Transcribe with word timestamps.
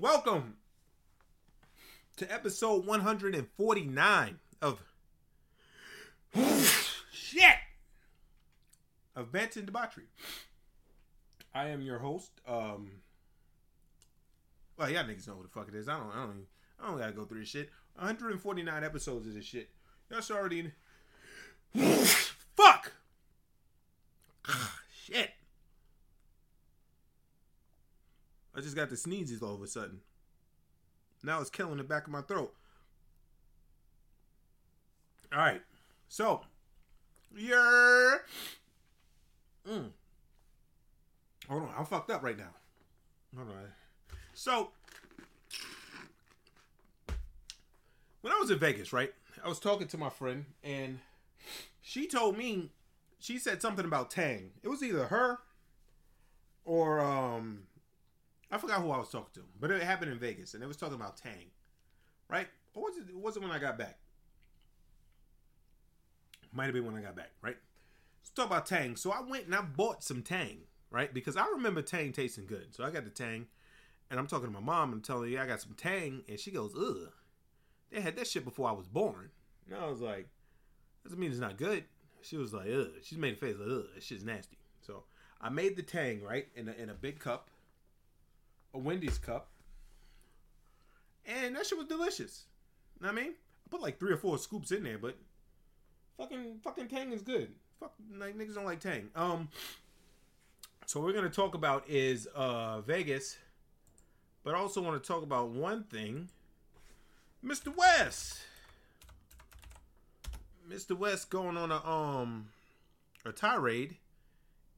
Welcome 0.00 0.54
to 2.18 2.32
episode 2.32 2.86
149 2.86 4.38
of 4.62 4.80
shit 7.12 7.42
of 9.16 9.34
and 9.34 9.66
Debauchery. 9.66 10.04
I 11.52 11.70
am 11.70 11.82
your 11.82 11.98
host. 11.98 12.30
Um, 12.46 12.92
well, 14.78 14.88
y'all 14.88 15.02
niggas 15.02 15.26
know 15.26 15.34
what 15.34 15.42
the 15.42 15.48
fuck 15.48 15.66
it 15.66 15.74
is. 15.74 15.88
I 15.88 15.98
don't. 15.98 16.12
I 16.12 16.20
don't. 16.20 16.30
Even, 16.30 16.46
I 16.80 16.86
don't 16.86 16.98
gotta 16.98 17.12
go 17.12 17.24
through 17.24 17.40
this 17.40 17.48
shit. 17.48 17.68
149 17.96 18.84
episodes 18.84 19.26
of 19.26 19.34
this 19.34 19.44
shit. 19.44 19.68
Y'all 20.12 20.22
already. 20.30 20.70
fuck. 22.54 22.92
shit. 24.94 25.30
I 28.58 28.60
just 28.60 28.74
got 28.74 28.90
the 28.90 28.96
sneezes 28.96 29.40
all 29.40 29.54
of 29.54 29.62
a 29.62 29.68
sudden. 29.68 30.00
Now 31.22 31.40
it's 31.40 31.48
killing 31.48 31.76
the 31.76 31.84
back 31.84 32.06
of 32.06 32.12
my 32.12 32.22
throat. 32.22 32.52
All 35.32 35.38
right. 35.38 35.62
So, 36.08 36.40
you're. 37.36 38.24
Mm. 39.68 39.90
Hold 41.48 41.62
on. 41.62 41.70
I'm 41.78 41.84
fucked 41.84 42.10
up 42.10 42.24
right 42.24 42.36
now. 42.36 42.50
Hold 43.36 43.48
on. 43.50 43.54
So, 44.34 44.70
when 48.22 48.32
I 48.32 48.38
was 48.40 48.50
in 48.50 48.58
Vegas, 48.58 48.92
right, 48.92 49.12
I 49.44 49.48
was 49.48 49.60
talking 49.60 49.86
to 49.86 49.98
my 49.98 50.10
friend, 50.10 50.46
and 50.64 50.98
she 51.80 52.08
told 52.08 52.36
me, 52.36 52.70
she 53.20 53.38
said 53.38 53.62
something 53.62 53.84
about 53.84 54.10
Tang. 54.10 54.50
It 54.64 54.68
was 54.68 54.82
either 54.82 55.06
her 55.06 55.38
or, 56.64 56.98
um, 57.00 57.67
I 58.50 58.58
forgot 58.58 58.80
who 58.80 58.90
I 58.90 58.98
was 58.98 59.10
talking 59.10 59.30
to, 59.34 59.42
but 59.60 59.70
it 59.70 59.82
happened 59.82 60.10
in 60.10 60.18
Vegas, 60.18 60.54
and 60.54 60.62
it 60.62 60.66
was 60.66 60.76
talking 60.76 60.94
about 60.94 61.16
Tang, 61.16 61.50
right? 62.30 62.48
Or 62.74 62.84
was 62.84 62.96
it? 62.96 63.08
It 63.08 63.16
wasn't 63.16 63.44
when 63.44 63.54
I 63.54 63.58
got 63.58 63.76
back. 63.76 63.98
Might 66.52 66.64
have 66.64 66.74
been 66.74 66.86
when 66.86 66.96
I 66.96 67.02
got 67.02 67.14
back, 67.14 67.32
right? 67.42 67.56
Let's 68.20 68.30
talk 68.30 68.46
about 68.46 68.66
Tang. 68.66 68.96
So 68.96 69.10
I 69.10 69.20
went 69.20 69.46
and 69.46 69.54
I 69.54 69.60
bought 69.60 70.02
some 70.02 70.22
Tang, 70.22 70.60
right? 70.90 71.12
Because 71.12 71.36
I 71.36 71.46
remember 71.48 71.82
Tang 71.82 72.12
tasting 72.12 72.46
good. 72.46 72.74
So 72.74 72.84
I 72.84 72.90
got 72.90 73.04
the 73.04 73.10
Tang, 73.10 73.46
and 74.10 74.18
I'm 74.18 74.26
talking 74.26 74.46
to 74.46 74.52
my 74.52 74.60
mom 74.60 74.92
and 74.92 75.04
telling 75.04 75.32
her, 75.32 75.42
I 75.42 75.46
got 75.46 75.60
some 75.60 75.74
Tang, 75.74 76.22
and 76.26 76.40
she 76.40 76.50
goes, 76.50 76.74
ugh, 76.74 77.12
they 77.90 78.00
had 78.00 78.16
that 78.16 78.26
shit 78.26 78.44
before 78.44 78.68
I 78.68 78.72
was 78.72 78.86
born. 78.86 79.30
And 79.66 79.76
I 79.78 79.86
was 79.88 80.00
like, 80.00 80.28
doesn't 81.04 81.18
mean 81.18 81.30
it's 81.30 81.40
not 81.40 81.58
good. 81.58 81.84
She 82.22 82.36
was 82.36 82.54
like, 82.54 82.68
ugh. 82.72 82.88
She 83.02 83.16
made 83.16 83.34
a 83.34 83.36
face 83.36 83.56
like, 83.58 83.68
ugh, 83.70 83.86
that 83.94 84.02
shit's 84.02 84.24
nasty. 84.24 84.58
So 84.80 85.04
I 85.40 85.50
made 85.50 85.76
the 85.76 85.82
Tang, 85.82 86.22
right, 86.22 86.48
in 86.56 86.68
a, 86.68 86.72
in 86.72 86.88
a 86.88 86.94
big 86.94 87.18
cup, 87.18 87.50
a 88.78 88.80
Wendy's 88.80 89.18
cup, 89.18 89.48
and 91.26 91.56
that 91.56 91.66
shit 91.66 91.76
was 91.76 91.86
delicious. 91.86 92.44
You 92.98 93.06
know 93.06 93.12
what 93.12 93.20
I 93.20 93.24
mean? 93.24 93.32
I 93.32 93.70
put 93.70 93.82
like 93.82 93.98
three 93.98 94.12
or 94.12 94.16
four 94.16 94.38
scoops 94.38 94.70
in 94.70 94.84
there, 94.84 94.98
but 94.98 95.16
fucking 96.16 96.60
fucking 96.62 96.88
Tang 96.88 97.12
is 97.12 97.22
good. 97.22 97.52
Fuck, 97.80 97.92
like 98.16 98.36
niggas 98.38 98.54
don't 98.54 98.64
like 98.64 98.80
Tang. 98.80 99.10
Um, 99.14 99.48
so 100.86 101.00
what 101.00 101.06
we're 101.06 101.12
gonna 101.12 101.28
talk 101.28 101.54
about 101.54 101.84
is 101.88 102.26
uh 102.34 102.80
Vegas, 102.82 103.36
but 104.44 104.54
I 104.54 104.58
also 104.58 104.80
want 104.80 105.02
to 105.02 105.06
talk 105.06 105.22
about 105.22 105.50
one 105.50 105.84
thing, 105.84 106.28
Mr. 107.44 107.74
West. 107.76 108.40
Mr. 110.70 110.96
West 110.96 111.30
going 111.30 111.56
on 111.56 111.72
a 111.72 111.84
um 111.84 112.48
a 113.24 113.32
tirade 113.32 113.96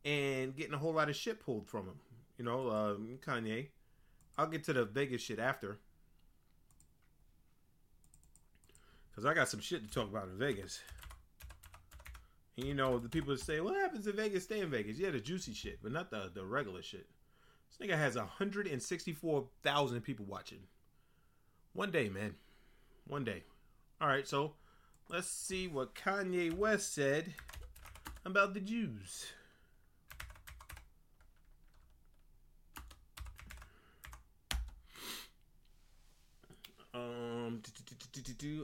and 0.05 0.56
getting 0.56 0.75
a 0.75 0.78
whole 0.78 0.95
lot 0.95 1.09
of 1.09 1.17
shit 1.17 1.45
pulled 1.45 1.69
from 1.69 1.87
him. 1.87 1.98
You 2.39 2.45
know, 2.45 2.69
uh, 2.69 2.95
Kanye. 3.25 3.67
I'll 4.39 4.47
get 4.47 4.64
to 4.64 4.73
the 4.73 4.84
Vegas 4.84 5.23
shit 5.23 5.39
after. 5.39 5.78
Cause 9.14 9.27
I 9.27 9.34
got 9.34 9.48
some 9.48 9.60
shit 9.60 9.87
to 9.87 9.93
talk 9.93 10.09
about 10.09 10.28
in 10.28 10.38
Vegas. 10.38 10.81
And 12.56 12.66
you 12.66 12.75
know, 12.75 12.99
the 12.99 13.09
people 13.09 13.37
say, 13.37 13.60
"What 13.60 13.75
happens 13.75 14.06
in 14.06 14.16
Vegas? 14.16 14.44
Stay 14.44 14.60
in 14.60 14.71
Vegas." 14.71 14.99
Yeah, 14.99 15.10
the 15.10 15.21
juicy 15.21 15.53
shit, 15.53 15.82
but 15.82 15.93
not 15.93 16.10
the 16.10 16.31
the 16.32 16.44
regular 16.44 16.82
shit. 16.82 17.06
This 17.69 17.87
nigga 17.87 17.99
has 17.99 18.16
164,000 18.16 20.00
people 20.00 20.25
watching. 20.27 20.60
One 21.72 21.91
day, 21.91 22.09
man. 22.09 22.34
One 23.06 23.25
day. 23.25 23.44
All 24.00 24.09
right, 24.09 24.26
so 24.26 24.55
let's 25.09 25.28
see 25.28 25.69
what 25.69 25.94
Kanye 25.94 26.53
West 26.53 26.94
said 26.94 27.34
about 28.25 28.55
the 28.55 28.60
Jews. 28.60 29.26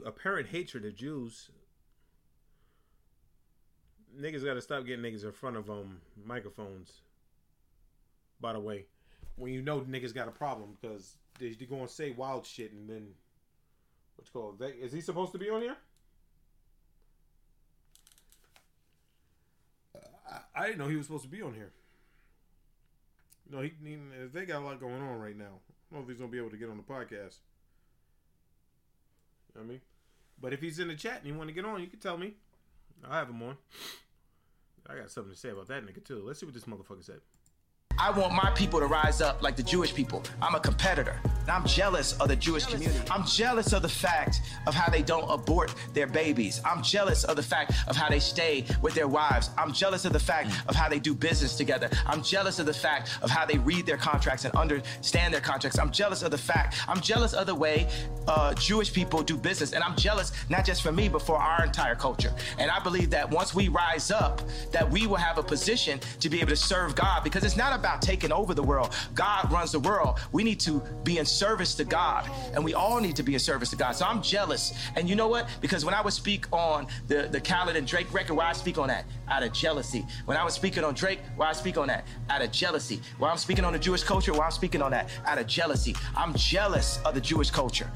Apparent 0.05 0.49
hatred 0.49 0.85
of 0.85 0.95
Jews. 0.95 1.49
Niggas 4.19 4.43
got 4.43 4.55
to 4.55 4.61
stop 4.61 4.85
getting 4.85 5.03
niggas 5.03 5.23
in 5.23 5.31
front 5.31 5.57
of 5.57 5.69
um 5.69 6.01
microphones. 6.25 7.01
By 8.39 8.53
the 8.53 8.59
way, 8.59 8.85
when 9.35 9.53
you 9.53 9.61
know 9.61 9.81
niggas 9.81 10.13
got 10.13 10.27
a 10.27 10.31
problem 10.31 10.77
because 10.79 11.17
they 11.39 11.47
are 11.47 11.65
going 11.67 11.87
to 11.87 11.93
say 11.93 12.11
wild 12.11 12.45
shit 12.45 12.71
and 12.71 12.89
then 12.89 13.09
what's 14.15 14.29
called? 14.29 14.61
Is 14.61 14.91
he 14.91 15.01
supposed 15.01 15.31
to 15.33 15.37
be 15.37 15.49
on 15.49 15.61
here? 15.61 15.77
I, 20.29 20.39
I 20.55 20.65
didn't 20.67 20.79
know 20.79 20.87
he 20.87 20.95
was 20.95 21.05
supposed 21.05 21.23
to 21.23 21.29
be 21.29 21.41
on 21.41 21.53
here. 21.53 21.71
No, 23.49 23.61
he, 23.61 23.71
he 23.83 23.97
they 24.33 24.45
got 24.45 24.61
a 24.61 24.65
lot 24.65 24.79
going 24.79 25.01
on 25.01 25.19
right 25.19 25.37
now. 25.37 25.45
I 25.45 25.95
don't 25.95 25.99
know 25.99 26.03
if 26.03 26.09
he's 26.09 26.17
gonna 26.17 26.31
be 26.31 26.37
able 26.37 26.49
to 26.49 26.57
get 26.57 26.69
on 26.69 26.77
the 26.77 26.83
podcast. 26.83 27.37
I 29.59 29.65
mean? 29.65 29.81
But 30.39 30.53
if 30.53 30.61
he's 30.61 30.79
in 30.79 30.87
the 30.87 30.95
chat 30.95 31.17
and 31.17 31.27
you 31.27 31.33
want 31.33 31.49
to 31.49 31.53
get 31.53 31.65
on, 31.65 31.81
you 31.81 31.87
can 31.87 31.99
tell 31.99 32.17
me. 32.17 32.33
I'll 33.05 33.13
have 33.13 33.29
him 33.29 33.41
on. 33.43 33.57
I 34.89 34.95
got 34.95 35.11
something 35.11 35.33
to 35.33 35.37
say 35.37 35.49
about 35.49 35.67
that 35.67 35.85
nigga 35.85 36.03
too. 36.03 36.23
Let's 36.25 36.39
see 36.39 36.45
what 36.45 36.55
this 36.55 36.63
motherfucker 36.63 37.03
said. 37.03 37.19
I 37.99 38.11
want 38.11 38.33
my 38.33 38.51
people 38.51 38.79
to 38.79 38.85
rise 38.85 39.21
up 39.21 39.41
like 39.41 39.55
the 39.55 39.63
Jewish 39.63 39.93
people. 39.93 40.23
I'm 40.41 40.55
a 40.55 40.59
competitor. 40.59 41.19
And 41.47 41.55
I'm 41.55 41.65
jealous 41.65 42.11
of 42.19 42.27
the 42.27 42.35
Jewish 42.35 42.65
community. 42.65 42.99
I'm 43.09 43.25
jealous 43.25 43.71
of 43.71 43.81
the 43.81 43.87
fact 43.87 44.41
of 44.67 44.75
how 44.75 44.91
they 44.91 45.01
don't 45.01 45.29
abort 45.29 45.73
their 45.93 46.05
babies. 46.05 46.59
I'm 46.65 46.83
jealous 46.83 47.23
of 47.23 47.37
the 47.37 47.41
fact 47.41 47.71
of 47.87 47.95
how 47.95 48.09
they 48.09 48.19
stay 48.19 48.65
with 48.81 48.95
their 48.95 49.07
wives. 49.07 49.49
I'm 49.57 49.71
jealous 49.71 50.03
of 50.03 50.11
the 50.11 50.19
fact 50.19 50.51
of 50.67 50.75
how 50.75 50.89
they 50.89 50.99
do 50.99 51.13
business 51.13 51.55
together. 51.55 51.89
I'm 52.05 52.21
jealous 52.21 52.59
of 52.59 52.65
the 52.65 52.73
fact 52.73 53.17
of 53.21 53.29
how 53.29 53.45
they 53.45 53.59
read 53.59 53.85
their 53.85 53.95
contracts 53.95 54.43
and 54.43 54.53
understand 54.55 55.33
their 55.33 55.39
contracts. 55.39 55.79
I'm 55.79 55.89
jealous 55.89 56.21
of 56.21 56.31
the 56.31 56.37
fact. 56.37 56.75
I'm 56.85 56.99
jealous 56.99 57.31
of 57.31 57.47
the 57.47 57.55
way 57.55 57.87
uh, 58.27 58.53
Jewish 58.55 58.91
people 58.91 59.23
do 59.23 59.37
business. 59.37 59.71
And 59.71 59.85
I'm 59.85 59.95
jealous 59.95 60.33
not 60.49 60.65
just 60.65 60.81
for 60.83 60.91
me, 60.91 61.07
but 61.07 61.21
for 61.21 61.37
our 61.37 61.63
entire 61.63 61.95
culture. 61.95 62.33
And 62.59 62.69
I 62.69 62.81
believe 62.81 63.09
that 63.11 63.29
once 63.29 63.55
we 63.55 63.69
rise 63.69 64.11
up, 64.11 64.41
that 64.73 64.91
we 64.91 65.07
will 65.07 65.15
have 65.15 65.37
a 65.37 65.43
position 65.43 66.01
to 66.19 66.29
be 66.29 66.41
able 66.41 66.49
to 66.49 66.57
serve 66.57 66.93
God 66.93 67.23
because 67.23 67.45
it's 67.45 67.55
not 67.55 67.71
about 67.71 68.01
taking 68.01 68.33
over 68.33 68.53
the 68.53 68.63
world. 68.63 68.93
God 69.15 69.49
runs 69.49 69.71
the 69.71 69.79
world. 69.79 70.19
We 70.33 70.43
need 70.43 70.59
to 70.61 70.81
be 71.05 71.19
in 71.19 71.25
service 71.37 71.75
to 71.75 71.83
God, 71.83 72.29
and 72.53 72.63
we 72.63 72.73
all 72.73 72.99
need 72.99 73.15
to 73.15 73.23
be 73.23 73.35
a 73.35 73.39
service 73.39 73.69
to 73.69 73.75
God. 73.75 73.93
So 73.93 74.05
I'm 74.05 74.21
jealous. 74.21 74.73
And 74.95 75.09
you 75.09 75.15
know 75.15 75.27
what? 75.27 75.47
Because 75.61 75.85
when 75.85 75.93
I 75.93 76.01
would 76.01 76.13
speak 76.13 76.45
on 76.51 76.87
the, 77.07 77.27
the 77.31 77.39
Khaled 77.39 77.75
and 77.75 77.85
Drake 77.85 78.11
record, 78.13 78.35
why 78.35 78.49
I 78.49 78.53
speak 78.53 78.77
on 78.77 78.87
that? 78.87 79.05
Out 79.29 79.43
of 79.43 79.53
jealousy. 79.53 80.05
When 80.25 80.37
I 80.37 80.43
was 80.43 80.53
speaking 80.53 80.83
on 80.83 80.93
Drake, 80.93 81.19
why 81.35 81.49
I 81.49 81.53
speak 81.53 81.77
on 81.77 81.87
that? 81.87 82.05
Out 82.29 82.41
of 82.41 82.51
jealousy. 82.51 83.01
When 83.17 83.29
I'm 83.29 83.37
speaking 83.37 83.65
on 83.65 83.73
the 83.73 83.79
Jewish 83.79 84.03
culture, 84.03 84.33
why 84.33 84.45
I'm 84.45 84.51
speaking 84.51 84.81
on 84.81 84.91
that? 84.91 85.09
Out 85.25 85.37
of 85.37 85.47
jealousy. 85.47 85.95
I'm 86.15 86.33
jealous 86.33 86.99
of 87.05 87.13
the 87.13 87.21
Jewish 87.21 87.51
culture. 87.51 87.89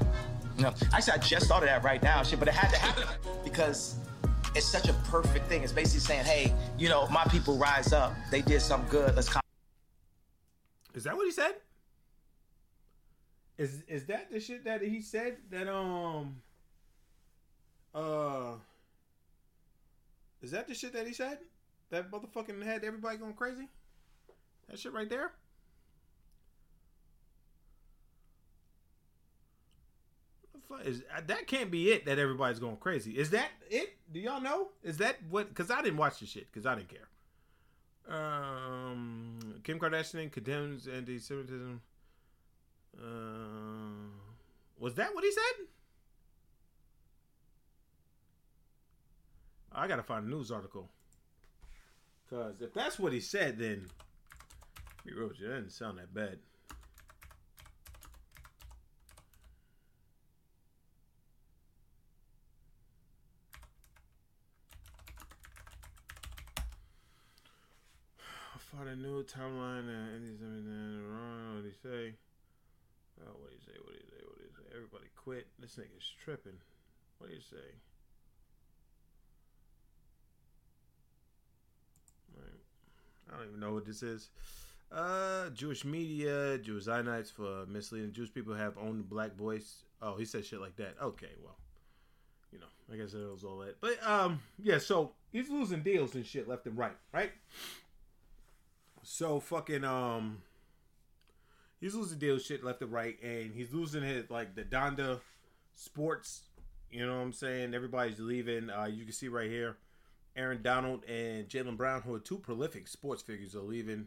Know, 0.58 0.72
actually, 0.92 1.14
I 1.14 1.18
just 1.18 1.46
thought 1.46 1.62
of 1.62 1.68
that 1.68 1.82
right 1.82 2.02
now, 2.02 2.22
shit, 2.22 2.38
but 2.38 2.46
it 2.46 2.54
had 2.54 2.70
to 2.70 2.78
happen 2.78 3.04
because 3.42 3.96
it's 4.54 4.66
such 4.66 4.88
a 4.88 4.92
perfect 5.10 5.48
thing. 5.48 5.62
It's 5.62 5.72
basically 5.72 6.00
saying, 6.00 6.24
hey, 6.24 6.54
you 6.78 6.88
know, 6.88 7.08
my 7.08 7.24
people 7.24 7.56
rise 7.56 7.92
up. 7.92 8.14
They 8.30 8.42
did 8.42 8.60
some 8.60 8.82
good. 8.84 9.16
Let's. 9.16 9.34
Is 10.94 11.04
that 11.04 11.16
what 11.16 11.24
he 11.24 11.32
said? 11.32 11.54
Is 13.62 13.84
is 13.86 14.06
that 14.06 14.28
the 14.32 14.40
shit 14.40 14.64
that 14.64 14.82
he 14.82 15.00
said 15.00 15.36
that 15.50 15.68
um 15.72 16.42
uh 17.94 18.54
is 20.42 20.50
that 20.50 20.66
the 20.66 20.74
shit 20.74 20.92
that 20.94 21.06
he 21.06 21.12
said? 21.12 21.38
That 21.90 22.10
motherfucking 22.10 22.60
had 22.64 22.82
everybody 22.82 23.18
going 23.18 23.34
crazy? 23.34 23.68
That 24.68 24.80
shit 24.80 24.92
right 24.92 25.08
there? 25.08 25.30
Is, 30.84 31.02
uh, 31.16 31.20
that 31.26 31.46
can't 31.46 31.70
be 31.70 31.92
it 31.92 32.06
that 32.06 32.18
everybody's 32.18 32.58
going 32.58 32.78
crazy. 32.78 33.12
Is 33.12 33.30
that 33.30 33.50
it? 33.70 33.96
Do 34.12 34.18
y'all 34.18 34.40
know? 34.40 34.70
Is 34.82 34.96
that 34.96 35.18
what? 35.30 35.50
Because 35.50 35.70
I 35.70 35.82
didn't 35.82 35.98
watch 35.98 36.18
the 36.18 36.26
shit 36.26 36.50
because 36.50 36.66
I 36.66 36.74
didn't 36.74 36.88
care. 36.88 38.16
Um, 38.18 39.60
Kim 39.62 39.78
Kardashian 39.78 40.32
condemns 40.32 40.88
anti-Semitism. 40.88 41.80
Uh, 42.96 44.10
was 44.78 44.94
that 44.94 45.14
what 45.14 45.24
he 45.24 45.32
said? 45.32 45.66
I 49.74 49.86
gotta 49.86 50.02
find 50.02 50.26
a 50.26 50.28
news 50.28 50.50
article. 50.50 50.90
Cause 52.28 52.60
if 52.60 52.74
that's 52.74 52.98
what 52.98 53.12
he 53.12 53.20
said, 53.20 53.58
then 53.58 53.86
he 55.04 55.12
wrote 55.12 55.36
you. 55.38 55.48
That 55.48 55.54
didn't 55.54 55.72
sound 55.72 55.98
that 55.98 56.12
bad. 56.14 56.38
Find 68.76 68.88
a 68.88 68.96
new 68.96 69.22
timeline, 69.24 69.88
and 69.88 70.24
these, 70.24 70.40
I 70.42 70.46
in 70.46 71.02
wrong. 71.02 71.56
What 71.56 71.64
do 71.64 71.68
he 71.68 71.74
say? 71.82 72.14
Oh, 73.24 73.38
what 73.38 73.50
did 73.50 73.58
he 73.58 73.64
say? 73.64 73.78
What 73.82 73.92
did 73.94 74.02
he 74.02 74.08
say? 74.10 74.20
What 74.24 74.36
did 74.38 74.48
he 74.50 74.54
say? 74.56 74.66
Everybody 74.74 75.08
quit. 75.16 75.46
This 75.58 75.76
nigga's 75.76 76.10
tripping. 76.22 76.58
What 77.18 77.30
do 77.30 77.34
you 77.34 77.42
say? 77.42 77.78
I 83.32 83.38
don't 83.38 83.48
even 83.48 83.60
know 83.60 83.72
what 83.72 83.86
this 83.86 84.02
is. 84.02 84.28
Uh, 84.90 85.48
Jewish 85.50 85.84
media, 85.84 86.58
Jewish 86.58 86.84
Zionites 86.84 87.32
for 87.32 87.64
misleading 87.66 88.12
Jewish 88.12 88.32
people 88.32 88.54
have 88.54 88.76
owned 88.76 89.08
black 89.08 89.34
voice. 89.36 89.84
Oh, 90.02 90.16
he 90.16 90.24
said 90.24 90.44
shit 90.44 90.60
like 90.60 90.76
that. 90.76 90.96
Okay, 91.00 91.30
well, 91.42 91.56
you 92.52 92.58
know, 92.58 92.66
I 92.92 92.96
guess 92.96 93.14
it 93.14 93.30
was 93.30 93.44
all 93.44 93.58
that. 93.58 93.80
But 93.80 94.02
um, 94.06 94.40
yeah. 94.62 94.78
So 94.78 95.12
he's 95.32 95.48
losing 95.48 95.82
deals 95.82 96.14
and 96.14 96.26
shit 96.26 96.46
left 96.46 96.66
and 96.66 96.76
right, 96.76 96.96
right? 97.12 97.32
So 99.02 99.40
fucking 99.40 99.84
um, 99.84 100.42
he's 101.82 101.94
losing 101.94 102.18
deals 102.18 102.44
shit 102.44 102.64
left 102.64 102.80
and 102.80 102.92
right, 102.92 103.20
and 103.22 103.52
he's 103.52 103.74
losing 103.74 104.02
his 104.02 104.30
like 104.30 104.54
the 104.54 104.62
Donda 104.62 105.20
Sports. 105.74 106.44
You 106.90 107.04
know 107.04 107.16
what 107.16 107.22
I'm 107.22 107.32
saying? 107.32 107.74
Everybody's 107.74 108.20
leaving. 108.20 108.70
Uh, 108.70 108.84
you 108.84 109.04
can 109.04 109.12
see 109.12 109.28
right 109.28 109.50
here, 109.50 109.76
Aaron 110.36 110.62
Donald 110.62 111.04
and 111.04 111.48
Jaylen 111.48 111.76
Brown, 111.76 112.02
who 112.02 112.14
are 112.14 112.20
two 112.20 112.38
prolific 112.38 112.86
sports 112.88 113.22
figures, 113.22 113.54
are 113.54 113.60
leaving 113.60 114.06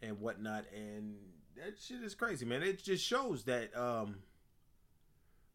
and 0.00 0.20
whatnot, 0.20 0.64
and 0.74 1.16
that 1.56 1.74
shit 1.80 2.02
is 2.02 2.14
crazy, 2.14 2.46
man. 2.46 2.62
It 2.62 2.82
just 2.82 3.04
shows 3.04 3.44
that 3.44 3.76
um 3.76 4.16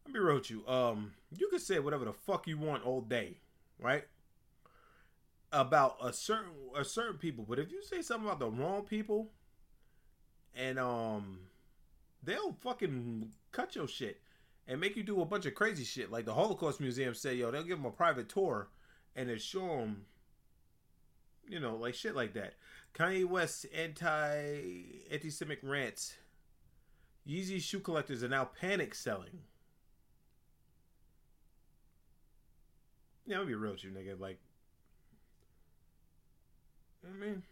let 0.05 0.13
me 0.13 0.19
real 0.19 0.41
you. 0.45 0.67
Um 0.67 1.13
you 1.35 1.47
can 1.47 1.59
say 1.59 1.79
whatever 1.79 2.05
the 2.05 2.13
fuck 2.13 2.47
you 2.47 2.57
want 2.57 2.85
all 2.85 3.01
day, 3.01 3.37
right? 3.79 4.03
About 5.53 5.97
a 6.03 6.11
certain 6.11 6.51
a 6.75 6.83
certain 6.83 7.17
people, 7.17 7.45
but 7.47 7.59
if 7.59 7.71
you 7.71 7.81
say 7.81 8.01
something 8.01 8.27
about 8.27 8.39
the 8.39 8.49
wrong 8.49 8.83
people 8.83 9.29
and 10.55 10.79
um 10.79 11.39
they'll 12.23 12.53
fucking 12.53 13.31
cut 13.51 13.75
your 13.75 13.87
shit 13.87 14.21
and 14.67 14.79
make 14.79 14.95
you 14.95 15.03
do 15.03 15.21
a 15.21 15.25
bunch 15.25 15.45
of 15.45 15.55
crazy 15.55 15.83
shit. 15.83 16.11
Like 16.11 16.25
the 16.25 16.33
Holocaust 16.33 16.79
Museum 16.79 17.13
said, 17.13 17.37
yo, 17.37 17.51
they'll 17.51 17.63
give 17.63 17.77
them 17.77 17.85
a 17.85 17.91
private 17.91 18.29
tour 18.29 18.69
and 19.15 19.29
they 19.29 19.37
show 19.37 19.67
them, 19.67 20.05
you 21.47 21.59
know, 21.59 21.75
like 21.75 21.95
shit 21.95 22.15
like 22.15 22.33
that. 22.33 22.53
Kanye 22.93 23.25
West 23.25 23.65
anti 23.75 24.83
anti-Semitic 25.11 25.63
rants. 25.63 26.15
Yeezy 27.27 27.61
shoe 27.61 27.79
collectors 27.79 28.23
are 28.23 28.29
now 28.29 28.45
panic 28.59 28.93
selling. 28.93 29.39
Yeah, 33.25 33.39
I'll 33.39 33.45
be 33.45 33.55
real 33.55 33.71
with 33.71 33.83
you, 33.83 33.91
nigga. 33.91 34.19
Like, 34.19 34.39
I 37.05 37.17
mean, 37.17 37.43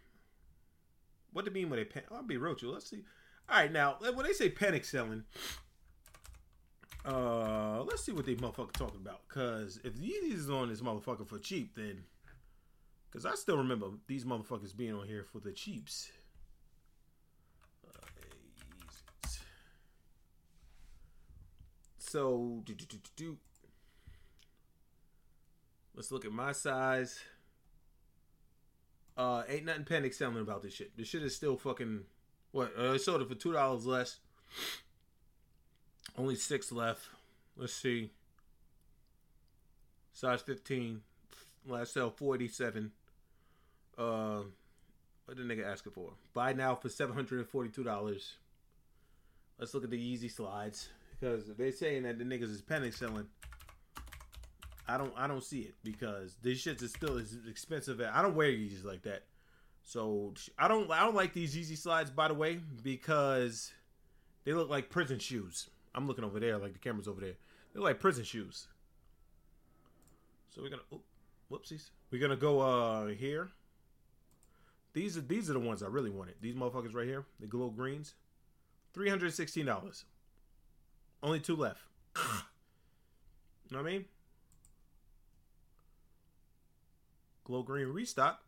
what 1.32 1.46
do 1.46 1.52
you 1.52 1.56
mean 1.56 1.70
when 1.70 1.78
they 1.80 1.86
pan- 1.86 2.04
I'll 2.12 2.24
be 2.24 2.38
real 2.38 2.54
with 2.54 2.62
you. 2.62 2.72
Let's 2.72 2.90
see. 2.90 3.04
All 3.50 3.58
right, 3.58 3.72
now 3.72 3.98
when 4.00 4.26
they 4.26 4.34
say 4.34 4.50
panic 4.50 4.86
selling, 4.86 5.24
uh, 7.06 7.84
let's 7.84 8.04
see 8.04 8.12
what 8.12 8.26
they 8.26 8.36
motherfucker 8.36 8.74
talking 8.74 9.02
about. 9.02 9.28
Cause 9.28 9.80
if 9.84 9.96
Yeezy 9.96 10.34
is 10.34 10.50
on 10.50 10.70
this 10.70 10.82
motherfucker 10.82 11.28
for 11.28 11.40
cheap, 11.40 11.76
then 11.76 12.04
because 13.12 13.26
I 13.26 13.36
still 13.36 13.58
remember 13.58 13.88
these 14.08 14.24
motherfuckers 14.24 14.76
being 14.76 14.94
on 14.94 15.06
here 15.06 15.26
for 15.26 15.40
the 15.40 15.52
cheaps. 15.52 16.12
Uh, 17.86 18.08
so, 21.98 22.62
do, 22.64 22.74
do, 22.74 22.86
do, 22.86 22.98
do, 23.18 23.38
let's 25.94 26.12
look 26.12 26.24
at 26.24 26.32
my 26.32 26.54
size. 26.54 27.20
Uh, 29.22 29.44
ain't 29.48 29.66
nothing 29.66 29.84
panic 29.84 30.16
selling 30.16 30.42
about 30.42 30.64
this 30.64 30.74
shit. 30.74 30.98
This 30.98 31.08
shit 31.08 31.22
is 31.22 31.36
still 31.36 31.56
fucking. 31.56 32.06
What? 32.54 32.74
Uh, 32.76 32.94
I 32.94 32.98
sold 32.98 33.22
it 33.22 33.30
for 33.30 33.36
two 33.36 33.54
dollars 33.54 33.86
less. 33.86 34.18
Only 36.18 36.36
six 36.36 36.72
left. 36.72 37.08
Let's 37.56 37.74
see. 37.74 38.10
Size 40.12 40.42
fifteen. 40.42 41.02
Last 41.68 41.94
sale 41.94 42.10
forty 42.10 42.48
seven. 42.48 42.94
Uh, 43.96 44.42
what 45.26 45.38
the 45.38 45.44
nigga 45.44 45.72
asking 45.72 45.92
for? 45.92 46.14
Buy 46.34 46.54
now 46.54 46.74
for 46.74 46.90
seven 46.90 47.14
hundred 47.14 47.38
and 47.38 47.48
forty-two 47.48 47.84
dollars. 47.84 48.38
Let's 49.60 49.76
look 49.76 49.84
at 49.84 49.92
the 49.92 50.00
Yeezy 50.00 50.32
slides 50.32 50.90
because 51.20 51.48
if 51.48 51.58
they 51.58 51.70
saying 51.70 52.04
that 52.04 52.18
the 52.18 52.26
niggas 52.26 52.50
is 52.50 52.64
panic 52.64 52.94
selling, 52.94 53.28
I 54.92 54.98
don't 54.98 55.14
I 55.16 55.28
don't 55.28 55.44
see 55.44 55.62
it 55.62 55.76
because 55.84 56.36
these 56.44 56.64
shits 56.64 56.84
is 56.84 56.92
still 56.92 57.18
as 57.18 57.38
expensive. 57.50 58.02
I 58.02 58.22
don't 58.22 58.36
wear 58.36 58.50
Yeezys 58.50 58.84
like 58.84 59.04
that, 59.04 59.24
so 59.84 60.34
I 60.60 60.68
don't 60.68 60.92
I 60.92 61.00
don't 61.04 61.16
like 61.16 61.34
these 61.34 61.56
Yeezy 61.56 61.78
slides 61.78 62.12
by 62.12 62.28
the 62.28 62.34
way 62.34 62.60
because 62.84 63.72
they 64.44 64.54
look 64.54 64.70
like 64.70 64.90
prison 64.90 65.20
shoes. 65.20 65.70
I'm 65.96 66.08
looking 66.08 66.24
over 66.24 66.40
there 66.40 66.58
like 66.58 66.74
the 66.74 66.80
camera's 66.80 67.08
over 67.08 67.22
there. 67.22 67.36
They 67.74 67.80
look 67.80 67.88
like 67.88 68.00
prison 68.00 68.24
shoes. 68.26 68.68
So 70.54 70.62
we're 70.62 70.70
gonna, 70.70 70.82
oh, 70.92 71.02
whoopsies. 71.50 71.92
We're 72.12 72.22
gonna 72.22 72.36
go 72.36 72.60
uh 72.60 73.08
here. 73.08 73.50
These 74.94 75.18
are 75.18 75.22
these 75.22 75.50
are 75.50 75.54
the 75.54 75.60
ones 75.60 75.82
I 75.82 75.88
really 75.88 76.10
wanted. 76.10 76.36
These 76.42 76.56
motherfuckers 76.56 76.94
right 76.94 77.08
here, 77.08 77.24
the 77.40 77.48
glow 77.48 77.70
greens, 77.70 78.16
three 78.94 79.10
hundred 79.10 79.34
sixteen 79.34 79.66
dollars. 79.66 80.04
Only 81.24 81.40
two 81.40 81.56
left. 81.56 81.82
you 82.18 82.24
know 83.72 83.82
what 83.82 83.90
I 83.90 83.92
mean? 83.92 84.06
Glow 87.52 87.64
green 87.64 87.88
restock. 87.88 88.42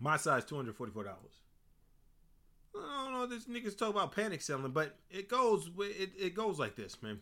My 0.00 0.16
size 0.16 0.44
two 0.44 0.56
hundred 0.56 0.74
forty 0.74 0.90
four 0.90 1.04
dollars. 1.04 1.42
I 2.76 3.04
don't 3.04 3.12
know. 3.12 3.26
This 3.26 3.44
niggas 3.44 3.78
talk 3.78 3.90
about 3.90 4.10
panic 4.10 4.42
selling, 4.42 4.72
but 4.72 4.96
it 5.08 5.28
goes 5.28 5.70
it 5.78 6.10
it 6.18 6.34
goes 6.34 6.58
like 6.58 6.74
this, 6.74 7.00
man. 7.00 7.20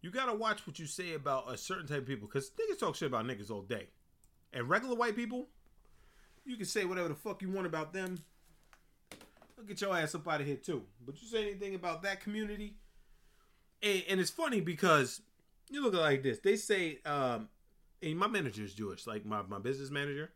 You 0.00 0.12
gotta 0.12 0.32
watch 0.32 0.64
what 0.64 0.78
you 0.78 0.86
say 0.86 1.14
about 1.14 1.52
a 1.52 1.58
certain 1.58 1.88
type 1.88 2.02
of 2.02 2.06
people, 2.06 2.28
because 2.28 2.50
niggas 2.50 2.78
talk 2.78 2.94
shit 2.94 3.08
about 3.08 3.24
niggas 3.24 3.50
all 3.50 3.62
day, 3.62 3.88
and 4.52 4.68
regular 4.68 4.94
white 4.94 5.16
people 5.16 5.48
you 6.44 6.56
can 6.56 6.66
say 6.66 6.84
whatever 6.84 7.08
the 7.08 7.16
fuck 7.16 7.42
you 7.42 7.50
want 7.50 7.66
about 7.66 7.92
them. 7.92 8.22
I'll 9.58 9.64
get 9.64 9.80
your 9.80 9.96
ass 9.96 10.14
up 10.14 10.28
out 10.28 10.40
of 10.40 10.46
here 10.46 10.54
too. 10.54 10.84
But 11.04 11.20
you 11.20 11.26
say 11.26 11.42
anything 11.42 11.74
about 11.74 12.04
that 12.04 12.20
community, 12.20 12.76
and, 13.82 14.04
and 14.08 14.20
it's 14.20 14.30
funny 14.30 14.60
because 14.60 15.20
you 15.68 15.82
look 15.82 15.94
like 15.94 16.22
this. 16.22 16.38
They 16.38 16.54
say, 16.54 17.00
um, 17.04 17.48
and 18.02 18.18
my 18.18 18.26
manager 18.26 18.62
is 18.62 18.74
Jewish, 18.74 19.06
like 19.06 19.24
my, 19.24 19.42
my 19.42 19.58
business 19.58 19.90
manager. 19.90 20.30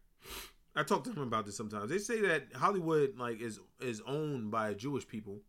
I 0.75 0.83
talk 0.83 1.05
to 1.05 1.11
him 1.11 1.23
about 1.23 1.47
this 1.47 1.57
sometimes. 1.57 1.90
They 1.90 1.99
say 1.99 2.21
that 2.23 2.49
Hollywood 2.55 3.19
like 3.19 3.40
is 3.40 3.59
is 3.81 4.00
owned 4.07 4.50
by 4.50 4.75
Jewish 4.75 5.07
people, 5.07 5.40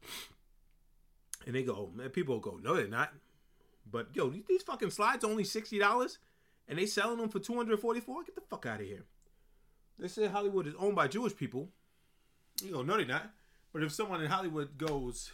and 1.45 1.55
they 1.55 1.63
go, 1.63 1.73
oh, 1.73 1.91
man, 1.95 2.09
people 2.09 2.39
go, 2.39 2.59
no, 2.61 2.75
they're 2.75 2.87
not. 2.87 3.13
But 3.89 4.07
yo, 4.13 4.29
these 4.29 4.63
fucking 4.63 4.89
slides 4.91 5.23
are 5.23 5.29
only 5.29 5.43
sixty 5.43 5.77
dollars, 5.77 6.17
and 6.67 6.79
they 6.79 6.85
selling 6.85 7.17
them 7.17 7.29
for 7.29 7.39
two 7.39 7.55
hundred 7.55 7.79
forty 7.79 7.99
four. 7.99 8.23
Get 8.23 8.35
the 8.35 8.41
fuck 8.41 8.65
out 8.65 8.81
of 8.81 8.87
here. 8.87 9.03
They 9.99 10.07
say 10.07 10.27
Hollywood 10.27 10.67
is 10.67 10.73
owned 10.79 10.95
by 10.95 11.07
Jewish 11.07 11.35
people. 11.35 11.69
You 12.63 12.71
go, 12.71 12.81
no, 12.81 12.97
they're 12.97 13.05
not. 13.05 13.31
But 13.71 13.83
if 13.83 13.91
someone 13.91 14.21
in 14.21 14.29
Hollywood 14.29 14.77
goes, 14.77 15.31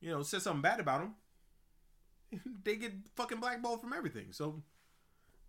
you 0.00 0.10
know, 0.10 0.22
says 0.22 0.42
something 0.42 0.62
bad 0.62 0.80
about 0.80 1.00
them, 1.00 2.42
they 2.64 2.76
get 2.76 2.92
fucking 3.14 3.40
blackballed 3.40 3.80
from 3.80 3.92
everything. 3.92 4.28
So 4.32 4.62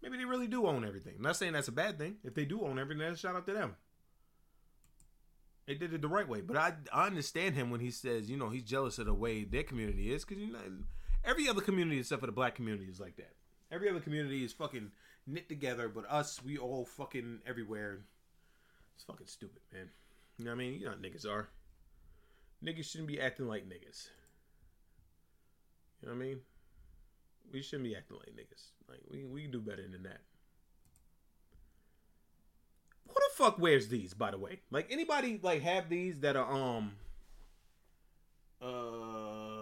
maybe 0.01 0.17
they 0.17 0.25
really 0.25 0.47
do 0.47 0.65
own 0.65 0.85
everything. 0.85 1.13
I'm 1.17 1.23
not 1.23 1.35
saying 1.35 1.53
that's 1.53 1.67
a 1.67 1.73
bad 1.73 1.97
thing. 1.97 2.17
If 2.23 2.33
they 2.33 2.45
do 2.45 2.61
own 2.61 2.79
everything, 2.79 3.15
shout 3.15 3.35
out 3.35 3.45
to 3.47 3.53
them. 3.53 3.75
They 5.67 5.75
did 5.75 5.93
it 5.93 6.01
the 6.01 6.07
right 6.07 6.27
way. 6.27 6.41
But 6.41 6.57
I, 6.57 6.73
I 6.91 7.05
understand 7.05 7.55
him 7.55 7.69
when 7.69 7.79
he 7.79 7.91
says, 7.91 8.29
you 8.29 8.37
know, 8.37 8.49
he's 8.49 8.63
jealous 8.63 8.97
of 8.97 9.05
the 9.05 9.13
way 9.13 9.43
their 9.43 9.63
community 9.63 10.11
is. 10.11 10.25
Because, 10.25 10.41
you 10.41 10.51
know, 10.51 10.59
every 11.23 11.47
other 11.47 11.61
community 11.61 11.99
except 11.99 12.21
for 12.21 12.25
the 12.25 12.31
black 12.31 12.55
community 12.55 12.85
is 12.89 12.99
like 12.99 13.17
that. 13.17 13.33
Every 13.71 13.87
other 13.87 13.99
community 13.99 14.43
is 14.43 14.51
fucking 14.51 14.91
knit 15.27 15.47
together, 15.47 15.87
but 15.87 16.09
us, 16.09 16.43
we 16.43 16.57
all 16.57 16.85
fucking 16.85 17.41
everywhere. 17.45 17.99
It's 18.95 19.03
fucking 19.03 19.27
stupid, 19.27 19.61
man. 19.71 19.89
You 20.37 20.45
know 20.45 20.51
what 20.51 20.55
I 20.55 20.57
mean? 20.57 20.79
You 20.79 20.85
know 20.85 20.93
niggas 20.93 21.29
are. 21.29 21.49
Niggas 22.63 22.85
shouldn't 22.85 23.07
be 23.07 23.21
acting 23.21 23.47
like 23.47 23.69
niggas. 23.69 24.07
You 26.01 26.09
know 26.09 26.15
what 26.15 26.23
I 26.23 26.25
mean? 26.27 26.39
We 27.51 27.61
shouldn't 27.61 27.89
be 27.89 27.95
acting 27.95 28.17
like 28.17 28.35
niggas. 28.35 28.71
Like 28.87 29.01
we 29.09 29.25
we 29.25 29.43
can 29.43 29.51
do 29.51 29.59
better 29.59 29.87
than 29.87 30.03
that. 30.03 30.21
Who 33.07 33.13
the 33.13 33.29
fuck 33.35 33.59
wears 33.59 33.87
these, 33.87 34.13
by 34.13 34.31
the 34.31 34.37
way? 34.37 34.59
Like 34.71 34.87
anybody 34.91 35.39
like 35.41 35.61
have 35.61 35.89
these 35.89 36.19
that 36.19 36.35
are 36.35 36.51
um 36.51 36.93
uh 38.61 39.59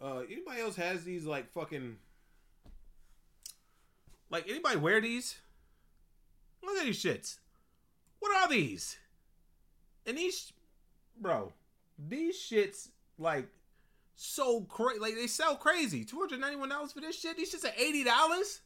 Uh, 0.00 0.20
anybody 0.30 0.60
else 0.60 0.76
has 0.76 1.02
these 1.02 1.24
like 1.24 1.52
fucking 1.52 1.96
like 4.30 4.48
anybody 4.48 4.76
wear 4.76 5.00
these? 5.00 5.38
Look 6.62 6.76
at 6.76 6.84
these 6.84 7.02
shits. 7.02 7.38
What 8.20 8.34
are 8.36 8.48
these? 8.48 8.96
And 10.06 10.16
these, 10.16 10.52
bro, 11.20 11.52
these 11.98 12.36
shits 12.36 12.88
like 13.18 13.48
so 14.14 14.60
crazy. 14.62 15.00
Like 15.00 15.14
they 15.14 15.26
sell 15.26 15.56
crazy. 15.56 16.04
Two 16.04 16.18
hundred 16.18 16.40
ninety 16.40 16.56
one 16.56 16.68
dollars 16.68 16.92
for 16.92 17.00
this 17.00 17.18
shit. 17.18 17.36
These 17.36 17.54
shits 17.54 17.64
are 17.64 17.74
eighty 17.76 18.04
dollars. 18.04 18.60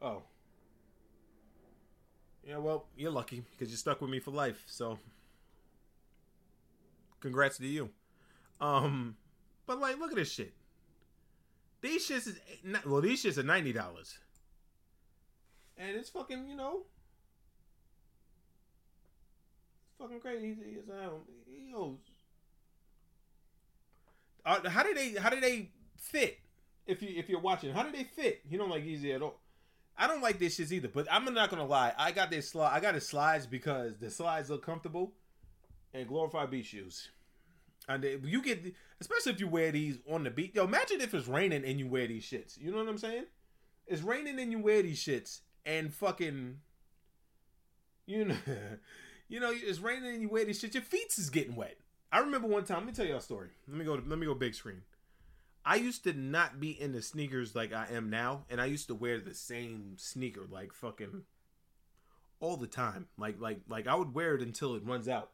Oh. 0.00 0.22
Yeah, 2.44 2.58
well, 2.58 2.86
you're 2.96 3.12
lucky 3.12 3.44
because 3.52 3.70
you're 3.70 3.78
stuck 3.78 4.00
with 4.00 4.10
me 4.10 4.18
for 4.18 4.32
life. 4.32 4.64
So, 4.66 4.98
congrats 7.20 7.58
to 7.58 7.66
you. 7.66 7.90
Um, 8.60 9.16
but 9.64 9.78
like, 9.78 10.00
look 10.00 10.10
at 10.10 10.16
this 10.16 10.32
shit. 10.32 10.52
These 11.82 12.08
shits 12.08 12.26
is 12.26 12.40
eh, 12.48 12.78
well, 12.84 13.00
these 13.00 13.24
shits 13.24 13.38
are 13.38 13.44
ninety 13.44 13.72
dollars 13.72 14.18
and 15.82 15.96
it's 15.96 16.10
fucking 16.10 16.48
you 16.48 16.56
know, 16.56 16.82
it's 19.88 19.98
fucking 19.98 20.20
crazy. 20.20 20.54
He's, 20.64 20.88
um, 20.88 21.22
he 21.46 21.72
goes. 21.72 21.98
Uh, 24.44 24.68
how 24.68 24.82
did 24.82 24.96
they? 24.96 25.12
How 25.12 25.30
did 25.30 25.42
they 25.42 25.70
fit? 25.96 26.38
If 26.86 27.02
you 27.02 27.10
if 27.16 27.28
you're 27.28 27.40
watching, 27.40 27.72
how 27.72 27.82
did 27.82 27.94
they 27.94 28.04
fit? 28.04 28.42
You 28.48 28.58
don't 28.58 28.70
like 28.70 28.84
Yeezy 28.84 29.14
at 29.14 29.22
all. 29.22 29.40
I 29.96 30.06
don't 30.06 30.22
like 30.22 30.38
this 30.38 30.56
shit 30.56 30.72
either. 30.72 30.88
But 30.88 31.06
I'm 31.10 31.24
not 31.32 31.50
gonna 31.50 31.66
lie. 31.66 31.92
I 31.98 32.12
got 32.12 32.30
this 32.30 32.48
slide. 32.48 32.74
I 32.74 32.80
got 32.80 32.94
his 32.94 33.06
slides 33.06 33.46
because 33.46 33.98
the 33.98 34.10
slides 34.10 34.50
look 34.50 34.64
comfortable 34.64 35.12
and 35.92 36.08
glorified 36.08 36.50
beach 36.50 36.66
shoes. 36.66 37.10
And 37.88 38.04
you 38.24 38.42
get, 38.42 38.64
especially 39.00 39.32
if 39.32 39.40
you 39.40 39.48
wear 39.48 39.72
these 39.72 39.98
on 40.08 40.22
the 40.22 40.30
beach. 40.30 40.52
Yo, 40.54 40.64
imagine 40.64 41.00
if 41.00 41.14
it's 41.14 41.26
raining 41.26 41.64
and 41.64 41.80
you 41.80 41.88
wear 41.88 42.06
these 42.06 42.24
shits. 42.24 42.58
You 42.60 42.70
know 42.70 42.78
what 42.78 42.88
I'm 42.88 42.98
saying? 42.98 43.24
It's 43.88 44.02
raining 44.02 44.38
and 44.38 44.52
you 44.52 44.60
wear 44.60 44.82
these 44.82 45.04
shits 45.04 45.40
and 45.64 45.92
fucking, 45.92 46.58
you 48.06 48.24
know, 48.24 48.36
you 49.28 49.40
know, 49.40 49.52
it's 49.54 49.80
raining 49.80 50.14
and 50.14 50.22
you 50.22 50.28
wear 50.28 50.44
these 50.44 50.60
shits. 50.62 50.74
Your 50.74 50.82
feet 50.82 51.14
is 51.16 51.30
getting 51.30 51.56
wet. 51.56 51.76
I 52.10 52.18
remember 52.18 52.48
one 52.48 52.64
time. 52.64 52.78
Let 52.78 52.86
me 52.86 52.92
tell 52.92 53.06
y'all 53.06 53.16
a 53.16 53.22
story. 53.22 53.48
Let 53.66 53.76
me 53.76 53.84
go. 53.84 53.94
Let 53.94 54.18
me 54.18 54.26
go 54.26 54.34
big 54.34 54.54
screen. 54.54 54.82
I 55.64 55.76
used 55.76 56.04
to 56.04 56.12
not 56.12 56.60
be 56.60 56.78
into 56.78 57.00
sneakers 57.00 57.54
like 57.54 57.72
I 57.72 57.86
am 57.92 58.10
now, 58.10 58.44
and 58.50 58.60
I 58.60 58.66
used 58.66 58.88
to 58.88 58.94
wear 58.94 59.20
the 59.20 59.34
same 59.34 59.94
sneaker 59.96 60.42
like 60.50 60.72
fucking 60.72 61.22
all 62.40 62.56
the 62.56 62.66
time. 62.66 63.06
Like 63.16 63.40
like 63.40 63.60
like 63.68 63.86
I 63.86 63.94
would 63.94 64.14
wear 64.14 64.34
it 64.34 64.42
until 64.42 64.74
it 64.74 64.84
runs 64.84 65.08
out. 65.08 65.30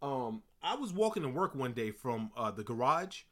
Um, 0.00 0.42
I 0.62 0.74
was 0.74 0.92
walking 0.92 1.22
to 1.22 1.28
work 1.28 1.54
one 1.54 1.72
day 1.72 1.92
from 1.92 2.32
uh, 2.36 2.50
the 2.50 2.64
garage, 2.64 3.22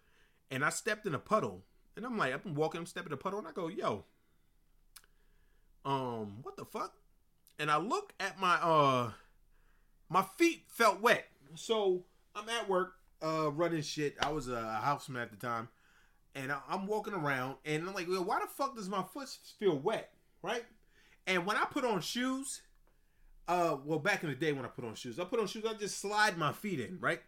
and 0.51 0.65
I 0.65 0.69
stepped 0.69 1.07
in 1.07 1.15
a 1.15 1.19
puddle, 1.19 1.65
and 1.97 2.05
I'm 2.05 2.17
like, 2.17 2.41
been 2.45 2.55
walking, 2.55 2.79
I'm 2.79 2.87
stepping 2.87 3.09
in 3.09 3.15
a 3.15 3.17
puddle, 3.17 3.41
and 3.41 3.49
I 3.49 3.53
go, 3.53 3.67
yo, 3.67 4.05
um, 5.85 6.39
what 6.43 6.57
the 6.57 6.65
fuck? 6.65 6.95
And 7.59 7.71
I 7.71 7.79
look 7.79 8.15
at 8.21 8.39
my 8.41 8.55
uh, 8.55 9.11
my 10.09 10.25
feet 10.39 10.65
felt 10.69 11.01
wet, 11.01 11.27
so 11.55 12.05
I'm 12.35 12.49
at 12.49 12.69
work, 12.69 12.95
uh, 13.23 13.51
running 13.51 13.83
shit. 13.83 14.17
I 14.21 14.31
was 14.33 14.49
a 14.49 14.81
houseman 14.83 15.23
at 15.23 15.31
the 15.31 15.37
time 15.37 15.69
and 16.35 16.53
I'm 16.69 16.87
walking 16.87 17.15
around, 17.15 17.57
and 17.65 17.89
I'm 17.89 17.95
like, 17.95 18.09
well, 18.09 18.25
why 18.25 18.41
the 18.41 18.47
fuck 18.47 18.77
does 18.77 18.89
my 18.89 19.03
foot 19.03 19.29
feel 19.59 19.77
wet, 19.77 20.13
right? 20.43 20.65
And 21.27 21.45
when 21.45 21.57
I 21.57 21.65
put 21.65 21.85
on 21.85 22.01
shoes, 22.01 22.63
uh, 23.49 23.77
well, 23.85 23.99
back 23.99 24.23
in 24.23 24.31
the 24.31 24.37
day 24.37 24.53
when 24.53 24.65
I 24.65 24.69
put 24.69 24.85
on 24.85 24.95
shoes, 24.95 25.19
I 25.19 25.25
put 25.25 25.41
on 25.41 25.47
shoes, 25.47 25.65
I 25.69 25.75
just 25.75 25.99
slide 25.99 26.39
my 26.39 26.53
feet 26.53 26.81
in, 26.81 26.99
right? 27.01 27.21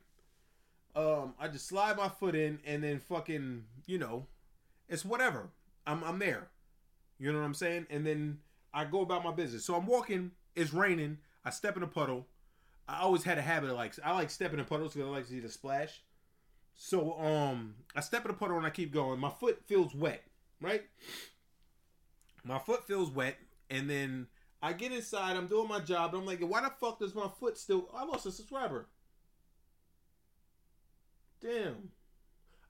Um, 0.95 1.35
I 1.41 1.49
just 1.49 1.67
slide 1.67 1.97
my 1.97 2.09
foot 2.09 2.35
in, 2.35 2.61
and 2.65 2.85
then 2.85 3.01
fucking, 3.01 3.65
you 3.87 3.99
know, 3.99 4.27
it's 4.89 5.05
whatever. 5.05 5.49
I'm 5.87 6.05
I'm 6.05 6.19
there, 6.21 6.49
you 7.23 7.33
know 7.33 7.39
what 7.39 7.45
I'm 7.45 7.55
saying? 7.55 7.87
And 7.89 8.05
then 8.05 8.39
I 8.75 8.85
go 8.85 9.03
about 9.03 9.23
my 9.23 9.31
business. 9.31 9.65
So 9.65 9.77
I'm 9.77 9.87
walking, 9.87 10.33
it's 10.57 10.73
raining, 10.73 11.19
I 11.45 11.51
step 11.51 11.77
in 11.77 11.85
a 11.85 11.87
puddle. 11.87 12.27
I 12.89 13.03
always 13.03 13.23
had 13.23 13.39
a 13.39 13.43
habit 13.43 13.71
of 13.71 13.77
like 13.77 13.95
I 14.05 14.13
like 14.13 14.29
stepping 14.29 14.59
in 14.59 14.65
puddles 14.65 14.93
because 14.93 15.09
I 15.09 15.11
like 15.13 15.25
to 15.27 15.31
see 15.31 15.39
the 15.39 15.49
splash. 15.49 16.03
So 16.75 17.17
um, 17.21 17.77
I 17.95 18.01
step 18.01 18.25
in 18.25 18.33
a 18.33 18.35
puddle 18.35 18.57
and 18.57 18.67
I 18.67 18.71
keep 18.71 18.93
going. 18.93 19.21
My 19.21 19.31
foot 19.31 19.63
feels 19.67 19.95
wet, 19.95 20.25
right? 20.61 20.83
My 22.43 22.59
foot 22.59 22.85
feels 22.89 23.09
wet, 23.09 23.37
and 23.71 23.89
then 23.89 24.27
I 24.61 24.73
get 24.73 24.91
inside. 24.91 25.37
I'm 25.37 25.47
doing 25.47 25.69
my 25.69 25.79
job. 25.79 26.17
I'm 26.17 26.27
like, 26.27 26.41
why 26.41 26.61
the 26.61 26.71
fuck 26.81 26.99
does 26.99 27.15
my 27.15 27.29
foot 27.39 27.57
still? 27.57 27.89
I 27.95 28.05
lost 28.05 28.27
a 28.27 28.33
subscriber. 28.33 28.89
Damn. 31.41 31.91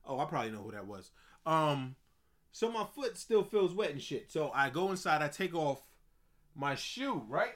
Oh, 0.04 0.18
I 0.18 0.26
probably 0.26 0.50
know 0.50 0.62
who 0.62 0.73
that 0.73 0.87
was. 0.87 1.11
Um, 1.47 1.97
so 2.52 2.71
my 2.71 2.85
foot 2.94 3.16
still 3.16 3.42
feels 3.42 3.75
wet 3.75 3.90
and 3.90 4.00
shit. 4.00 4.30
So 4.30 4.52
I 4.54 4.68
go 4.71 4.90
inside. 4.90 5.23
I 5.23 5.28
take 5.28 5.54
off 5.54 5.82
my 6.54 6.75
shoe, 6.75 7.23
right? 7.28 7.54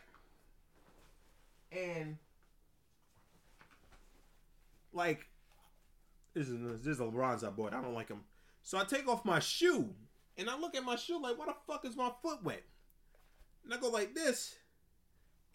And 1.71 2.17
like 4.93 5.26
this 6.35 6.49
is 6.49 6.83
this 6.83 6.97
is 6.97 7.00
LeBron's 7.00 7.45
I 7.45 7.50
bought. 7.50 7.75
I 7.75 7.83
don't 7.83 7.95
like 7.95 8.09
them. 8.09 8.25
So 8.62 8.79
I 8.79 8.85
take 8.85 9.07
off 9.07 9.25
my 9.25 9.38
shoe 9.38 9.91
and 10.38 10.49
I 10.49 10.59
look 10.59 10.75
at 10.75 10.83
my 10.83 10.97
shoe 10.97 11.21
like, 11.23 11.38
why 11.38 11.47
the 11.47 11.55
fuck 11.67 11.85
is 11.85 11.97
my 11.97 12.11
foot 12.23 12.43
wet? 12.43 12.62
And 13.65 13.75
I 13.75 13.79
go 13.79 13.88
like 13.88 14.15
this, 14.15 14.55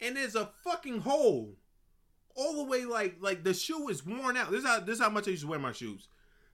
and 0.00 0.16
there's 0.16 0.36
a 0.36 0.50
fucking 0.62 1.00
hole 1.00 1.56
all 2.36 2.56
the 2.56 2.64
way 2.64 2.84
like 2.84 3.16
like 3.20 3.42
the 3.42 3.54
shoe 3.54 3.88
is 3.88 4.06
worn 4.06 4.36
out. 4.36 4.52
This 4.52 4.60
is 4.60 4.66
how 4.66 4.80
this 4.80 4.96
is 4.96 5.02
how 5.02 5.10
much 5.10 5.26
I 5.26 5.32
used 5.32 5.42
to 5.42 5.48
wear 5.48 5.58
my 5.58 5.72
shoes. 5.72 6.08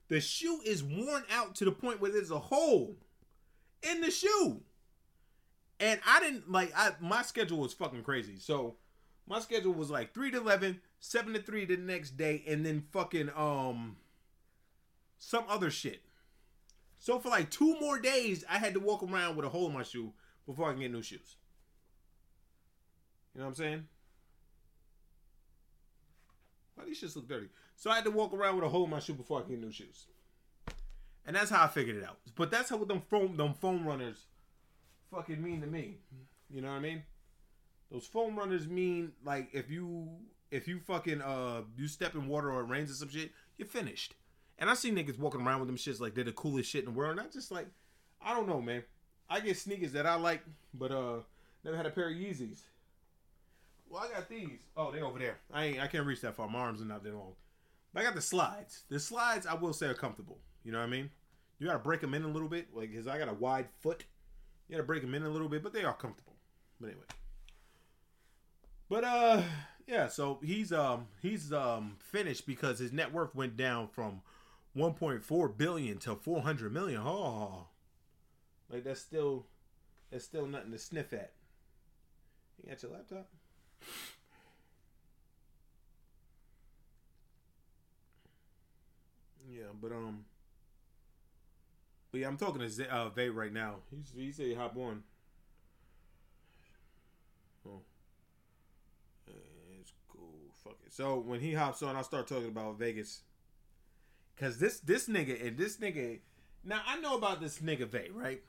The 0.08 0.20
shoe 0.20 0.60
is 0.64 0.82
worn 0.82 1.24
out 1.30 1.54
to 1.56 1.64
the 1.64 1.72
point 1.72 2.00
where 2.00 2.10
there's 2.10 2.30
a 2.30 2.38
hole 2.38 2.96
in 3.82 4.00
the 4.00 4.10
shoe. 4.10 4.62
And 5.80 6.00
I 6.06 6.20
didn't 6.20 6.50
like 6.50 6.72
I 6.76 6.92
my 7.00 7.22
schedule 7.22 7.58
was 7.58 7.72
fucking 7.72 8.02
crazy. 8.02 8.38
So 8.38 8.76
my 9.28 9.40
schedule 9.40 9.74
was 9.74 9.90
like 9.90 10.14
3 10.14 10.30
to 10.32 10.38
11, 10.38 10.80
7 10.98 11.32
to 11.34 11.42
3 11.42 11.64
the 11.66 11.76
next 11.76 12.16
day, 12.16 12.42
and 12.48 12.64
then 12.64 12.84
fucking 12.90 13.30
um 13.36 13.96
some 15.18 15.44
other 15.48 15.70
shit. 15.70 16.02
So 16.98 17.18
for 17.20 17.28
like 17.28 17.50
two 17.50 17.78
more 17.80 17.98
days, 17.98 18.44
I 18.48 18.58
had 18.58 18.74
to 18.74 18.80
walk 18.80 19.02
around 19.02 19.36
with 19.36 19.46
a 19.46 19.48
hole 19.48 19.68
in 19.68 19.74
my 19.74 19.82
shoe 19.82 20.12
before 20.46 20.68
I 20.68 20.72
can 20.72 20.80
get 20.80 20.90
new 20.90 21.02
shoes. 21.02 21.36
You 23.34 23.40
know 23.40 23.46
what 23.46 23.50
I'm 23.50 23.54
saying? 23.54 23.84
Why 26.74 26.84
these 26.86 27.00
shits 27.00 27.14
look 27.14 27.28
dirty? 27.28 27.48
So 27.78 27.92
I 27.92 27.94
had 27.94 28.04
to 28.04 28.10
walk 28.10 28.34
around 28.34 28.56
with 28.56 28.64
a 28.64 28.68
hole 28.68 28.84
in 28.84 28.90
my 28.90 28.98
shoe 28.98 29.14
before 29.14 29.38
I 29.38 29.42
can 29.42 29.52
get 29.52 29.60
new 29.60 29.70
shoes. 29.70 30.06
And 31.24 31.36
that's 31.36 31.48
how 31.48 31.62
I 31.62 31.68
figured 31.68 31.96
it 31.96 32.04
out. 32.04 32.18
But 32.34 32.50
that's 32.50 32.70
how 32.70 32.82
them 32.82 33.02
foam 33.08 33.36
them 33.36 33.54
foam 33.54 33.86
runners 33.86 34.24
fucking 35.14 35.40
mean 35.40 35.60
to 35.60 35.68
me. 35.68 35.98
You 36.50 36.60
know 36.60 36.68
what 36.68 36.74
I 36.74 36.80
mean? 36.80 37.04
Those 37.92 38.04
foam 38.04 38.36
runners 38.36 38.66
mean 38.66 39.12
like 39.24 39.50
if 39.52 39.70
you 39.70 40.08
if 40.50 40.66
you 40.66 40.80
fucking 40.80 41.22
uh 41.22 41.62
you 41.76 41.86
step 41.86 42.16
in 42.16 42.26
water 42.26 42.50
or 42.50 42.62
it 42.62 42.64
rains 42.64 42.90
or 42.90 42.94
some 42.94 43.10
shit, 43.10 43.30
you're 43.58 43.68
finished. 43.68 44.14
And 44.58 44.68
I 44.68 44.74
see 44.74 44.90
niggas 44.90 45.16
walking 45.16 45.42
around 45.42 45.60
with 45.60 45.68
them 45.68 45.76
shits 45.76 46.00
like 46.00 46.16
they're 46.16 46.24
the 46.24 46.32
coolest 46.32 46.68
shit 46.68 46.84
in 46.84 46.92
the 46.92 46.98
world. 46.98 47.12
And 47.12 47.20
I 47.20 47.30
just 47.30 47.52
like, 47.52 47.68
I 48.20 48.34
don't 48.34 48.48
know, 48.48 48.60
man. 48.60 48.82
I 49.30 49.38
get 49.38 49.56
sneakers 49.56 49.92
that 49.92 50.04
I 50.04 50.16
like, 50.16 50.42
but 50.74 50.90
uh, 50.90 51.18
never 51.62 51.76
had 51.76 51.86
a 51.86 51.90
pair 51.90 52.08
of 52.08 52.16
Yeezys. 52.16 52.62
Well, 53.88 54.02
I 54.02 54.12
got 54.12 54.28
these. 54.28 54.66
Oh, 54.76 54.90
they're 54.90 55.04
over 55.04 55.20
there. 55.20 55.36
I 55.52 55.64
ain't. 55.66 55.80
I 55.80 55.86
can't 55.86 56.06
reach 56.06 56.22
that 56.22 56.34
far. 56.34 56.48
My 56.48 56.58
arms 56.58 56.82
are 56.82 56.86
not 56.86 57.04
that 57.04 57.14
long. 57.14 57.34
But 57.92 58.00
I 58.00 58.04
got 58.04 58.14
the 58.14 58.20
slides. 58.20 58.84
The 58.88 59.00
slides, 59.00 59.46
I 59.46 59.54
will 59.54 59.72
say, 59.72 59.86
are 59.86 59.94
comfortable. 59.94 60.38
You 60.64 60.72
know 60.72 60.78
what 60.78 60.84
I 60.86 60.90
mean? 60.90 61.10
You 61.58 61.66
gotta 61.66 61.78
break 61.78 62.00
them 62.00 62.14
in 62.14 62.22
a 62.22 62.28
little 62.28 62.48
bit, 62.48 62.68
like, 62.74 62.94
cause 62.94 63.08
I 63.08 63.18
got 63.18 63.28
a 63.28 63.34
wide 63.34 63.68
foot. 63.80 64.04
You 64.68 64.74
gotta 64.76 64.86
break 64.86 65.02
them 65.02 65.14
in 65.14 65.22
a 65.22 65.28
little 65.28 65.48
bit, 65.48 65.62
but 65.62 65.72
they 65.72 65.84
are 65.84 65.94
comfortable. 65.94 66.36
But 66.80 66.88
anyway. 66.88 67.04
But 68.88 69.04
uh, 69.04 69.42
yeah. 69.86 70.08
So 70.08 70.38
he's 70.42 70.72
um 70.72 71.08
he's 71.20 71.52
um 71.52 71.96
finished 71.98 72.46
because 72.46 72.78
his 72.78 72.92
net 72.92 73.12
worth 73.12 73.34
went 73.34 73.56
down 73.56 73.88
from 73.88 74.22
1.4 74.76 75.56
billion 75.56 75.98
to 75.98 76.14
400 76.14 76.72
million. 76.72 77.02
Oh, 77.04 77.66
like 78.70 78.84
that's 78.84 79.00
still 79.00 79.46
that's 80.10 80.24
still 80.24 80.46
nothing 80.46 80.72
to 80.72 80.78
sniff 80.78 81.12
at. 81.12 81.32
You 82.62 82.70
got 82.70 82.82
your 82.82 82.92
laptop? 82.92 83.28
Yeah, 89.50 89.64
but 89.80 89.92
um, 89.92 90.24
but 92.10 92.20
yeah, 92.20 92.28
I'm 92.28 92.36
talking 92.36 92.60
to 92.60 92.68
Z- 92.68 92.86
uh, 92.90 93.08
Vay 93.08 93.30
right 93.30 93.52
now. 93.52 93.76
He's 93.90 94.12
he 94.14 94.32
said 94.32 94.56
hop 94.56 94.76
on. 94.76 95.02
Oh, 97.66 97.80
it's 99.80 99.92
cool. 100.08 100.34
Fuck 100.62 100.76
it. 100.86 100.92
So 100.92 101.18
when 101.18 101.40
he 101.40 101.54
hops 101.54 101.82
on, 101.82 101.96
I 101.96 102.02
start 102.02 102.26
talking 102.26 102.48
about 102.48 102.78
Vegas. 102.78 103.22
Cause 104.36 104.58
this 104.58 104.78
this 104.80 105.08
nigga 105.08 105.44
and 105.44 105.56
this 105.56 105.78
nigga 105.78 106.20
now 106.64 106.80
I 106.86 107.00
know 107.00 107.16
about 107.16 107.40
this 107.40 107.58
nigga 107.58 107.88
Vay, 107.88 108.08
right? 108.12 108.40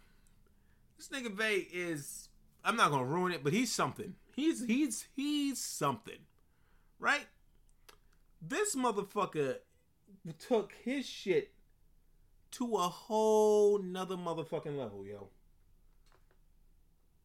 This 0.97 1.07
nigga 1.07 1.31
Vay 1.31 1.67
is 1.73 2.29
I'm 2.63 2.75
not 2.75 2.91
gonna 2.91 3.05
ruin 3.05 3.31
it, 3.31 3.43
but 3.43 3.53
he's 3.53 3.71
something. 3.71 4.15
He's 4.35 4.65
he's 4.65 5.07
he's 5.15 5.59
something. 5.59 6.19
Right? 6.99 7.25
This 8.41 8.75
motherfucker 8.75 9.55
took 10.37 10.73
his 10.83 11.05
shit 11.05 11.51
to 12.51 12.75
a 12.75 12.87
whole 12.89 13.79
nother 13.79 14.15
motherfucking 14.15 14.77
level, 14.77 15.05
yo. 15.05 15.29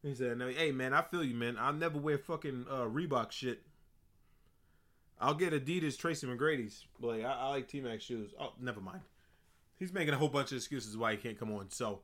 He 0.03 0.13
said, 0.13 0.39
"Hey 0.55 0.71
man, 0.71 0.93
I 0.93 1.01
feel 1.01 1.23
you, 1.23 1.35
man. 1.35 1.57
I'll 1.59 1.73
never 1.73 1.97
wear 1.97 2.17
fucking 2.17 2.65
uh, 2.69 2.85
Reebok 2.85 3.31
shit 3.31 3.63
I'll 5.19 5.33
get 5.33 5.53
Adidas 5.53 5.97
Tracy 5.97 6.27
McGrady's. 6.27 6.85
But 6.99 7.07
like 7.07 7.23
I, 7.23 7.31
I 7.31 7.49
like 7.49 7.67
T 7.67 7.81
Mac 7.81 8.01
shoes. 8.01 8.33
Oh, 8.39 8.53
never 8.59 8.81
mind. 8.81 9.01
He's 9.77 9.93
making 9.93 10.13
a 10.13 10.17
whole 10.17 10.29
bunch 10.29 10.51
of 10.51 10.57
excuses 10.57 10.97
why 10.97 11.11
he 11.11 11.17
can't 11.17 11.39
come 11.39 11.51
on. 11.53 11.69
So 11.69 11.99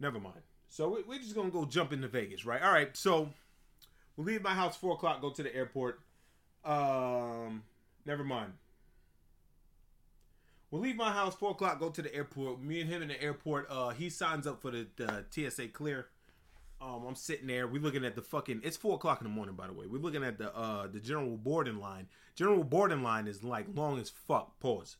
never 0.00 0.18
mind. 0.18 0.40
So 0.68 0.88
we, 0.88 1.02
we're 1.02 1.18
just 1.18 1.34
gonna 1.34 1.50
go 1.50 1.64
jump 1.64 1.92
into 1.92 2.08
Vegas, 2.08 2.44
right? 2.44 2.62
All 2.62 2.72
right. 2.72 2.96
So 2.96 3.30
we'll 4.16 4.26
leave 4.26 4.42
my 4.42 4.54
house 4.54 4.76
four 4.76 4.94
o'clock. 4.94 5.20
Go 5.20 5.30
to 5.30 5.42
the 5.42 5.54
airport. 5.54 6.00
Um, 6.64 7.62
never 8.04 8.24
mind. 8.24 8.52
We'll 10.70 10.82
leave 10.82 10.96
my 10.96 11.10
house 11.10 11.34
four 11.34 11.52
o'clock. 11.52 11.80
Go 11.80 11.88
to 11.88 12.02
the 12.02 12.14
airport. 12.14 12.60
Me 12.60 12.80
and 12.80 12.90
him 12.90 13.00
in 13.02 13.08
the 13.08 13.22
airport. 13.22 13.68
Uh, 13.70 13.90
he 13.90 14.10
signs 14.10 14.46
up 14.46 14.60
for 14.60 14.70
the, 14.70 14.86
the 14.96 15.24
TSA 15.30 15.68
clear. 15.68 16.08
Um, 16.80 17.04
I'm 17.08 17.14
sitting 17.14 17.46
there. 17.46 17.66
We're 17.66 17.82
looking 17.82 18.04
at 18.04 18.14
the 18.14 18.22
fucking. 18.22 18.60
It's 18.62 18.76
four 18.76 18.94
o'clock 18.96 19.20
in 19.20 19.24
the 19.24 19.32
morning, 19.32 19.54
by 19.54 19.66
the 19.66 19.72
way. 19.72 19.86
We're 19.86 20.00
looking 20.00 20.22
at 20.22 20.38
the 20.38 20.54
uh 20.54 20.86
the 20.86 21.00
general 21.00 21.36
boarding 21.36 21.80
line. 21.80 22.06
General 22.34 22.62
boarding 22.64 23.02
line 23.02 23.26
is 23.26 23.42
like 23.42 23.66
long 23.74 23.98
as 23.98 24.10
fuck. 24.10 24.60
Pause. 24.60 24.96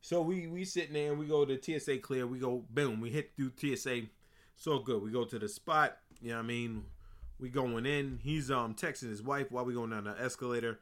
So 0.00 0.22
we 0.22 0.46
we 0.46 0.64
sitting 0.64 0.94
there. 0.94 1.14
We 1.14 1.26
go 1.26 1.44
to 1.44 1.60
TSA 1.60 1.98
clear. 1.98 2.26
We 2.26 2.38
go 2.38 2.64
boom. 2.70 3.00
We 3.00 3.10
hit 3.10 3.32
through 3.36 3.52
TSA. 3.56 4.02
So 4.56 4.78
good. 4.78 5.02
We 5.02 5.10
go 5.10 5.24
to 5.24 5.38
the 5.38 5.48
spot. 5.48 5.98
You 6.22 6.30
know 6.30 6.36
what 6.36 6.44
I 6.44 6.46
mean? 6.46 6.84
We 7.38 7.48
going 7.50 7.84
in. 7.84 8.20
He's 8.22 8.50
um 8.50 8.74
texting 8.74 9.10
his 9.10 9.22
wife 9.22 9.50
while 9.50 9.64
we 9.64 9.74
going 9.74 9.90
down 9.90 10.04
the 10.04 10.18
escalator, 10.18 10.78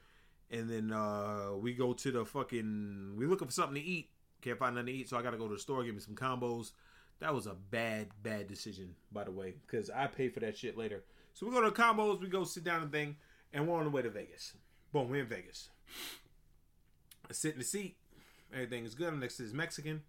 and 0.50 0.70
then 0.70 0.92
uh 0.92 1.52
we 1.56 1.72
go 1.72 1.94
to 1.94 2.10
the 2.12 2.24
fucking. 2.24 3.14
We 3.16 3.26
looking 3.26 3.48
for 3.48 3.52
something 3.54 3.82
to 3.82 3.88
eat. 3.88 4.10
Can't 4.42 4.58
find 4.58 4.74
nothing 4.74 4.86
to 4.86 4.92
eat, 4.92 5.08
so 5.08 5.18
I 5.18 5.22
gotta 5.22 5.36
go 5.36 5.48
to 5.48 5.54
the 5.54 5.60
store 5.60 5.82
get 5.84 5.94
me 5.94 6.00
some 6.00 6.14
combos. 6.14 6.72
That 7.20 7.34
was 7.34 7.46
a 7.46 7.54
bad, 7.54 8.08
bad 8.22 8.46
decision, 8.46 8.94
by 9.10 9.24
the 9.24 9.32
way, 9.32 9.54
because 9.66 9.90
I 9.90 10.06
pay 10.06 10.28
for 10.28 10.40
that 10.40 10.56
shit 10.56 10.78
later. 10.78 11.02
So 11.34 11.46
we 11.46 11.52
go 11.52 11.60
to 11.60 11.70
the 11.70 11.76
combos, 11.76 12.20
we 12.20 12.28
go 12.28 12.44
sit 12.44 12.64
down 12.64 12.82
and 12.82 12.92
thing, 12.92 13.16
and 13.52 13.66
we're 13.66 13.76
on 13.76 13.84
the 13.84 13.90
way 13.90 14.02
to 14.02 14.10
Vegas. 14.10 14.54
Boom, 14.92 15.08
we're 15.10 15.22
in 15.22 15.26
Vegas. 15.26 15.70
I 17.28 17.32
sit 17.32 17.54
in 17.54 17.58
the 17.58 17.64
seat. 17.64 17.96
Everything 18.52 18.84
is 18.84 18.94
good. 18.94 19.08
I'm 19.08 19.20
next 19.20 19.36
to 19.36 19.42
this 19.42 19.52
Mexican. 19.52 20.02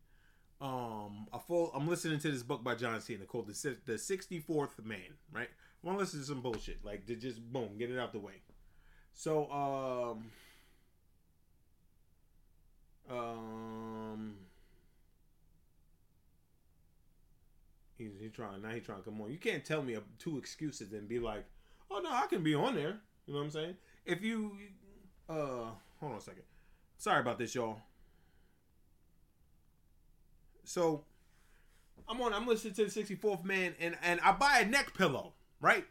Um, 0.62 1.28
I 1.34 1.40
full, 1.40 1.72
I'm 1.74 1.88
listening 1.88 2.20
to 2.20 2.32
this 2.32 2.44
book 2.44 2.64
by 2.64 2.76
John 2.76 3.00
Cena 3.02 3.26
called 3.26 3.48
the 3.48 3.78
the 3.86 3.94
64th 3.94 4.84
Man. 4.84 5.00
Right. 5.32 5.50
I 5.84 5.88
want 5.88 5.98
to 5.98 6.04
listen 6.04 6.20
to 6.20 6.26
some 6.26 6.42
bullshit, 6.42 6.84
like 6.84 7.06
to 7.08 7.16
just 7.16 7.42
boom, 7.42 7.78
get 7.78 7.90
it 7.90 7.98
out 7.98 8.12
the 8.12 8.20
way. 8.20 8.42
So, 9.14 9.50
um, 9.52 10.26
um, 13.10 14.36
he's 17.98 18.12
he 18.20 18.30
trying 18.30 18.62
now. 18.62 18.70
He 18.70 18.80
trying 18.80 19.00
to 19.00 19.04
come 19.04 19.22
on. 19.22 19.32
You 19.32 19.38
can't 19.38 19.66
tell 19.66 19.82
me 19.82 19.98
two 20.18 20.38
excuses 20.38 20.94
and 20.94 21.08
be 21.08 21.20
like, 21.20 21.46
"Oh 21.90 22.00
no, 22.00 22.12
I 22.12 22.28
can 22.28 22.44
be 22.44 22.56
on 22.56 22.76
there." 22.76 23.00
You 23.26 23.34
know 23.34 23.40
what 23.40 23.46
I'm 23.46 23.52
saying? 23.52 23.76
If 24.06 24.24
you, 24.24 24.54
uh, 25.28 25.72
hold 26.00 26.14
on 26.14 26.18
a 26.18 26.22
second. 26.22 26.44
Sorry 26.98 27.22
about 27.22 27.38
this, 27.38 27.56
y'all. 27.56 27.80
So, 30.64 31.04
I'm 32.08 32.22
on. 32.22 32.34
I'm 32.34 32.48
listening 32.48 32.74
to 32.76 32.86
the 32.86 32.92
64th 32.92 33.44
man, 33.44 33.74
and 33.80 33.98
and 34.04 34.20
I 34.22 34.32
buy 34.34 34.60
a 34.60 34.66
neck 34.66 34.94
pillow, 34.96 35.34
right? 35.62 35.86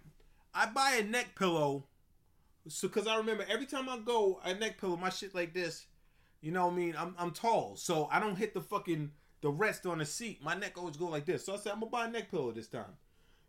I 0.54 0.66
buy 0.66 0.98
a 1.00 1.02
neck 1.02 1.34
pillow, 1.36 1.84
so 2.68 2.88
because 2.88 3.06
I 3.06 3.16
remember 3.16 3.44
every 3.48 3.66
time 3.66 3.88
I 3.88 3.98
go 3.98 4.40
a 4.44 4.54
neck 4.54 4.80
pillow, 4.80 4.96
my 4.96 5.10
shit 5.10 5.34
like 5.34 5.52
this. 5.52 5.86
You 6.40 6.52
know 6.52 6.66
what 6.66 6.74
I 6.74 6.76
mean? 6.76 6.94
I'm 6.96 7.14
I'm 7.18 7.30
tall, 7.32 7.76
so 7.76 8.08
I 8.10 8.20
don't 8.20 8.36
hit 8.36 8.54
the 8.54 8.60
fucking 8.60 9.10
the 9.40 9.50
rest 9.50 9.86
on 9.86 9.98
the 9.98 10.04
seat. 10.04 10.42
My 10.42 10.54
neck 10.54 10.78
always 10.78 10.96
go 10.96 11.06
like 11.06 11.26
this. 11.26 11.44
So 11.44 11.54
I 11.54 11.56
said 11.56 11.72
I'm 11.72 11.80
gonna 11.80 11.90
buy 11.90 12.06
a 12.06 12.10
neck 12.10 12.30
pillow 12.30 12.52
this 12.52 12.68
time. 12.68 12.96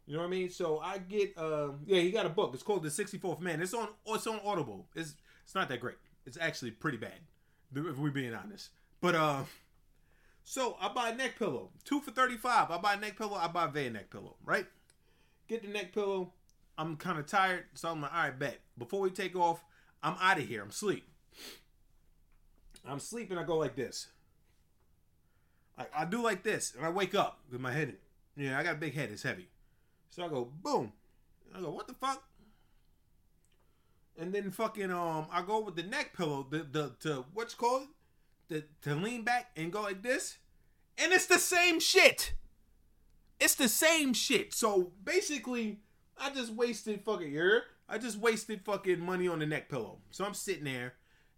You 0.05 0.15
know 0.15 0.21
what 0.21 0.27
I 0.27 0.31
mean? 0.31 0.49
So 0.49 0.79
I 0.79 0.97
get 0.97 1.37
uh 1.37 1.69
yeah, 1.85 2.01
he 2.01 2.11
got 2.11 2.25
a 2.25 2.29
book. 2.29 2.51
It's 2.53 2.63
called 2.63 2.83
The 2.83 2.89
64th 2.89 3.41
Man. 3.41 3.61
It's 3.61 3.73
on 3.73 3.89
it's 4.07 4.27
on 4.27 4.39
Audible. 4.43 4.87
It's 4.95 5.15
it's 5.43 5.53
not 5.53 5.69
that 5.69 5.79
great. 5.79 5.97
It's 6.25 6.37
actually 6.39 6.71
pretty 6.71 6.97
bad. 6.97 7.19
If 7.75 7.97
we're 7.97 8.09
being 8.09 8.33
honest. 8.33 8.69
But 9.01 9.15
uh 9.15 9.43
so 10.43 10.77
I 10.81 10.89
buy 10.89 11.09
a 11.09 11.15
neck 11.15 11.37
pillow. 11.37 11.69
Two 11.85 12.01
for 12.01 12.09
35. 12.09 12.71
I 12.71 12.77
buy 12.79 12.93
a 12.95 12.99
neck 12.99 13.17
pillow, 13.17 13.35
I 13.35 13.47
buy 13.47 13.65
a 13.65 13.67
Vay 13.67 13.89
neck 13.89 14.09
pillow, 14.09 14.35
right? 14.43 14.65
Get 15.47 15.61
the 15.61 15.67
neck 15.67 15.93
pillow. 15.93 16.33
I'm 16.75 16.95
kind 16.95 17.19
of 17.19 17.27
tired, 17.27 17.65
so 17.73 17.89
I'm 17.89 18.01
like, 18.01 18.13
all 18.13 18.23
right, 18.23 18.39
bet. 18.39 18.59
Before 18.77 19.01
we 19.01 19.09
take 19.09 19.35
off, 19.35 19.63
I'm 20.01 20.15
out 20.19 20.39
of 20.39 20.47
here. 20.47 20.63
I'm 20.63 20.71
sleep. 20.71 21.07
I'm 22.87 22.99
sleeping. 22.99 23.37
I 23.37 23.43
go 23.43 23.57
like 23.57 23.75
this. 23.75 24.07
I, 25.77 25.85
I 25.99 26.05
do 26.05 26.21
like 26.21 26.43
this, 26.43 26.73
and 26.75 26.85
I 26.85 26.89
wake 26.89 27.15
up 27.15 27.39
with 27.51 27.61
my 27.61 27.71
head. 27.71 27.95
In. 28.35 28.45
Yeah, 28.45 28.59
I 28.59 28.63
got 28.63 28.75
a 28.75 28.79
big 28.79 28.93
head. 28.93 29.09
It's 29.11 29.23
heavy. 29.23 29.47
So 30.09 30.23
I 30.23 30.27
go 30.27 30.49
boom. 30.61 30.91
I 31.55 31.61
go 31.61 31.71
what 31.71 31.87
the 31.87 31.93
fuck? 31.93 32.23
And 34.17 34.33
then 34.33 34.51
fucking 34.51 34.91
um, 34.91 35.27
I 35.31 35.41
go 35.41 35.61
with 35.61 35.75
the 35.75 35.83
neck 35.83 36.15
pillow, 36.15 36.45
the 36.49 36.59
the 36.59 36.95
to 37.01 37.25
what's 37.33 37.53
called, 37.53 37.87
the 38.49 38.63
to 38.81 38.95
lean 38.95 39.23
back 39.23 39.51
and 39.55 39.71
go 39.71 39.81
like 39.81 40.03
this, 40.03 40.37
and 40.97 41.13
it's 41.13 41.27
the 41.27 41.39
same 41.39 41.79
shit. 41.79 42.33
It's 43.39 43.55
the 43.55 43.69
same 43.69 44.13
shit. 44.13 44.53
So 44.53 44.91
basically, 45.03 45.79
I 46.17 46.31
just 46.31 46.53
wasted 46.53 47.03
fucking 47.05 47.31
year. 47.31 47.63
I 47.87 47.97
just 47.97 48.17
wasted 48.19 48.61
fucking 48.65 48.99
money 48.99 49.27
on 49.27 49.39
the 49.39 49.45
neck 49.45 49.69
pillow. 49.69 49.99
So 50.11 50.25
I'm 50.25 50.33
sitting 50.33 50.65
there, 50.65 50.93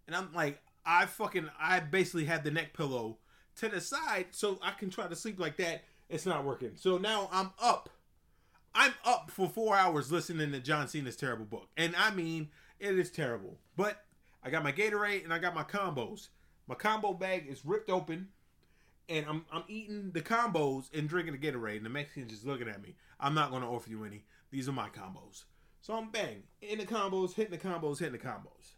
and 0.06 0.16
I'm 0.16 0.32
like, 0.34 0.60
I 0.84 1.06
fucking 1.06 1.48
I 1.58 1.80
basically 1.80 2.24
had 2.24 2.44
the 2.44 2.50
neck 2.50 2.74
pillow 2.74 3.18
to 3.56 3.68
the 3.68 3.80
side 3.80 4.26
so 4.30 4.58
I 4.62 4.72
can 4.72 4.90
try 4.90 5.06
to 5.06 5.16
sleep 5.16 5.38
like 5.38 5.56
that. 5.58 5.84
It's 6.08 6.26
not 6.26 6.44
working. 6.44 6.72
So 6.76 6.98
now 6.98 7.28
I'm 7.32 7.50
up. 7.60 7.88
I'm 8.74 8.94
up 9.04 9.30
for 9.30 9.48
four 9.48 9.76
hours 9.76 10.10
listening 10.10 10.52
to 10.52 10.60
John 10.60 10.88
Cena's 10.88 11.16
terrible 11.16 11.44
book. 11.44 11.68
And 11.76 11.94
I 11.96 12.10
mean, 12.10 12.48
it 12.80 12.98
is 12.98 13.10
terrible. 13.10 13.58
But 13.76 14.04
I 14.42 14.50
got 14.50 14.64
my 14.64 14.72
Gatorade 14.72 15.24
and 15.24 15.32
I 15.32 15.38
got 15.38 15.54
my 15.54 15.64
combos. 15.64 16.28
My 16.66 16.74
combo 16.74 17.12
bag 17.12 17.46
is 17.48 17.64
ripped 17.64 17.90
open. 17.90 18.28
And 19.08 19.26
I'm, 19.26 19.44
I'm 19.52 19.64
eating 19.68 20.12
the 20.12 20.22
combos 20.22 20.86
and 20.94 21.08
drinking 21.08 21.38
the 21.38 21.46
Gatorade. 21.46 21.78
And 21.78 21.86
the 21.86 21.90
Mexican's 21.90 22.30
just 22.30 22.46
looking 22.46 22.68
at 22.68 22.82
me. 22.82 22.94
I'm 23.20 23.34
not 23.34 23.50
going 23.50 23.62
to 23.62 23.68
offer 23.68 23.90
you 23.90 24.04
any. 24.04 24.24
These 24.50 24.68
are 24.68 24.72
my 24.72 24.88
combos. 24.88 25.44
So 25.82 25.94
I'm 25.94 26.10
bang. 26.10 26.44
In 26.62 26.78
the 26.78 26.86
combos, 26.86 27.34
hitting 27.34 27.52
the 27.52 27.58
combos, 27.58 27.98
hitting 27.98 28.12
the 28.12 28.18
combos 28.18 28.72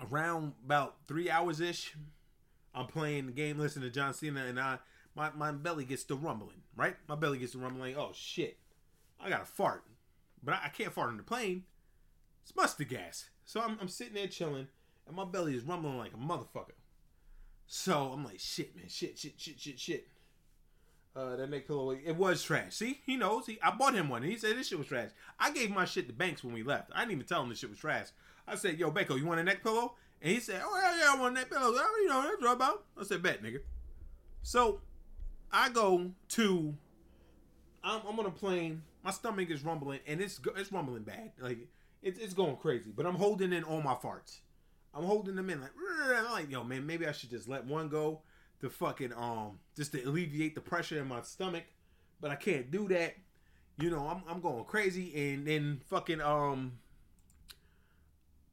around 0.00 0.54
about 0.64 0.96
three 1.08 1.30
hours 1.30 1.60
ish, 1.60 1.94
I'm 2.74 2.86
playing 2.86 3.26
the 3.26 3.32
game, 3.32 3.58
listening 3.58 3.88
to 3.88 3.94
John 3.94 4.14
Cena, 4.14 4.44
and 4.44 4.60
I 4.60 4.78
my, 5.14 5.30
my 5.34 5.50
belly 5.50 5.84
gets 5.84 6.04
to 6.04 6.14
rumbling, 6.14 6.62
right? 6.76 6.96
My 7.08 7.14
belly 7.14 7.38
gets 7.38 7.52
to 7.52 7.58
rumbling 7.58 7.96
oh 7.96 8.10
shit, 8.14 8.58
I 9.20 9.30
got 9.30 9.44
to 9.44 9.50
fart, 9.50 9.84
but 10.42 10.54
I, 10.54 10.66
I, 10.66 10.68
can't 10.68 10.92
fart 10.92 11.08
on 11.08 11.16
the 11.16 11.22
plane. 11.22 11.64
It's 12.42 12.54
mustard 12.54 12.88
gas. 12.88 13.30
So 13.44 13.60
I'm, 13.60 13.78
I'm 13.80 13.88
sitting 13.88 14.14
there 14.14 14.26
chilling, 14.26 14.68
and 15.06 15.16
my 15.16 15.24
belly 15.24 15.56
is 15.56 15.62
rumbling 15.62 15.98
like 15.98 16.12
a 16.12 16.16
motherfucker. 16.16 16.74
So 17.66 18.10
I'm 18.12 18.24
like, 18.24 18.38
shit, 18.38 18.76
man, 18.76 18.88
shit, 18.88 19.18
shit, 19.18 19.34
shit, 19.38 19.58
shit, 19.58 19.80
shit. 19.80 20.08
Uh, 21.16 21.34
that 21.34 21.48
neck 21.48 21.66
pillow, 21.66 21.92
it 21.92 22.14
was 22.14 22.42
trash. 22.42 22.74
See, 22.74 23.00
he 23.06 23.16
knows. 23.16 23.46
He, 23.46 23.58
I 23.62 23.70
bought 23.70 23.94
him 23.94 24.10
one, 24.10 24.22
and 24.22 24.30
he 24.30 24.36
said 24.36 24.54
this 24.54 24.68
shit 24.68 24.78
was 24.78 24.86
trash. 24.86 25.10
I 25.40 25.50
gave 25.50 25.70
my 25.70 25.86
shit 25.86 26.08
to 26.08 26.12
Banks 26.12 26.44
when 26.44 26.52
we 26.52 26.62
left. 26.62 26.90
I 26.94 27.00
didn't 27.00 27.12
even 27.12 27.26
tell 27.26 27.42
him 27.42 27.48
this 27.48 27.58
shit 27.58 27.70
was 27.70 27.78
trash. 27.78 28.08
I 28.46 28.54
said, 28.54 28.78
"Yo, 28.78 28.90
Beko, 28.90 29.18
you 29.18 29.26
want 29.26 29.40
a 29.40 29.44
neck 29.44 29.62
pillow?" 29.62 29.94
And 30.22 30.32
he 30.32 30.40
said, 30.40 30.62
"Oh 30.64 30.78
yeah, 30.80 30.98
yeah, 30.98 31.12
I 31.12 31.20
want 31.20 31.36
a 31.36 31.40
neck 31.40 31.50
pillow." 31.50 31.72
Oh, 31.74 31.98
you 32.02 32.08
know 32.08 32.22
that's 32.22 32.42
what 32.42 32.52
about. 32.52 32.84
I 32.98 33.04
said, 33.04 33.22
"Bet, 33.22 33.42
nigga." 33.42 33.60
So 34.42 34.80
I 35.52 35.68
go 35.70 36.12
to. 36.28 36.74
I'm, 37.82 38.00
I'm 38.08 38.18
on 38.18 38.26
a 38.26 38.30
plane. 38.30 38.82
My 39.04 39.10
stomach 39.10 39.50
is 39.50 39.64
rumbling, 39.64 40.00
and 40.06 40.20
it's 40.20 40.40
it's 40.56 40.72
rumbling 40.72 41.02
bad. 41.02 41.32
Like 41.40 41.68
it's 42.02 42.18
it's 42.18 42.34
going 42.34 42.56
crazy. 42.56 42.92
But 42.94 43.06
I'm 43.06 43.16
holding 43.16 43.52
in 43.52 43.64
all 43.64 43.82
my 43.82 43.94
farts. 43.94 44.38
I'm 44.94 45.04
holding 45.04 45.36
them 45.36 45.50
in 45.50 45.60
like, 45.60 45.72
I'm 46.14 46.32
like, 46.32 46.50
yo, 46.50 46.64
man, 46.64 46.86
maybe 46.86 47.06
I 47.06 47.12
should 47.12 47.28
just 47.28 47.48
let 47.48 47.66
one 47.66 47.88
go 47.88 48.22
to 48.60 48.70
fucking 48.70 49.12
um 49.12 49.58
just 49.76 49.92
to 49.92 50.02
alleviate 50.02 50.54
the 50.54 50.60
pressure 50.60 50.98
in 50.98 51.06
my 51.06 51.20
stomach. 51.22 51.64
But 52.20 52.30
I 52.30 52.36
can't 52.36 52.70
do 52.70 52.88
that. 52.88 53.14
You 53.78 53.90
know, 53.90 54.08
I'm 54.08 54.22
I'm 54.28 54.40
going 54.40 54.64
crazy, 54.64 55.32
and 55.32 55.46
then 55.46 55.80
fucking 55.88 56.20
um 56.20 56.72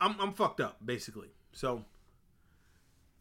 I'm 0.03 0.19
I'm 0.19 0.33
fucked 0.33 0.59
up 0.59 0.77
basically. 0.85 1.29
So 1.53 1.85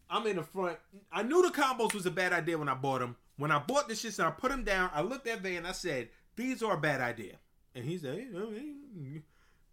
I'm 0.09 0.27
in 0.27 0.35
the 0.35 0.43
front. 0.43 0.77
I 1.11 1.23
knew 1.23 1.41
the 1.41 1.49
combos 1.49 1.93
was 1.93 2.05
a 2.05 2.11
bad 2.11 2.33
idea 2.33 2.57
when 2.57 2.67
I 2.67 2.73
bought 2.73 2.99
them. 2.99 3.15
When 3.37 3.51
I 3.51 3.59
bought 3.59 3.87
the 3.87 3.93
shits 3.93 4.19
and 4.19 4.27
I 4.27 4.31
put 4.31 4.51
them 4.51 4.65
down, 4.65 4.91
I 4.93 5.01
looked 5.01 5.25
at 5.27 5.39
Van 5.39 5.65
I 5.65 5.71
said, 5.71 6.09
"These 6.35 6.61
are 6.61 6.73
a 6.73 6.79
bad 6.79 6.99
idea." 6.99 7.37
And 7.73 7.85
he 7.85 7.97
said, 7.97 8.27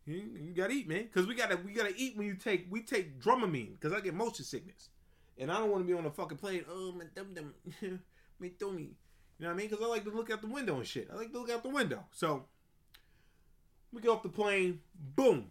"You 0.06 0.52
gotta 0.54 0.72
eat, 0.72 0.88
man, 0.88 1.02
because 1.02 1.26
we 1.26 1.34
gotta 1.34 1.56
we 1.56 1.72
gotta 1.72 1.94
eat 1.96 2.16
when 2.16 2.28
you 2.28 2.34
take 2.34 2.68
we 2.70 2.82
take 2.82 3.20
Dramamine 3.20 3.72
because 3.72 3.92
I 3.92 4.00
get 4.00 4.14
motion 4.14 4.44
sickness, 4.44 4.90
and 5.36 5.50
I 5.50 5.58
don't 5.58 5.70
want 5.70 5.82
to 5.84 5.92
be 5.92 5.98
on 5.98 6.06
a 6.06 6.10
fucking 6.10 6.38
plane. 6.38 6.64
Oh 6.70 6.92
my 6.92 7.04
dum 7.14 7.34
dum, 7.34 7.54
me 8.38 8.52
dummy. 8.56 8.82
You 9.38 9.46
know 9.46 9.48
what 9.48 9.54
I 9.54 9.56
mean? 9.56 9.68
Because 9.68 9.84
I 9.84 9.88
like 9.88 10.04
to 10.04 10.10
look 10.10 10.30
out 10.30 10.42
the 10.42 10.46
window 10.46 10.76
and 10.76 10.86
shit. 10.86 11.08
I 11.12 11.16
like 11.16 11.32
to 11.32 11.38
look 11.40 11.50
out 11.50 11.64
the 11.64 11.70
window. 11.70 12.04
So 12.12 12.44
we 13.92 14.00
get 14.00 14.10
off 14.10 14.22
the 14.22 14.28
plane. 14.28 14.80
Boom. 14.94 15.50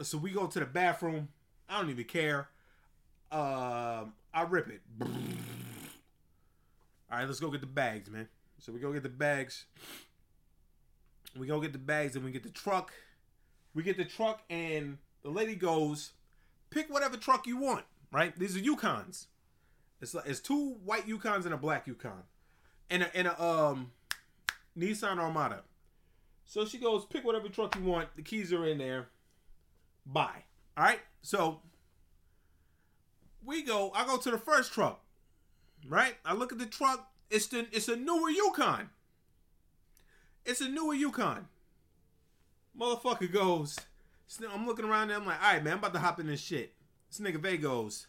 So 0.00 0.18
we 0.18 0.30
go 0.30 0.46
to 0.46 0.60
the 0.60 0.66
bathroom. 0.66 1.28
I 1.68 1.80
don't 1.80 1.90
even 1.90 2.04
care. 2.04 2.48
Um, 3.30 4.12
I 4.32 4.42
rip 4.48 4.68
it. 4.68 4.80
All 7.10 7.18
right, 7.18 7.26
let's 7.26 7.40
go 7.40 7.50
get 7.50 7.60
the 7.60 7.66
bags, 7.66 8.10
man. 8.10 8.28
So 8.58 8.72
we 8.72 8.80
go 8.80 8.92
get 8.92 9.02
the 9.02 9.08
bags. 9.08 9.64
We 11.36 11.46
go 11.46 11.60
get 11.60 11.72
the 11.72 11.78
bags 11.78 12.16
and 12.16 12.24
we 12.24 12.30
get 12.30 12.42
the 12.42 12.50
truck. 12.50 12.92
We 13.74 13.82
get 13.82 13.96
the 13.96 14.04
truck 14.04 14.42
and 14.48 14.98
the 15.22 15.30
lady 15.30 15.54
goes, 15.54 16.12
pick 16.70 16.92
whatever 16.92 17.16
truck 17.16 17.46
you 17.46 17.56
want. 17.56 17.84
Right? 18.10 18.36
These 18.38 18.56
are 18.56 18.60
Yukons. 18.60 19.26
It's 20.00 20.14
like 20.14 20.26
it's 20.26 20.40
two 20.40 20.76
white 20.84 21.06
Yukons 21.06 21.44
and 21.44 21.52
a 21.52 21.58
black 21.58 21.86
Yukon, 21.86 22.22
and 22.88 23.02
a, 23.02 23.16
and 23.16 23.26
a 23.26 23.42
um 23.42 23.92
Nissan 24.78 25.18
Armada. 25.18 25.62
So 26.46 26.64
she 26.64 26.78
goes, 26.78 27.04
pick 27.04 27.24
whatever 27.24 27.48
truck 27.48 27.76
you 27.76 27.82
want. 27.82 28.08
The 28.16 28.22
keys 28.22 28.52
are 28.52 28.64
in 28.64 28.78
there. 28.78 29.08
Bye. 30.10 30.44
All 30.76 30.84
right. 30.84 31.00
So 31.22 31.60
we 33.44 33.62
go. 33.62 33.92
I 33.94 34.06
go 34.06 34.16
to 34.16 34.30
the 34.30 34.38
first 34.38 34.72
truck. 34.72 35.00
Right. 35.86 36.14
I 36.24 36.34
look 36.34 36.52
at 36.52 36.58
the 36.58 36.66
truck. 36.66 37.10
It's 37.30 37.46
the 37.46 37.66
it's 37.72 37.88
a 37.88 37.96
newer 37.96 38.30
Yukon. 38.30 38.90
It's 40.44 40.60
a 40.60 40.68
newer 40.68 40.94
Yukon. 40.94 41.46
Motherfucker 42.78 43.30
goes. 43.30 43.76
I'm 44.50 44.66
looking 44.66 44.84
around 44.84 45.08
there. 45.08 45.16
I'm 45.16 45.26
like, 45.26 45.42
all 45.42 45.52
right, 45.52 45.62
man. 45.62 45.74
I'm 45.74 45.78
about 45.78 45.94
to 45.94 46.00
hop 46.00 46.20
in 46.20 46.26
this 46.26 46.40
shit. 46.40 46.74
This 47.10 47.20
nigga 47.20 47.40
Vay 47.40 47.56
goes. 47.56 48.06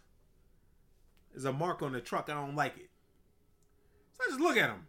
There's 1.31 1.45
a 1.45 1.53
mark 1.53 1.81
on 1.81 1.93
the 1.93 2.01
truck. 2.01 2.29
I 2.29 2.33
don't 2.33 2.55
like 2.55 2.77
it. 2.77 2.89
So 4.13 4.23
I 4.25 4.29
just 4.29 4.39
look 4.39 4.57
at 4.57 4.69
him. 4.69 4.85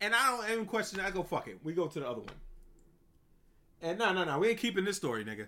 And 0.00 0.14
I 0.14 0.36
don't 0.36 0.50
even 0.50 0.66
question 0.66 1.00
it. 1.00 1.06
I 1.06 1.10
go, 1.10 1.22
fuck 1.22 1.48
it. 1.48 1.60
We 1.62 1.72
go 1.72 1.86
to 1.86 2.00
the 2.00 2.06
other 2.06 2.20
one. 2.20 2.28
And 3.84 3.98
no, 3.98 4.14
no, 4.14 4.24
no. 4.24 4.38
We 4.38 4.48
ain't 4.48 4.58
keeping 4.58 4.86
this 4.86 4.96
story, 4.96 5.26
nigga. 5.26 5.46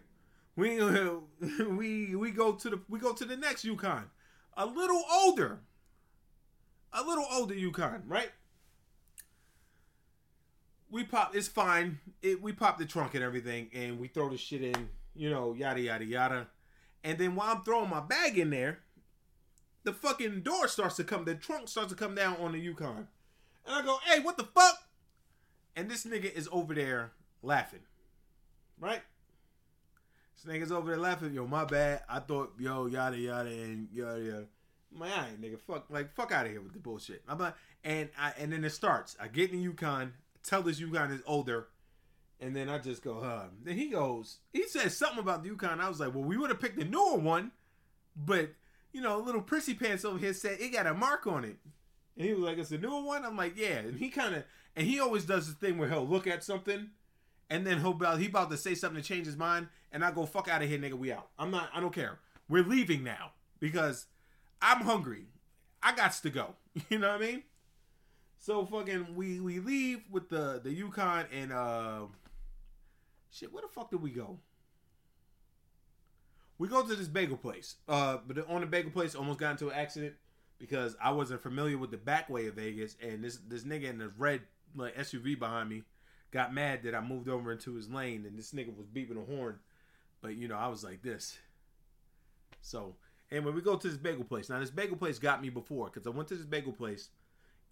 We 0.57 0.79
we 1.67 2.15
we 2.15 2.31
go 2.31 2.53
to 2.53 2.71
the 2.71 2.81
we 2.87 2.99
go 2.99 3.15
to 3.15 3.25
the 3.25 3.37
next 3.37 3.65
Yukon. 3.65 4.05
A 4.59 4.67
little 4.67 5.03
older. 5.11 5.61
A 6.93 7.03
little 7.03 7.27
older 7.33 7.55
Yukon, 7.55 8.03
right? 8.07 8.31
We 10.91 11.05
pop 11.05 11.35
it's 11.35 11.49
fine. 11.49 11.99
It 12.21 12.43
we 12.43 12.53
pop 12.53 12.77
the 12.77 12.85
trunk 12.85 13.15
and 13.15 13.25
everything 13.25 13.71
and 13.75 13.99
we 13.99 14.09
throw 14.09 14.29
the 14.29 14.37
shit 14.37 14.63
in, 14.63 14.91
you 15.15 15.31
know, 15.31 15.55
yada 15.55 15.81
yada 15.81 16.05
yada. 16.05 16.49
And 17.03 17.19
then 17.19 17.37
while 17.37 17.57
I'm 17.57 17.65
throwing 17.65 17.89
my 17.89 18.01
bag 18.01 18.39
in 18.39 18.51
there, 18.51 18.81
the 19.85 19.95
fucking 19.95 20.43
door 20.43 20.69
starts 20.69 20.97
to 20.97 21.05
come, 21.05 21.25
the 21.25 21.37
trunk 21.37 21.69
starts 21.69 21.91
to 21.91 21.97
come 21.97 22.15
down 22.15 22.37
on 22.37 22.53
the 22.53 22.59
Yukon. 22.59 23.09
And 23.65 23.75
I 23.75 23.83
go, 23.83 23.99
hey, 24.05 24.21
what 24.21 24.37
the 24.37 24.45
fuck? 24.45 24.77
And 25.75 25.91
this 25.91 26.05
nigga 26.05 26.31
is 26.31 26.51
over 26.53 26.75
there 26.75 27.13
laughing. 27.43 27.81
Right? 28.81 29.03
This 30.37 30.53
nigga's 30.53 30.73
over 30.73 30.91
there 30.91 30.99
laughing. 30.99 31.33
Yo, 31.33 31.47
my 31.47 31.65
bad. 31.65 32.03
I 32.09 32.19
thought, 32.21 32.55
yo, 32.59 32.87
yada 32.87 33.17
yada 33.17 33.49
and 33.49 33.89
yada 33.93 34.21
yada. 34.21 34.47
My 34.93 35.09
eye, 35.09 35.31
nigga, 35.41 35.59
fuck, 35.59 35.87
like 35.91 36.15
fuck 36.15 36.33
out 36.33 36.47
of 36.47 36.53
here 36.53 36.61
with 36.61 36.73
the 36.73 36.79
bullshit. 36.79 37.23
I'm 37.29 37.39
like, 37.39 37.55
and 37.85 38.09
I 38.19 38.33
and 38.39 38.53
then 38.53 38.65
it 38.65 38.71
starts. 38.71 39.17
I 39.21 39.29
get 39.29 39.51
in 39.51 39.57
the 39.57 39.63
Yukon, 39.63 40.13
tell 40.43 40.63
this 40.63 40.79
Yukon 40.79 41.11
is 41.11 41.23
older, 41.27 41.69
and 42.41 42.55
then 42.55 42.69
I 42.69 42.79
just 42.79 43.03
go, 43.03 43.21
huh. 43.21 43.45
Then 43.63 43.77
he 43.77 43.89
goes, 43.89 44.39
he 44.53 44.67
says 44.69 44.97
something 44.97 45.19
about 45.19 45.43
the 45.43 45.51
Yukon. 45.51 45.81
I 45.81 45.89
was 45.89 46.01
like, 46.01 46.15
well, 46.15 46.25
we 46.25 46.37
would 46.37 46.51
have 46.51 46.61
picked 46.61 46.79
the 46.79 46.85
newer 46.85 47.17
one, 47.17 47.53
but 48.15 48.51
you 48.93 49.01
know, 49.01 49.19
little 49.19 49.43
prissy 49.43 49.75
pants 49.75 50.05
over 50.05 50.19
here 50.19 50.33
said 50.33 50.59
it 50.61 50.73
got 50.73 50.87
a 50.87 50.95
mark 50.95 51.27
on 51.27 51.45
it. 51.45 51.57
And 52.17 52.27
he 52.27 52.33
was 52.33 52.45
like, 52.45 52.57
"It's 52.57 52.71
a 52.71 52.79
newer 52.79 53.03
one." 53.03 53.25
I'm 53.25 53.37
like, 53.37 53.57
"Yeah." 53.57 53.79
And 53.79 53.99
he 53.99 54.09
kind 54.09 54.35
of, 54.35 54.45
and 54.75 54.87
he 54.87 55.01
always 55.01 55.25
does 55.25 55.47
this 55.47 55.57
thing 55.57 55.77
where 55.77 55.89
he'll 55.89 56.07
look 56.07 56.27
at 56.27 56.43
something, 56.43 56.91
and 57.51 57.67
then 57.67 57.81
he'll 57.81 57.91
about 57.91 58.19
he 58.19 58.27
about 58.27 58.51
to 58.51 58.57
say 58.57 58.75
something 58.75 59.01
to 59.01 59.07
change 59.07 59.27
his 59.27 59.37
mind, 59.37 59.69
and 59.93 60.05
I 60.05 60.11
go, 60.11 60.27
"Fuck 60.27 60.49
out 60.49 60.63
of 60.63 60.69
here, 60.69 60.79
nigga. 60.79 60.95
We 60.95 61.13
out. 61.13 61.29
I'm 61.39 61.51
not. 61.51 61.71
I 61.73 61.81
don't 61.81 61.95
care. 61.95 62.19
We're 62.49 62.65
leaving 62.65 63.03
now 63.05 63.33
because 63.61 64.07
I'm 64.61 64.83
hungry. 64.83 65.27
I 65.83 65.95
got 65.95 66.13
to 66.13 66.31
go. 66.31 66.55
You 66.91 66.99
know 66.99 67.09
what 67.09 67.23
I 67.23 67.27
mean? 67.27 67.43
So 68.39 68.67
fucking, 68.67 69.17
we 69.17 69.41
we 69.41 69.61
leave 69.61 70.03
with 70.11 70.29
the 70.29 70.61
the 70.63 70.71
Yukon 70.71 71.25
and 71.33 71.51
uh, 71.51 72.03
shit. 73.31 73.51
Where 73.51 73.63
the 73.63 73.69
fuck 73.69 73.91
did 73.91 74.03
we 74.03 74.11
go? 74.11 74.39
We 76.59 76.69
go 76.69 76.87
to 76.87 76.95
this 76.95 77.09
bagel 77.09 77.39
place. 77.39 77.77
Uh, 77.89 78.19
but 78.27 78.47
on 78.49 78.61
the 78.61 78.67
bagel 78.67 78.91
place, 78.91 79.15
almost 79.15 79.39
got 79.39 79.53
into 79.53 79.69
an 79.69 79.75
accident 79.75 80.15
because 80.59 80.97
I 81.03 81.13
wasn't 81.13 81.43
familiar 81.43 81.79
with 81.79 81.91
the 81.91 81.97
back 81.97 82.29
way 82.29 82.47
of 82.47 82.57
Vegas, 82.57 82.97
and 83.03 83.25
this 83.25 83.39
this 83.49 83.65
nigga 83.65 83.85
in 83.85 83.99
the 83.99 84.11
red 84.19 84.43
like 84.75 84.95
SUV 84.97 85.39
behind 85.39 85.71
me 85.71 85.83
got 86.37 86.53
mad 86.53 86.83
that 86.83 86.95
I 86.95 87.01
moved 87.01 87.31
over 87.31 87.51
into 87.51 87.75
his 87.75 87.89
lane, 87.89 88.27
and 88.27 88.39
this 88.39 88.53
nigga 88.53 88.77
was 88.77 88.87
beeping 88.87 89.21
a 89.21 89.25
horn. 89.25 89.59
But 90.21 90.37
you 90.37 90.49
know, 90.49 90.57
I 90.57 90.69
was 90.69 90.85
like 90.85 91.03
this. 91.03 91.39
So, 92.61 92.97
and 93.31 93.45
when 93.45 93.55
we 93.55 93.63
go 93.63 93.77
to 93.77 93.89
this 93.89 93.97
bagel 93.97 94.25
place, 94.25 94.51
now 94.51 94.61
this 94.61 94.71
bagel 94.71 94.99
place 94.99 95.19
got 95.19 95.41
me 95.41 95.49
before 95.49 95.87
because 95.87 96.07
I 96.07 96.11
went 96.11 96.29
to 96.29 96.35
this 96.35 96.45
bagel 96.45 96.73
place 96.73 97.09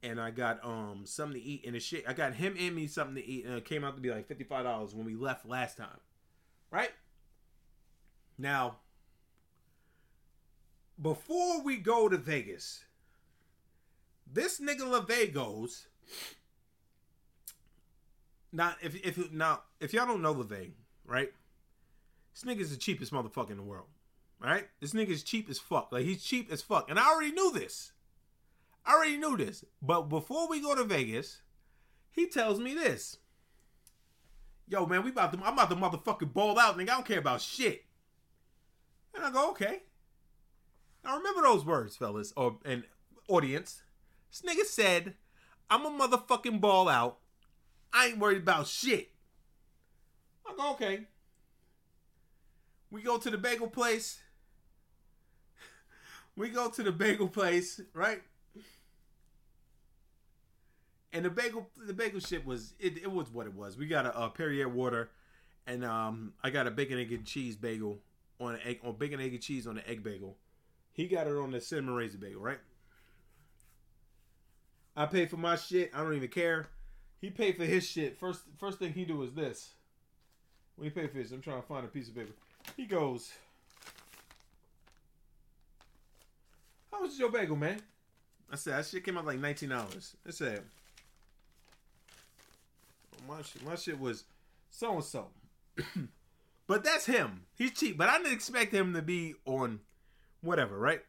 and 0.02 0.20
I 0.20 0.30
got 0.30 0.64
um 0.64 1.02
something 1.04 1.40
to 1.40 1.46
eat 1.46 1.66
and 1.66 1.76
a 1.76 1.80
shit. 1.80 2.04
I 2.08 2.14
got 2.14 2.34
him 2.34 2.56
and 2.58 2.74
me 2.74 2.86
something 2.86 3.16
to 3.16 3.26
eat, 3.26 3.44
and 3.44 3.54
it 3.54 3.66
came 3.66 3.84
out 3.84 3.96
to 3.96 4.00
be 4.00 4.10
like 4.10 4.26
fifty 4.26 4.44
five 4.44 4.64
dollars 4.64 4.94
when 4.94 5.04
we 5.04 5.14
left 5.14 5.46
last 5.46 5.76
time, 5.76 6.00
right? 6.70 6.92
Now, 8.38 8.78
before 11.00 11.62
we 11.62 11.76
go 11.76 12.08
to 12.08 12.16
Vegas, 12.16 12.84
this 14.30 14.58
nigga 14.58 14.80
LeVay 14.80 15.34
goes. 15.34 15.86
Now, 18.54 18.74
if 18.80 18.94
if 19.04 19.32
now 19.32 19.62
if 19.80 19.92
y'all 19.92 20.06
don't 20.06 20.22
know 20.22 20.32
the 20.32 20.44
thing, 20.44 20.74
right? 21.04 21.32
This 22.32 22.44
nigga's 22.44 22.70
the 22.70 22.76
cheapest 22.76 23.12
motherfucker 23.12 23.50
in 23.50 23.56
the 23.56 23.64
world, 23.64 23.88
right? 24.40 24.68
This 24.80 24.92
nigga's 24.92 25.24
cheap 25.24 25.50
as 25.50 25.58
fuck. 25.58 25.88
Like 25.90 26.04
he's 26.04 26.22
cheap 26.22 26.52
as 26.52 26.62
fuck, 26.62 26.88
and 26.88 26.96
I 26.96 27.10
already 27.10 27.32
knew 27.32 27.52
this. 27.52 27.92
I 28.86 28.94
already 28.94 29.16
knew 29.16 29.36
this. 29.36 29.64
But 29.82 30.02
before 30.02 30.48
we 30.48 30.60
go 30.60 30.76
to 30.76 30.84
Vegas, 30.84 31.42
he 32.12 32.28
tells 32.28 32.60
me 32.60 32.74
this. 32.74 33.18
Yo, 34.68 34.86
man, 34.86 35.02
we 35.02 35.10
about 35.10 35.32
to 35.32 35.38
I'm 35.44 35.54
about 35.54 35.70
to 35.70 35.76
motherfucking 35.76 36.32
ball 36.32 36.56
out, 36.56 36.78
nigga. 36.78 36.82
I 36.82 36.94
don't 36.94 37.06
care 37.06 37.18
about 37.18 37.40
shit. 37.40 37.84
And 39.16 39.24
I 39.24 39.32
go, 39.32 39.50
okay. 39.50 39.82
Now 41.04 41.16
remember 41.16 41.42
those 41.42 41.64
words, 41.64 41.96
fellas, 41.96 42.32
or 42.36 42.58
and 42.64 42.84
audience. 43.28 43.82
This 44.30 44.42
nigga 44.42 44.64
said, 44.64 45.14
I'm 45.68 45.84
a 45.84 45.90
motherfucking 45.90 46.60
ball 46.60 46.88
out. 46.88 47.18
I 47.94 48.06
ain't 48.08 48.18
worried 48.18 48.38
about 48.38 48.66
shit. 48.66 49.12
I 50.44 50.54
go, 50.56 50.72
okay. 50.72 51.06
We 52.90 53.00
go 53.02 53.18
to 53.18 53.30
the 53.30 53.38
bagel 53.38 53.68
place. 53.68 54.20
We 56.36 56.50
go 56.50 56.68
to 56.68 56.82
the 56.82 56.90
bagel 56.90 57.28
place, 57.28 57.80
right? 57.92 58.20
And 61.12 61.24
the 61.24 61.30
bagel, 61.30 61.70
the 61.86 61.92
bagel 61.92 62.18
shit 62.18 62.44
was 62.44 62.74
it, 62.80 62.98
it 62.98 63.12
was 63.12 63.30
what 63.30 63.46
it 63.46 63.54
was. 63.54 63.76
We 63.78 63.86
got 63.86 64.04
a, 64.04 64.24
a 64.24 64.30
Perrier 64.30 64.68
water, 64.68 65.10
and 65.64 65.84
um, 65.84 66.32
I 66.42 66.50
got 66.50 66.66
a 66.66 66.72
bacon 66.72 66.98
egg 66.98 67.12
and 67.12 67.24
cheese 67.24 67.54
bagel 67.54 68.00
on 68.40 68.54
an 68.54 68.60
egg 68.64 68.80
on 68.82 68.96
bacon 68.96 69.20
egg 69.20 69.32
and 69.32 69.40
cheese 69.40 69.68
on 69.68 69.76
the 69.76 69.88
egg 69.88 70.02
bagel. 70.02 70.36
He 70.92 71.06
got 71.06 71.28
it 71.28 71.36
on 71.36 71.52
the 71.52 71.60
cinnamon 71.60 71.94
raisin 71.94 72.18
bagel, 72.18 72.40
right? 72.40 72.58
I 74.96 75.06
pay 75.06 75.26
for 75.26 75.36
my 75.36 75.54
shit. 75.54 75.92
I 75.94 76.02
don't 76.02 76.14
even 76.14 76.28
care. 76.28 76.66
He 77.24 77.30
paid 77.30 77.56
for 77.56 77.64
his 77.64 77.88
shit. 77.88 78.18
First 78.18 78.42
first 78.60 78.78
thing 78.78 78.92
he 78.92 79.06
do 79.06 79.22
is 79.22 79.32
this. 79.32 79.70
When 80.76 80.84
he 80.84 80.90
paid 80.90 81.10
for 81.10 81.16
his, 81.16 81.32
I'm 81.32 81.40
trying 81.40 81.62
to 81.62 81.66
find 81.66 81.82
a 81.82 81.88
piece 81.88 82.08
of 82.08 82.14
paper. 82.14 82.32
He 82.76 82.84
goes, 82.84 83.32
How 86.92 87.00
much 87.00 87.12
is 87.12 87.18
your 87.18 87.32
bagel, 87.32 87.56
man? 87.56 87.80
I 88.52 88.56
said, 88.56 88.74
that 88.74 88.84
shit 88.84 89.06
came 89.06 89.16
out 89.16 89.24
like 89.24 89.40
$19. 89.40 90.14
I 90.28 90.30
said, 90.30 90.64
my 93.26 93.40
shit, 93.40 93.64
my 93.64 93.74
shit 93.74 93.98
was 93.98 94.24
so 94.70 94.96
and 94.96 95.04
so. 95.04 95.28
But 96.66 96.84
that's 96.84 97.06
him. 97.06 97.44
He's 97.56 97.72
cheap. 97.72 97.96
But 97.96 98.10
I 98.10 98.18
didn't 98.18 98.34
expect 98.34 98.72
him 98.72 98.92
to 98.92 99.00
be 99.00 99.34
on 99.46 99.80
whatever, 100.42 100.78
right? 100.78 101.00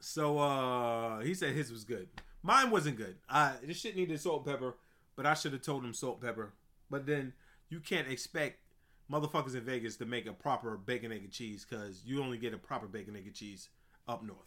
So 0.00 0.38
uh 0.38 1.20
he 1.20 1.34
said 1.34 1.54
his 1.54 1.70
was 1.70 1.84
good. 1.84 2.08
Mine 2.44 2.70
wasn't 2.70 2.98
good. 2.98 3.16
I 3.28 3.54
this 3.62 3.78
shit 3.78 3.96
needed 3.96 4.20
salt 4.20 4.44
pepper, 4.44 4.74
but 5.16 5.24
I 5.24 5.32
should 5.32 5.54
have 5.54 5.62
told 5.62 5.82
him 5.82 5.94
salt 5.94 6.20
pepper. 6.20 6.52
But 6.90 7.06
then 7.06 7.32
you 7.70 7.80
can't 7.80 8.06
expect 8.06 8.58
motherfuckers 9.10 9.54
in 9.54 9.62
Vegas 9.62 9.96
to 9.96 10.04
make 10.04 10.26
a 10.26 10.32
proper 10.32 10.76
bacon 10.76 11.10
egg 11.10 11.22
and 11.22 11.32
cheese 11.32 11.66
because 11.68 12.02
you 12.04 12.22
only 12.22 12.36
get 12.36 12.52
a 12.52 12.58
proper 12.58 12.86
bacon 12.86 13.16
egg 13.16 13.24
and 13.24 13.34
cheese 13.34 13.70
up 14.06 14.22
north. 14.22 14.38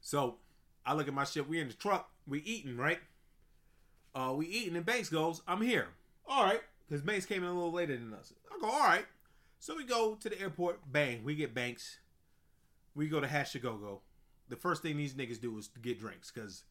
So 0.00 0.36
I 0.86 0.94
look 0.94 1.08
at 1.08 1.14
my 1.14 1.24
shit. 1.24 1.48
We 1.48 1.60
in 1.60 1.66
the 1.66 1.74
truck. 1.74 2.08
We 2.28 2.38
eating 2.42 2.76
right. 2.76 3.00
Uh, 4.14 4.32
we 4.36 4.46
eating 4.46 4.76
and 4.76 4.86
Banks 4.86 5.08
goes, 5.08 5.42
"I'm 5.48 5.62
here." 5.62 5.88
All 6.28 6.44
right, 6.44 6.60
because 6.88 7.02
Banks 7.02 7.26
came 7.26 7.42
in 7.42 7.48
a 7.48 7.52
little 7.52 7.72
later 7.72 7.96
than 7.96 8.14
us. 8.14 8.32
I 8.54 8.60
go, 8.60 8.70
"All 8.70 8.86
right." 8.86 9.06
So 9.58 9.76
we 9.76 9.82
go 9.82 10.14
to 10.14 10.28
the 10.28 10.40
airport. 10.40 10.92
Bang, 10.92 11.24
we 11.24 11.34
get 11.34 11.54
Banks. 11.54 11.98
We 12.94 13.08
go 13.08 13.20
to 13.20 13.26
Hash 13.26 13.54
Go 13.54 13.76
Go. 13.76 14.00
The 14.50 14.56
first 14.56 14.82
thing 14.82 14.96
these 14.96 15.14
niggas 15.14 15.40
do 15.40 15.56
is 15.56 15.68
get 15.80 15.98
drinks 15.98 16.30
because 16.30 16.64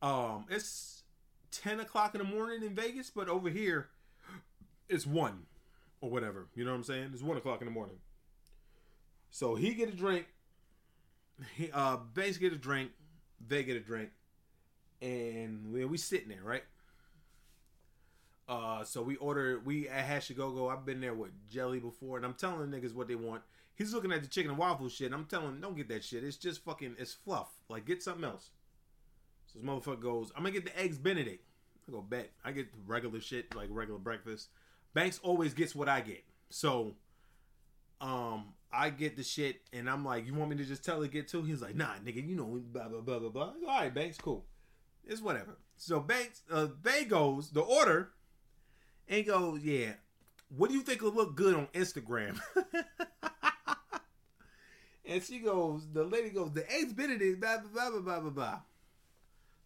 um, 0.00 0.46
it's 0.48 1.02
ten 1.50 1.80
o'clock 1.80 2.14
in 2.14 2.20
the 2.20 2.24
morning 2.24 2.62
in 2.62 2.74
Vegas, 2.74 3.10
but 3.10 3.28
over 3.28 3.50
here 3.50 3.88
it's 4.88 5.06
one 5.06 5.42
or 6.00 6.08
whatever. 6.08 6.46
You 6.54 6.64
know 6.64 6.70
what 6.70 6.78
I'm 6.78 6.84
saying? 6.84 7.10
It's 7.12 7.22
one 7.22 7.36
o'clock 7.36 7.60
in 7.60 7.66
the 7.66 7.72
morning. 7.72 7.96
So 9.30 9.56
he 9.56 9.74
get 9.74 9.88
a 9.88 9.96
drink. 9.96 10.26
He 11.56 11.70
uh 11.72 11.98
Banks 12.14 12.38
get 12.38 12.52
a 12.52 12.56
drink. 12.56 12.92
They 13.46 13.64
get 13.64 13.76
a 13.76 13.80
drink, 13.80 14.10
and 15.02 15.72
we 15.72 15.84
we 15.84 15.98
sitting 15.98 16.28
there 16.28 16.44
right. 16.44 16.64
Uh, 18.48 18.82
so 18.82 19.00
we 19.00 19.16
order 19.16 19.60
we 19.64 19.88
at 19.88 20.04
Hash 20.04 20.28
Go 20.30 20.50
Go. 20.50 20.68
I've 20.68 20.84
been 20.84 21.00
there 21.00 21.14
with 21.14 21.30
jelly 21.48 21.78
before, 21.78 22.16
and 22.16 22.26
I'm 22.26 22.34
telling 22.34 22.70
the 22.70 22.76
niggas 22.76 22.94
what 22.94 23.08
they 23.08 23.14
want. 23.14 23.42
He's 23.74 23.94
looking 23.94 24.12
at 24.12 24.22
the 24.22 24.28
chicken 24.28 24.50
and 24.50 24.58
waffle 24.58 24.88
shit. 24.88 25.06
And 25.06 25.14
I'm 25.14 25.24
telling 25.24 25.48
him, 25.48 25.60
don't 25.60 25.76
get 25.76 25.88
that 25.88 26.04
shit. 26.04 26.22
It's 26.22 26.36
just 26.36 26.64
fucking, 26.64 26.96
it's 26.98 27.14
fluff. 27.14 27.48
Like 27.68 27.86
get 27.86 28.02
something 28.02 28.24
else. 28.24 28.50
So 29.46 29.58
this 29.58 29.68
motherfucker 29.68 30.00
goes, 30.00 30.32
I'm 30.36 30.42
gonna 30.42 30.52
get 30.52 30.64
the 30.64 30.78
eggs 30.78 30.98
Benedict. 30.98 31.44
I 31.88 31.92
go 31.92 32.02
bet. 32.02 32.30
I 32.44 32.52
get 32.52 32.68
regular 32.86 33.20
shit 33.20 33.54
like 33.54 33.68
regular 33.70 33.98
breakfast. 33.98 34.48
Banks 34.94 35.20
always 35.22 35.54
gets 35.54 35.74
what 35.74 35.88
I 35.88 36.00
get. 36.00 36.24
So, 36.50 36.94
um, 38.00 38.54
I 38.72 38.90
get 38.90 39.16
the 39.16 39.22
shit, 39.22 39.60
and 39.72 39.88
I'm 39.90 40.04
like, 40.04 40.26
"You 40.26 40.34
want 40.34 40.50
me 40.50 40.56
to 40.56 40.64
just 40.64 40.84
tell 40.84 41.00
to 41.00 41.08
get 41.08 41.28
two? 41.28 41.42
He's 41.42 41.62
like, 41.62 41.74
"Nah, 41.74 41.94
nigga, 42.04 42.26
you 42.26 42.36
know, 42.36 42.60
blah 42.72 42.88
blah 42.88 43.00
blah 43.00 43.18
blah 43.18 43.28
blah." 43.28 43.52
All 43.66 43.80
right, 43.80 43.92
Banks, 43.92 44.18
cool. 44.18 44.46
It's 45.04 45.20
whatever. 45.20 45.58
So 45.76 46.00
Banks, 46.00 46.42
uh, 46.50 46.66
Bay 46.66 47.04
goes 47.04 47.50
the 47.50 47.60
order, 47.60 48.12
and 49.08 49.26
goes, 49.26 49.62
"Yeah, 49.62 49.94
what 50.48 50.70
do 50.70 50.76
you 50.76 50.82
think 50.82 51.02
will 51.02 51.12
look 51.12 51.34
good 51.34 51.54
on 51.54 51.66
Instagram?" 51.68 52.40
and 55.04 55.22
she 55.22 55.38
goes, 55.38 55.86
the 55.92 56.04
lady 56.04 56.30
goes, 56.30 56.52
"The 56.52 56.70
eggs 56.72 56.92
Benedict, 56.92 57.40
blah 57.40 57.58
blah 57.58 57.90
blah 57.90 58.00
blah 58.00 58.20
blah 58.20 58.30
blah." 58.30 58.60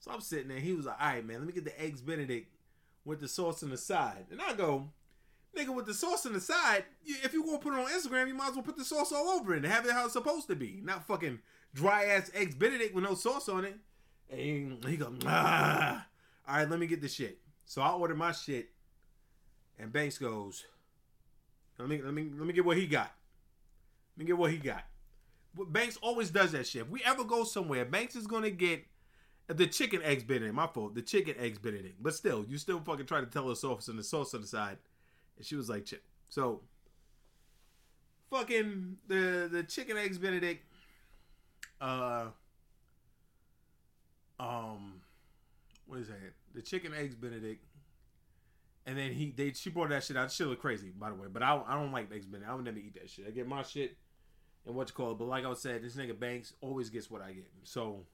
So 0.01 0.11
I'm 0.11 0.21
sitting 0.21 0.49
there. 0.49 0.61
He 0.61 0.73
was 0.73 0.87
like, 0.87 1.01
"All 1.01 1.09
right, 1.09 1.27
man, 1.27 1.39
let 1.39 1.47
me 1.47 1.53
get 1.53 1.65
the 1.65 1.81
eggs 1.81 2.01
Benedict 2.01 2.49
with 3.05 3.21
the 3.21 3.29
sauce 3.29 3.63
on 3.63 3.71
the 3.71 3.77
side," 3.77 4.27
and 4.31 4.41
I 4.41 4.55
go 4.55 4.91
nigga 5.55 5.75
with 5.75 5.87
the 5.87 5.95
sauce 5.95 6.27
on 6.27 6.33
the 6.33 6.41
side, 6.41 6.85
if 7.05 7.33
you 7.33 7.45
gonna 7.45 7.59
put 7.59 7.75
it 7.75 7.81
on 7.81 7.91
Instagram, 7.91 8.29
you 8.29 8.35
might 8.35 8.49
as 8.49 8.55
well 8.55 8.65
put 8.65 8.77
the 8.77 8.85
sauce 8.85 9.13
all 9.13 9.29
over 9.29 9.55
it 9.55 9.59
and 9.59 9.67
have 9.67 9.87
it 9.87 9.93
how 9.93 10.05
it's 10.05 10.13
supposed 10.13 10.49
to 10.49 10.57
be. 10.57 10.81
Not 10.83 11.07
fucking 11.07 11.41
dry 11.73 12.05
ass 12.05 12.31
eggs 12.35 12.55
Benedict 12.55 12.95
with 12.95 13.05
no 13.05 13.15
sauce 13.15 13.49
on 13.49 13.65
it. 13.65 13.77
And 14.31 14.85
he 14.85 14.97
go, 14.97 15.15
ah. 15.27 16.07
All 16.47 16.57
right, 16.57 16.69
let 16.69 16.79
me 16.79 16.87
get 16.87 17.01
the 17.01 17.09
shit. 17.09 17.39
So 17.65 17.83
I 17.83 17.91
order 17.93 18.15
my 18.15 18.33
shit, 18.33 18.71
and 19.79 19.93
Banks 19.93 20.19
goes, 20.19 20.65
let 21.79 21.89
me 21.89 22.01
let 22.03 22.13
me 22.13 22.31
let 22.37 22.47
me 22.47 22.53
get 22.53 22.65
what 22.65 22.77
he 22.77 22.87
got. 22.87 23.11
Let 24.17 24.19
me 24.19 24.25
get 24.27 24.39
what 24.39 24.51
he 24.51 24.59
got. 24.59 24.85
Banks 25.69 25.97
always 26.03 26.31
does 26.31 26.53
that 26.53 26.67
shit. 26.67 26.83
If 26.83 26.89
we 26.91 27.03
ever 27.05 27.25
go 27.25 27.45
somewhere, 27.45 27.85
Banks 27.85 28.17
is 28.17 28.27
gonna 28.27 28.51
get 28.51 28.85
the 29.47 29.67
chicken 29.67 30.03
eggs 30.03 30.25
Benedict. 30.25 30.55
My 30.55 30.67
fault. 30.67 30.95
The 30.95 31.03
chicken 31.03 31.35
eggs 31.39 31.59
Benedict. 31.59 32.03
But 32.03 32.15
still, 32.15 32.45
you 32.49 32.59
still 32.59 32.81
fucking 32.81 33.07
try 33.07 33.21
to 33.21 33.27
tell 33.27 33.51
us 33.51 33.61
sauce 33.61 33.89
and 33.89 33.99
the 33.99 34.05
sauce 34.05 34.35
on 34.35 34.41
the 34.41 34.47
side. 34.47 34.79
And 35.37 35.47
she 35.47 35.57
was 35.57 35.69
like, 35.69 35.85
Ch-. 35.87 36.01
so 36.29 36.63
fucking 38.31 38.97
the 39.07 39.49
the 39.51 39.63
chicken 39.63 39.97
eggs 39.97 40.19
Benedict. 40.19 40.65
Uh, 41.81 42.27
um, 44.41 45.01
what 45.87 46.01
is 46.01 46.09
that? 46.09 46.17
The 46.55 46.63
chicken 46.63 46.93
eggs 46.95 47.15
Benedict. 47.15 47.65
And 48.87 48.99
then 48.99 49.13
he 49.13 49.31
they 49.31 49.53
she 49.53 49.71
brought 49.71 49.91
that 49.91 50.05
shit 50.05 50.17
out. 50.17 50.31
Shit 50.31 50.47
look 50.47 50.61
crazy, 50.61 50.91
by 50.91 51.11
the 51.11 51.15
way. 51.15 51.29
But 51.33 51.43
I 51.43 51.61
I 51.67 51.75
don't 51.75 51.93
like 51.93 52.13
eggs 52.13 52.27
Benedict. 52.27 52.51
I 52.51 52.55
would 52.55 52.65
never 52.65 52.79
eat 52.79 52.95
that 52.95 53.09
shit. 53.09 53.27
I 53.27 53.31
get 53.31 53.47
my 53.47 53.63
shit 53.63 53.97
and 54.67 54.75
what 54.75 54.89
you 54.89 54.95
call 54.95 55.13
it. 55.13 55.19
But 55.19 55.29
like 55.29 55.45
I 55.45 55.53
said, 55.55 55.83
this 55.83 55.97
nigga 55.97 56.19
Banks 56.19 56.55
always 56.61 56.91
gets 56.91 57.11
what 57.11 57.23
I 57.23 57.33
get. 57.33 57.49
So 57.65 58.07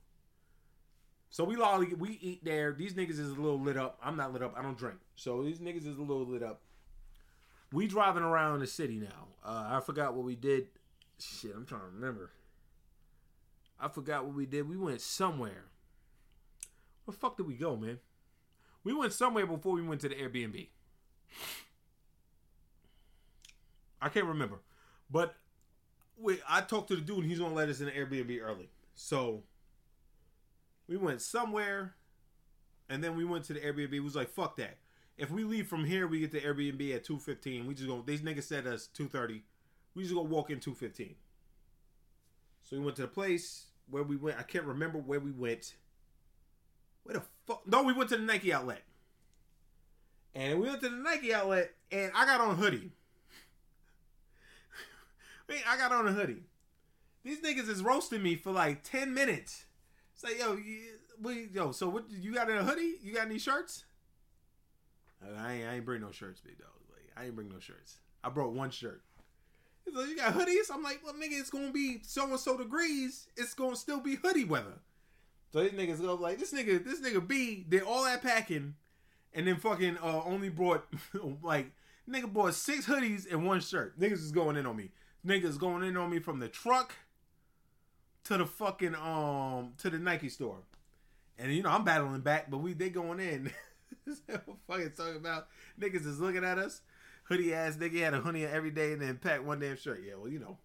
so 1.30 1.44
we 1.44 1.56
lolly 1.56 1.94
we 1.94 2.18
eat 2.20 2.44
there. 2.44 2.72
These 2.72 2.94
niggas 2.94 3.18
is 3.18 3.30
a 3.30 3.40
little 3.40 3.60
lit 3.60 3.76
up. 3.76 3.98
I'm 4.02 4.16
not 4.16 4.32
lit 4.32 4.42
up. 4.42 4.54
I 4.56 4.62
don't 4.62 4.78
drink. 4.78 4.98
So 5.16 5.42
these 5.42 5.58
niggas 5.58 5.86
is 5.86 5.98
a 5.98 6.02
little 6.02 6.26
lit 6.26 6.42
up 6.42 6.62
we 7.72 7.86
driving 7.86 8.22
around 8.22 8.60
the 8.60 8.66
city 8.66 8.98
now. 8.98 9.28
Uh, 9.44 9.76
I 9.76 9.80
forgot 9.80 10.14
what 10.14 10.24
we 10.24 10.34
did. 10.34 10.66
Shit, 11.18 11.52
I'm 11.54 11.66
trying 11.66 11.82
to 11.82 11.86
remember. 11.86 12.30
I 13.78 13.88
forgot 13.88 14.24
what 14.24 14.34
we 14.34 14.46
did. 14.46 14.68
We 14.68 14.76
went 14.76 15.00
somewhere. 15.00 15.66
Where 17.04 17.12
the 17.14 17.18
fuck 17.18 17.36
did 17.36 17.46
we 17.46 17.54
go, 17.54 17.76
man? 17.76 17.98
We 18.84 18.92
went 18.92 19.12
somewhere 19.12 19.46
before 19.46 19.72
we 19.72 19.82
went 19.82 20.00
to 20.02 20.08
the 20.08 20.14
Airbnb. 20.14 20.68
I 24.02 24.08
can't 24.08 24.26
remember. 24.26 24.60
But 25.10 25.34
we, 26.20 26.38
I 26.48 26.60
talked 26.60 26.88
to 26.88 26.96
the 26.96 27.02
dude 27.02 27.18
and 27.18 27.26
he's 27.26 27.38
gonna 27.38 27.54
let 27.54 27.68
us 27.68 27.80
in 27.80 27.86
the 27.86 27.92
Airbnb 27.92 28.42
early. 28.42 28.68
So 28.94 29.42
we 30.86 30.96
went 30.96 31.22
somewhere 31.22 31.94
and 32.88 33.02
then 33.02 33.16
we 33.16 33.24
went 33.24 33.44
to 33.44 33.52
the 33.52 33.60
Airbnb. 33.60 33.92
It 33.92 34.00
was 34.00 34.16
like, 34.16 34.28
fuck 34.28 34.56
that 34.56 34.78
if 35.20 35.30
we 35.30 35.44
leave 35.44 35.66
from 35.66 35.84
here, 35.84 36.06
we 36.06 36.20
get 36.20 36.32
to 36.32 36.40
Airbnb 36.40 36.94
at 36.94 37.04
two 37.04 37.18
fifteen. 37.18 37.66
We 37.66 37.74
just 37.74 37.86
go. 37.86 38.02
These 38.04 38.22
niggas 38.22 38.44
said 38.44 38.66
us 38.66 38.86
two 38.86 39.06
thirty. 39.06 39.42
We 39.94 40.02
just 40.02 40.14
go 40.14 40.22
walk 40.22 40.48
in 40.48 40.60
two 40.60 40.74
fifteen. 40.74 41.14
So 42.64 42.78
we 42.78 42.82
went 42.82 42.96
to 42.96 43.02
the 43.02 43.08
place 43.08 43.66
where 43.90 44.02
we 44.02 44.16
went. 44.16 44.38
I 44.38 44.42
can't 44.42 44.64
remember 44.64 44.98
where 44.98 45.20
we 45.20 45.30
went. 45.30 45.74
Where 47.02 47.18
the 47.18 47.22
fuck? 47.46 47.66
No, 47.66 47.82
we 47.82 47.92
went 47.92 48.08
to 48.10 48.16
the 48.16 48.22
Nike 48.22 48.50
outlet. 48.50 48.82
And 50.34 50.58
we 50.58 50.68
went 50.68 50.80
to 50.80 50.88
the 50.88 50.96
Nike 50.96 51.34
outlet, 51.34 51.72
and 51.92 52.12
I 52.14 52.24
got 52.24 52.40
on 52.40 52.52
a 52.52 52.54
hoodie. 55.50 55.64
I 55.68 55.76
got 55.76 55.92
on 55.92 56.06
a 56.06 56.12
hoodie. 56.12 56.42
These 57.24 57.40
niggas 57.40 57.68
is 57.68 57.82
roasting 57.82 58.22
me 58.22 58.36
for 58.36 58.50
like 58.50 58.82
ten 58.82 59.12
minutes. 59.12 59.64
Say, 60.14 60.38
yo, 60.38 60.56
you, 60.56 61.48
yo, 61.52 61.72
so 61.72 61.88
what? 61.88 62.04
You 62.10 62.34
got 62.34 62.50
in 62.50 62.56
a 62.56 62.64
hoodie? 62.64 62.96
You 63.02 63.14
got 63.14 63.26
any 63.26 63.38
shirts? 63.38 63.84
I 65.22 65.54
ain't, 65.54 65.68
I 65.68 65.74
ain't 65.76 65.84
bring 65.84 66.00
no 66.00 66.10
shirts, 66.10 66.40
big 66.40 66.58
dog. 66.58 66.68
Like 66.90 67.10
I 67.16 67.26
ain't 67.26 67.36
bring 67.36 67.48
no 67.48 67.58
shirts. 67.58 67.98
I 68.24 68.30
brought 68.30 68.52
one 68.52 68.70
shirt. 68.70 69.02
He's 69.84 69.94
like, 69.94 70.08
you 70.08 70.16
got 70.16 70.34
hoodies? 70.34 70.70
I'm 70.72 70.82
like, 70.82 71.00
well, 71.02 71.14
nigga, 71.14 71.38
it's 71.40 71.50
gonna 71.50 71.72
be 71.72 72.00
so 72.02 72.24
and 72.28 72.38
so 72.38 72.56
degrees. 72.56 73.28
It's 73.36 73.54
gonna 73.54 73.76
still 73.76 74.00
be 74.00 74.16
hoodie 74.16 74.44
weather. 74.44 74.80
So 75.52 75.62
these 75.62 75.72
niggas 75.72 76.00
go 76.00 76.14
like, 76.14 76.38
this 76.38 76.52
nigga, 76.52 76.84
this 76.84 77.00
nigga 77.00 77.26
B 77.26 77.64
did 77.68 77.82
all 77.82 78.04
that 78.04 78.22
packing, 78.22 78.74
and 79.34 79.46
then 79.46 79.56
fucking 79.56 79.98
uh, 80.02 80.22
only 80.24 80.48
brought 80.48 80.86
like 81.42 81.72
nigga 82.08 82.32
bought 82.32 82.54
six 82.54 82.86
hoodies 82.86 83.30
and 83.30 83.46
one 83.46 83.60
shirt. 83.60 83.98
Niggas 83.98 84.12
is 84.12 84.32
going 84.32 84.56
in 84.56 84.66
on 84.66 84.76
me. 84.76 84.90
Niggas 85.26 85.58
going 85.58 85.82
in 85.84 85.96
on 85.96 86.10
me 86.10 86.18
from 86.18 86.38
the 86.38 86.48
truck 86.48 86.94
to 88.24 88.36
the 88.36 88.46
fucking 88.46 88.94
um 88.94 89.72
to 89.78 89.90
the 89.90 89.98
Nike 89.98 90.28
store. 90.28 90.58
And 91.38 91.52
you 91.52 91.62
know 91.62 91.70
I'm 91.70 91.84
battling 91.84 92.20
back, 92.20 92.50
but 92.50 92.58
we 92.58 92.74
they 92.74 92.90
going 92.90 93.20
in. 93.20 93.52
fucking 94.66 94.92
talking 94.96 95.16
about 95.16 95.48
niggas 95.80 96.06
is 96.06 96.20
looking 96.20 96.44
at 96.44 96.58
us. 96.58 96.82
Hoodie 97.24 97.54
ass 97.54 97.76
nigga 97.76 98.00
had 98.00 98.14
a 98.14 98.20
hoodie 98.20 98.44
every 98.44 98.70
day 98.70 98.92
and 98.92 99.02
then 99.02 99.16
pack 99.16 99.44
one 99.44 99.60
damn 99.60 99.76
shirt. 99.76 100.02
Yeah, 100.06 100.14
well, 100.16 100.28
you 100.28 100.38
know. 100.38 100.58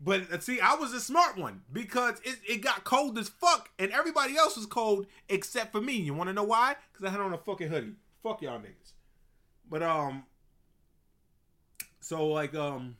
But 0.00 0.32
uh, 0.32 0.40
see, 0.40 0.58
I 0.60 0.74
was 0.74 0.92
a 0.92 1.00
smart 1.00 1.36
one 1.38 1.62
because 1.72 2.20
it, 2.24 2.38
it 2.48 2.56
got 2.60 2.82
cold 2.82 3.18
as 3.18 3.28
fuck 3.28 3.70
and 3.78 3.92
everybody 3.92 4.36
else 4.36 4.56
was 4.56 4.66
cold 4.66 5.06
except 5.28 5.70
for 5.70 5.80
me. 5.80 5.94
You 5.94 6.14
want 6.14 6.28
to 6.28 6.34
know 6.34 6.42
why? 6.42 6.76
Because 6.92 7.06
I 7.06 7.10
had 7.10 7.20
on 7.20 7.32
a 7.32 7.38
fucking 7.38 7.68
hoodie. 7.68 7.94
Fuck 8.22 8.42
y'all 8.42 8.58
niggas. 8.58 8.92
But 9.68 9.82
um, 9.82 10.24
so 12.00 12.26
like 12.26 12.54
um, 12.54 12.96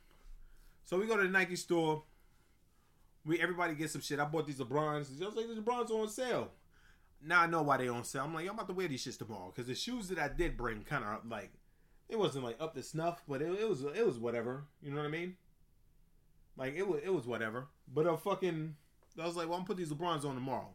so 0.92 1.00
we 1.00 1.06
go 1.06 1.16
to 1.16 1.22
the 1.22 1.28
Nike 1.30 1.56
store. 1.56 2.02
We 3.24 3.40
everybody 3.40 3.74
gets 3.74 3.92
some 3.92 4.02
shit. 4.02 4.20
I 4.20 4.26
bought 4.26 4.46
these 4.46 4.58
LeBrons. 4.58 5.22
I 5.22 5.26
was 5.26 5.36
like, 5.36 5.48
these 5.48 5.58
LeBrons 5.58 5.90
on 5.90 6.08
sale 6.08 6.50
now 7.24 7.42
I 7.42 7.46
know 7.46 7.62
why 7.62 7.76
they 7.76 7.88
on 7.88 8.04
sale. 8.04 8.24
I'm 8.24 8.34
like, 8.34 8.46
I'm 8.48 8.54
about 8.54 8.68
to 8.68 8.74
wear 8.74 8.88
these 8.88 9.04
shits 9.04 9.18
tomorrow 9.18 9.52
because 9.54 9.68
the 9.68 9.74
shoes 9.74 10.08
that 10.08 10.18
I 10.18 10.28
did 10.28 10.56
bring 10.56 10.82
kind 10.82 11.04
of 11.04 11.30
like 11.30 11.52
it 12.08 12.18
wasn't 12.18 12.44
like 12.44 12.56
up 12.60 12.74
to 12.74 12.82
snuff, 12.82 13.22
but 13.28 13.40
it, 13.40 13.48
it, 13.60 13.68
was 13.68 13.82
it 13.82 14.04
was 14.04 14.18
whatever. 14.18 14.64
You 14.82 14.90
know 14.90 14.98
what 14.98 15.06
I 15.06 15.10
mean? 15.10 15.36
Like 16.56 16.74
it 16.74 16.86
was 16.86 17.00
it 17.04 17.12
was 17.12 17.26
whatever. 17.26 17.68
But 17.92 18.06
a 18.06 18.16
fucking 18.16 18.76
I 19.20 19.26
was 19.26 19.36
like, 19.36 19.46
well, 19.46 19.58
I'm 19.58 19.64
gonna 19.64 19.68
put 19.68 19.76
these 19.76 19.92
LeBrons 19.92 20.24
on 20.24 20.34
tomorrow. 20.34 20.74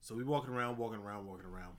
So 0.00 0.14
we 0.14 0.24
walking 0.24 0.54
around, 0.54 0.78
walking 0.78 1.00
around, 1.00 1.26
walking 1.26 1.46
around. 1.46 1.74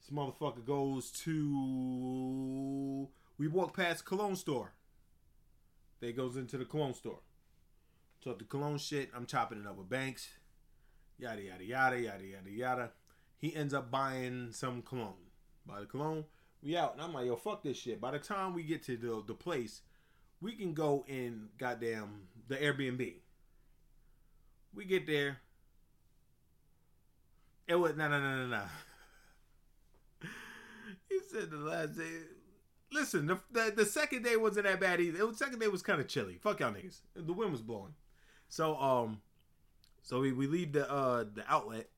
This 0.00 0.16
motherfucker 0.16 0.64
goes 0.64 1.10
to 1.24 3.08
we 3.38 3.48
walk 3.48 3.76
past 3.76 4.04
cologne 4.04 4.36
store. 4.36 4.72
They 6.00 6.12
goes 6.12 6.36
into 6.36 6.58
the 6.58 6.64
cologne 6.64 6.94
store. 6.94 7.20
So 8.22 8.32
the 8.34 8.44
cologne 8.44 8.78
shit, 8.78 9.10
I'm 9.14 9.26
chopping 9.26 9.60
it 9.60 9.66
up 9.66 9.76
with 9.76 9.88
Banks. 9.88 10.28
Yada 11.18 11.42
yada 11.42 11.64
yada 11.64 11.98
yada 11.98 12.24
yada 12.24 12.50
yada 12.50 12.90
he 13.38 13.54
ends 13.54 13.74
up 13.74 13.90
buying 13.90 14.48
some 14.52 14.82
cologne. 14.82 15.14
By 15.66 15.80
the 15.80 15.86
cologne, 15.86 16.24
we 16.62 16.76
out. 16.76 16.94
And 16.94 17.02
I'm 17.02 17.12
like, 17.12 17.26
yo, 17.26 17.36
fuck 17.36 17.62
this 17.62 17.76
shit. 17.76 18.00
By 18.00 18.12
the 18.12 18.18
time 18.18 18.54
we 18.54 18.62
get 18.62 18.82
to 18.84 18.96
the, 18.96 19.22
the 19.26 19.34
place, 19.34 19.82
we 20.40 20.52
can 20.52 20.74
go 20.74 21.04
in 21.08 21.48
goddamn 21.58 22.28
the 22.48 22.56
Airbnb. 22.56 23.14
We 24.74 24.84
get 24.84 25.06
there. 25.06 25.38
It 27.66 27.74
was 27.74 27.96
no 27.96 28.08
no 28.08 28.20
no 28.20 28.36
no 28.36 28.46
no. 28.46 28.62
he 31.08 31.18
said 31.30 31.50
the 31.50 31.56
last 31.56 31.96
day. 31.96 32.20
Listen, 32.92 33.26
the, 33.26 33.40
the, 33.50 33.72
the 33.76 33.84
second 33.84 34.22
day 34.22 34.36
wasn't 34.36 34.66
that 34.66 34.80
bad 34.80 35.00
either. 35.00 35.26
The 35.26 35.34
second 35.34 35.58
day 35.58 35.68
was 35.68 35.82
kind 35.82 36.00
of 36.00 36.08
chilly. 36.08 36.38
Fuck 36.40 36.60
y'all 36.60 36.72
niggas. 36.72 37.00
The 37.14 37.32
wind 37.32 37.52
was 37.52 37.62
blowing. 37.62 37.94
So 38.48 38.76
um, 38.76 39.20
so 40.02 40.20
we, 40.20 40.32
we 40.32 40.46
leave 40.46 40.72
the 40.72 40.90
uh 40.90 41.24
the 41.34 41.44
outlet 41.48 41.88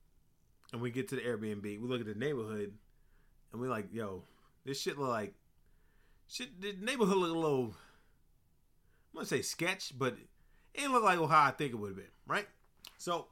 and 0.73 0.81
we 0.81 0.91
get 0.91 1.09
to 1.09 1.17
the 1.17 1.23
Airbnb. 1.23 1.63
We 1.63 1.79
look 1.79 2.01
at 2.01 2.07
the 2.07 2.15
neighborhood, 2.15 2.73
and 3.53 3.61
we 3.61 3.69
like, 3.69 3.93
yo, 3.93 4.23
this 4.65 4.81
shit 4.81 4.99
look 4.99 5.09
like 5.09 5.35
shit. 6.29 6.61
The 6.61 6.75
neighborhood 6.81 7.17
look 7.17 7.35
a 7.35 7.39
little. 7.39 7.75
I'm 9.13 9.15
gonna 9.15 9.27
say 9.27 9.43
sketch, 9.43 9.93
but 9.99 10.17
it 10.75 10.83
ain't 10.83 10.93
look 10.93 11.03
like 11.03 11.19
how 11.19 11.45
I 11.45 11.51
think 11.51 11.73
it 11.73 11.77
would 11.77 11.89
have 11.89 11.97
been, 11.97 12.07
right? 12.27 12.47
So 12.99 13.27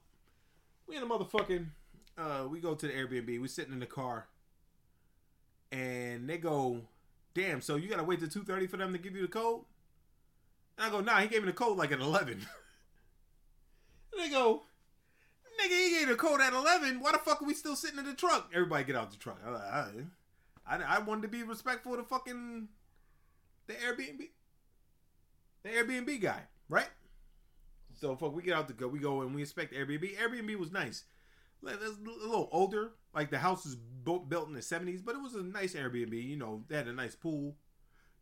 we 0.86 0.96
in 0.96 1.02
a 1.02 1.06
motherfucking. 1.06 1.66
Uh, 2.18 2.46
we 2.48 2.60
go 2.60 2.74
to 2.74 2.86
the 2.86 2.92
Airbnb. 2.92 3.40
We 3.40 3.48
sitting 3.48 3.74
in 3.74 3.80
the 3.80 3.86
car, 3.86 4.26
and 5.70 6.28
they 6.28 6.38
go, 6.38 6.80
"Damn! 7.36 7.60
So 7.60 7.76
you 7.76 7.88
gotta 7.88 8.04
wait 8.04 8.20
till 8.20 8.28
two 8.28 8.44
thirty 8.44 8.66
for 8.66 8.78
them 8.78 8.92
to 8.92 8.98
give 8.98 9.14
you 9.14 9.22
the 9.22 9.28
code?" 9.28 9.62
And 10.78 10.86
I 10.86 10.90
go, 10.90 11.00
"Nah, 11.00 11.20
he 11.20 11.28
gave 11.28 11.42
me 11.42 11.46
the 11.46 11.52
code 11.52 11.76
like 11.76 11.92
at 11.92 12.00
11. 12.00 12.32
and 14.12 14.20
they 14.20 14.30
go, 14.30 14.62
nigga, 15.60 15.84
he 15.84 15.90
gave 15.98 16.08
the 16.08 16.14
code 16.14 16.40
at 16.40 16.52
11. 16.52 17.00
Why 17.00 17.12
the 17.12 17.18
fuck 17.18 17.42
are 17.42 17.44
we 17.44 17.54
still 17.54 17.76
sitting 17.76 17.98
in 17.98 18.04
the 18.04 18.14
truck? 18.14 18.50
Everybody 18.54 18.84
get 18.84 18.96
out 18.96 19.10
the 19.10 19.16
truck. 19.16 19.38
Right. 19.44 20.04
I, 20.66 20.76
I 20.82 20.98
wanted 21.00 21.22
to 21.22 21.28
be 21.28 21.42
respectful 21.42 21.96
to 21.96 22.02
fucking 22.02 22.68
the 23.66 23.74
Airbnb, 23.74 24.28
the 25.62 25.68
Airbnb 25.68 26.20
guy, 26.20 26.42
right? 26.68 26.88
So 27.94 28.16
fuck, 28.16 28.34
we 28.34 28.42
get 28.42 28.54
out 28.54 28.68
the 28.68 28.74
go. 28.74 28.88
We 28.88 28.98
go 28.98 29.22
and 29.22 29.34
we 29.34 29.42
inspect 29.42 29.72
Airbnb. 29.72 30.16
Airbnb 30.16 30.56
was 30.56 30.72
nice. 30.72 31.04
Like, 31.62 31.76
It's 31.82 31.98
a 31.98 32.28
little 32.28 32.48
older. 32.52 32.92
Like 33.14 33.30
the 33.30 33.38
house 33.38 33.64
built 34.04 34.28
built 34.28 34.48
in 34.48 34.54
the 34.54 34.62
seventies, 34.62 35.00
but 35.00 35.14
it 35.14 35.22
was 35.22 35.34
a 35.34 35.42
nice 35.42 35.74
Airbnb. 35.74 36.12
You 36.22 36.36
know, 36.36 36.64
they 36.68 36.76
had 36.76 36.86
a 36.86 36.92
nice 36.92 37.14
pool. 37.14 37.56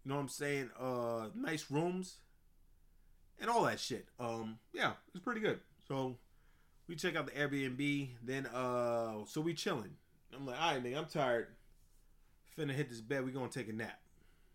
You 0.04 0.10
know 0.10 0.16
what 0.16 0.22
I'm 0.22 0.28
saying? 0.28 0.70
Uh, 0.78 1.28
nice 1.34 1.70
rooms 1.70 2.18
and 3.40 3.50
all 3.50 3.64
that 3.64 3.80
shit. 3.80 4.06
Um, 4.20 4.58
yeah, 4.72 4.92
it's 5.14 5.24
pretty 5.24 5.40
good. 5.40 5.60
So 5.88 6.16
we 6.88 6.94
check 6.94 7.16
out 7.16 7.26
the 7.26 7.32
Airbnb. 7.32 8.10
Then 8.22 8.46
uh, 8.46 9.24
so 9.26 9.40
we 9.40 9.54
chilling. 9.54 9.96
I'm 10.34 10.46
like, 10.46 10.60
all 10.60 10.74
right, 10.74 10.82
nigga, 10.82 10.98
I'm 10.98 11.06
tired. 11.06 11.48
Finna 12.56 12.72
hit 12.72 12.88
this 12.88 13.00
bed. 13.00 13.24
We 13.24 13.32
gonna 13.32 13.48
take 13.48 13.68
a 13.68 13.72
nap. 13.72 13.98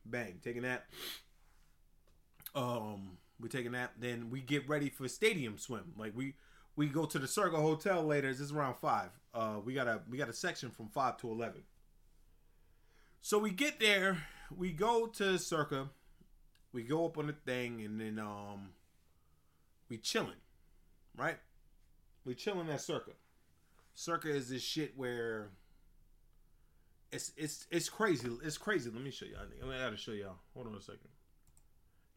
Bang, 0.06 0.40
take 0.44 0.58
a 0.58 0.62
nap. 0.62 0.86
Um, 2.56 3.18
we 3.40 3.50
take 3.50 3.66
a 3.66 3.70
nap. 3.70 3.94
Then 4.00 4.30
we 4.30 4.42
get 4.42 4.68
ready 4.68 4.90
for 4.90 5.08
stadium 5.08 5.58
swim. 5.58 5.94
Like 5.98 6.16
we 6.16 6.36
we 6.76 6.88
go 6.88 7.06
to 7.06 7.20
the 7.20 7.28
Circa 7.28 7.58
Hotel 7.58 8.04
later. 8.04 8.30
This 8.32 8.40
is 8.40 8.52
around 8.52 8.76
five. 8.76 9.10
Uh, 9.34 9.58
we 9.64 9.74
got 9.74 9.88
a 9.88 10.02
we 10.10 10.18
got 10.18 10.30
a 10.30 10.34
section 10.34 10.72
from 10.72 10.88
five 10.90 11.18
to 11.18 11.30
eleven. 11.30 11.62
So 13.22 13.38
we 13.38 13.52
get 13.52 13.80
there. 13.80 14.24
We 14.56 14.72
go 14.72 15.08
to 15.08 15.38
Circa. 15.38 15.90
We 16.72 16.84
go 16.84 17.06
up 17.06 17.18
on 17.18 17.28
the 17.28 17.34
thing, 17.34 17.82
and 17.82 18.00
then 18.00 18.20
um, 18.20 18.70
we 19.90 19.98
chilling, 19.98 20.40
right? 21.18 21.38
We 22.26 22.36
chilling 22.36 22.70
at 22.70 22.82
Circa. 22.82 23.12
Circa 23.94 24.30
is 24.30 24.50
this 24.50 24.62
shit 24.62 24.94
where 24.96 25.50
it's 27.12 27.32
it's 27.36 27.66
it's 27.72 27.90
crazy. 27.90 28.30
It's 28.44 28.58
crazy. 28.58 28.90
Let 28.90 29.04
me 29.04 29.12
show 29.12 29.26
you. 29.26 29.36
I 29.36 29.68
I 29.68 29.80
gotta 29.84 29.98
show 29.98 30.12
y'all. 30.12 30.38
Hold 30.54 30.68
on 30.68 30.76
a 30.76 30.82
second. 30.82 31.10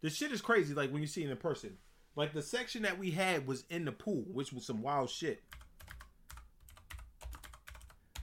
This 0.02 0.14
shit 0.14 0.32
is 0.32 0.40
crazy. 0.40 0.74
Like 0.74 0.92
when 0.92 1.02
you 1.02 1.08
see 1.08 1.24
it 1.24 1.30
in 1.30 1.36
person. 1.36 1.78
Like 2.14 2.34
the 2.34 2.42
section 2.42 2.82
that 2.82 2.98
we 2.98 3.10
had 3.10 3.46
was 3.46 3.64
in 3.70 3.84
the 3.84 3.92
pool, 3.92 4.24
which 4.32 4.52
was 4.52 4.66
some 4.66 4.82
wild 4.82 5.10
shit. 5.10 5.42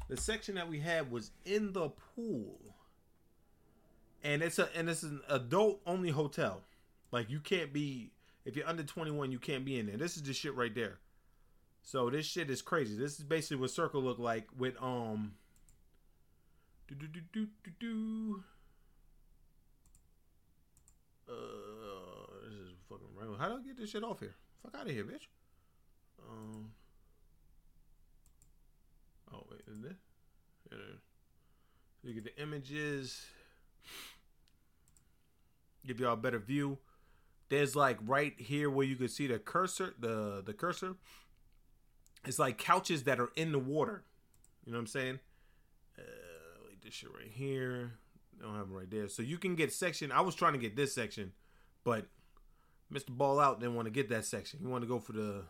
The 0.08 0.18
section 0.18 0.56
that 0.56 0.70
we 0.70 0.80
had 0.80 1.12
was 1.12 1.32
in 1.46 1.74
the 1.74 1.90
pool, 2.16 2.60
and 4.24 4.42
it's 4.42 4.60
a 4.60 4.70
and 4.76 4.90
it's 4.90 5.04
an 5.04 5.22
adult 5.30 5.82
only 5.86 6.10
hotel. 6.10 6.62
Like 7.12 7.30
you 7.30 7.40
can't 7.40 7.74
be 7.74 8.12
if 8.46 8.56
you're 8.56 8.68
under 8.68 8.84
21, 8.84 9.32
you 9.32 9.40
can't 9.40 9.66
be 9.66 9.78
in 9.78 9.86
there. 9.86 9.98
This 9.98 10.18
is 10.18 10.24
the 10.24 10.34
shit 10.34 10.56
right 10.56 10.74
there. 10.74 11.00
So 11.84 12.10
this 12.10 12.26
shit 12.26 12.50
is 12.50 12.62
crazy. 12.62 12.98
This 12.98 13.20
is 13.20 13.26
basically 13.26 13.58
what 13.58 13.72
Circa 13.72 13.98
looked 13.98 14.20
like 14.20 14.48
with 14.58 14.76
um. 14.82 15.34
Do 16.88 16.96
do 16.96 17.08
do 17.08 17.22
do 17.32 17.48
do 17.64 17.72
do. 17.80 18.44
Uh, 21.30 21.79
How 23.38 23.48
do 23.50 23.56
I 23.56 23.62
get 23.62 23.78
this 23.78 23.90
shit 23.90 24.04
off 24.04 24.20
here? 24.20 24.36
Fuck 24.64 24.76
out 24.76 24.88
of 24.88 24.94
here, 24.94 25.04
bitch. 25.04 25.28
Um. 26.28 26.72
Oh 29.34 29.44
wait, 29.50 29.62
is 29.72 29.82
this? 29.82 29.98
Yeah. 30.72 30.78
You 32.04 32.14
get 32.14 32.24
the 32.24 32.42
images. 32.42 33.26
Give 35.86 36.00
y'all 36.00 36.14
a 36.14 36.18
better 36.18 36.40
view. 36.40 36.78
There's 37.50 37.76
like 37.76 37.98
right 38.06 38.34
here 38.38 38.70
where 38.70 38.86
you 38.86 38.96
can 38.96 39.08
see 39.08 39.28
the 39.28 39.40
cursor, 39.40 39.96
the 40.00 40.44
the 40.46 40.54
cursor. 40.54 40.96
It's 42.26 42.40
like 42.40 42.58
couches 42.58 43.04
that 43.04 43.20
are 43.20 43.32
in 43.36 43.52
the 43.52 43.60
water. 43.60 44.04
You 44.66 44.72
know 44.72 44.78
what 44.78 44.82
I'm 44.82 44.88
saying? 44.88 45.20
Uh, 45.98 46.02
like 46.68 46.82
this 46.82 46.94
shit 46.94 47.10
right 47.14 47.32
here. 47.32 47.94
I 48.40 48.46
don't 48.46 48.56
have 48.56 48.68
them 48.68 48.78
right 48.78 48.90
there. 48.90 49.08
So 49.08 49.22
you 49.22 49.38
can 49.38 49.56
get 49.56 49.74
section. 49.74 50.12
I 50.12 50.22
was 50.22 50.36
trying 50.36 50.54
to 50.54 50.60
get 50.60 50.76
this 50.76 50.94
section, 50.94 51.32
but 51.84 52.06
Mr. 52.94 53.10
Ball 53.10 53.40
out 53.40 53.60
didn't 53.60 53.76
want 53.76 53.86
to 53.86 53.92
get 53.92 54.10
that 54.10 54.26
section. 54.26 54.60
He 54.60 54.68
wanted 54.68 54.86
to 54.86 54.90
go 54.90 55.00
for 55.00 55.14
the 55.14 55.44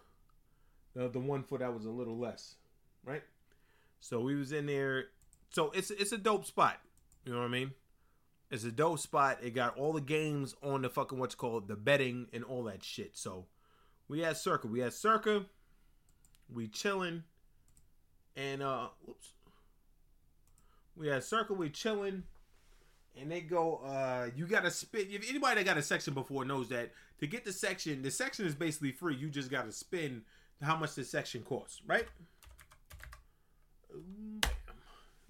the, 0.96 1.08
the 1.08 1.20
one 1.20 1.44
foot 1.44 1.60
that 1.60 1.74
was 1.74 1.86
a 1.86 1.90
little 1.90 2.18
less, 2.18 2.56
right? 3.06 3.24
So 4.00 4.20
we 4.22 4.36
was 4.36 4.52
in 4.52 4.66
there. 4.66 5.06
So 5.52 5.72
it's 5.72 5.92
it's 5.92 6.12
a 6.12 6.18
dope 6.18 6.46
spot. 6.46 6.80
You 7.26 7.34
know 7.34 7.40
what 7.40 7.46
I 7.46 7.50
mean? 7.50 7.72
It's 8.52 8.64
a 8.64 8.72
dope 8.72 9.00
spot. 9.00 9.40
It 9.44 9.52
got 9.52 9.78
all 9.78 9.94
the 9.94 10.02
games 10.02 10.56
on 10.64 10.82
the 10.82 10.90
fucking 10.90 11.20
what's 11.20 11.36
called 11.36 11.68
the 11.68 11.76
betting 11.76 12.28
and 12.34 12.44
all 12.44 12.64
that 12.64 12.84
shit. 12.84 13.18
So 13.18 13.46
we 14.08 14.22
had 14.22 14.38
Circa. 14.38 14.68
We 14.68 14.80
had 14.80 14.94
Circa. 14.94 15.46
We 16.52 16.68
chilling. 16.68 17.24
And 18.36 18.64
uh 18.64 18.88
whoops. 19.06 19.34
We 21.00 21.08
had 21.08 21.24
Circa, 21.24 21.54
we 21.54 21.70
chilling. 21.70 22.24
And 23.20 23.32
they 23.32 23.42
go, 23.42 23.78
uh, 23.86 24.30
you 24.36 24.46
gotta 24.46 24.70
spit 24.70 25.08
if 25.10 25.30
anybody 25.30 25.56
that 25.56 25.66
got 25.66 25.78
a 25.78 25.82
section 25.82 26.14
before 26.14 26.46
knows 26.46 26.70
that 26.70 26.92
to 27.20 27.28
get 27.28 27.46
the 27.46 27.54
section, 27.54 28.02
the 28.02 28.12
section 28.12 28.46
is 28.46 28.56
basically 28.56 28.92
free. 28.92 29.16
You 29.16 29.30
just 29.30 29.52
gotta 29.52 29.72
spend 29.72 30.24
how 30.62 30.76
much 30.76 30.96
the 30.96 31.04
section 31.04 31.44
costs, 31.44 31.82
right? 31.86 32.06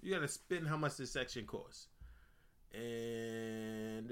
You 0.01 0.13
gotta 0.13 0.27
spend 0.27 0.67
how 0.67 0.77
much 0.77 0.95
the 0.95 1.05
section 1.05 1.45
costs. 1.45 1.87
And 2.73 4.09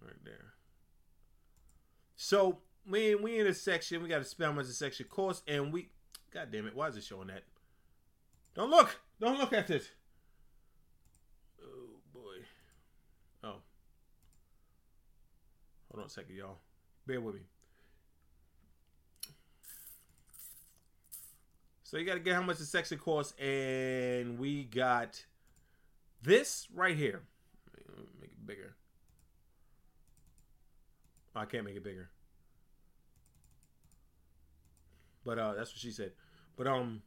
right 0.00 0.24
there. 0.24 0.54
So 2.16 2.58
we 2.88 3.14
we 3.14 3.38
in 3.38 3.46
a 3.46 3.54
section. 3.54 4.02
We 4.02 4.08
got 4.08 4.18
to 4.18 4.24
spend 4.24 4.50
how 4.50 4.56
much 4.56 4.66
the 4.66 4.72
section 4.72 5.06
costs, 5.08 5.42
and 5.46 5.72
we. 5.72 5.88
God 6.32 6.48
damn 6.50 6.66
it! 6.66 6.74
Why 6.74 6.88
is 6.88 6.96
it 6.96 7.04
showing 7.04 7.28
that? 7.28 7.44
Don't 8.54 8.70
look! 8.70 9.00
Don't 9.20 9.38
look 9.38 9.52
at 9.52 9.70
it. 9.70 9.90
Oh 11.62 12.00
boy. 12.12 12.44
Oh. 13.44 13.56
Hold 15.90 16.02
on 16.02 16.06
a 16.06 16.10
second, 16.10 16.36
y'all. 16.36 16.58
Bear 17.06 17.20
with 17.20 17.34
me. 17.34 17.40
So 21.82 21.96
you 21.96 22.04
got 22.04 22.14
to 22.14 22.20
get 22.20 22.34
how 22.34 22.42
much 22.42 22.58
the 22.58 22.66
section 22.66 22.98
costs, 22.98 23.32
and 23.40 24.38
we 24.38 24.64
got 24.64 25.24
this 26.22 26.68
right 26.74 26.94
here. 26.94 27.22
Make 28.20 28.30
it 28.30 28.46
bigger. 28.46 28.74
I 31.34 31.44
can't 31.46 31.64
make 31.64 31.76
it 31.76 31.84
bigger. 31.84 32.10
But 35.24 35.38
uh 35.38 35.54
that's 35.54 35.70
what 35.70 35.78
she 35.78 35.90
said. 35.90 36.12
But 36.56 36.66
um 36.66 37.02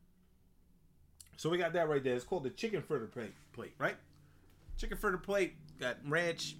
so 1.38 1.50
we 1.50 1.58
got 1.58 1.74
that 1.74 1.90
right 1.90 2.04
there. 2.04 2.16
It's 2.16 2.24
called 2.24 2.44
the 2.44 2.50
chicken 2.50 2.82
fritter 2.82 3.08
plate, 3.08 3.34
plate 3.52 3.74
right? 3.78 3.98
Chicken 4.78 4.98
fritter 4.98 5.18
plate 5.18 5.56
got 5.80 5.98
ranch, 6.08 6.56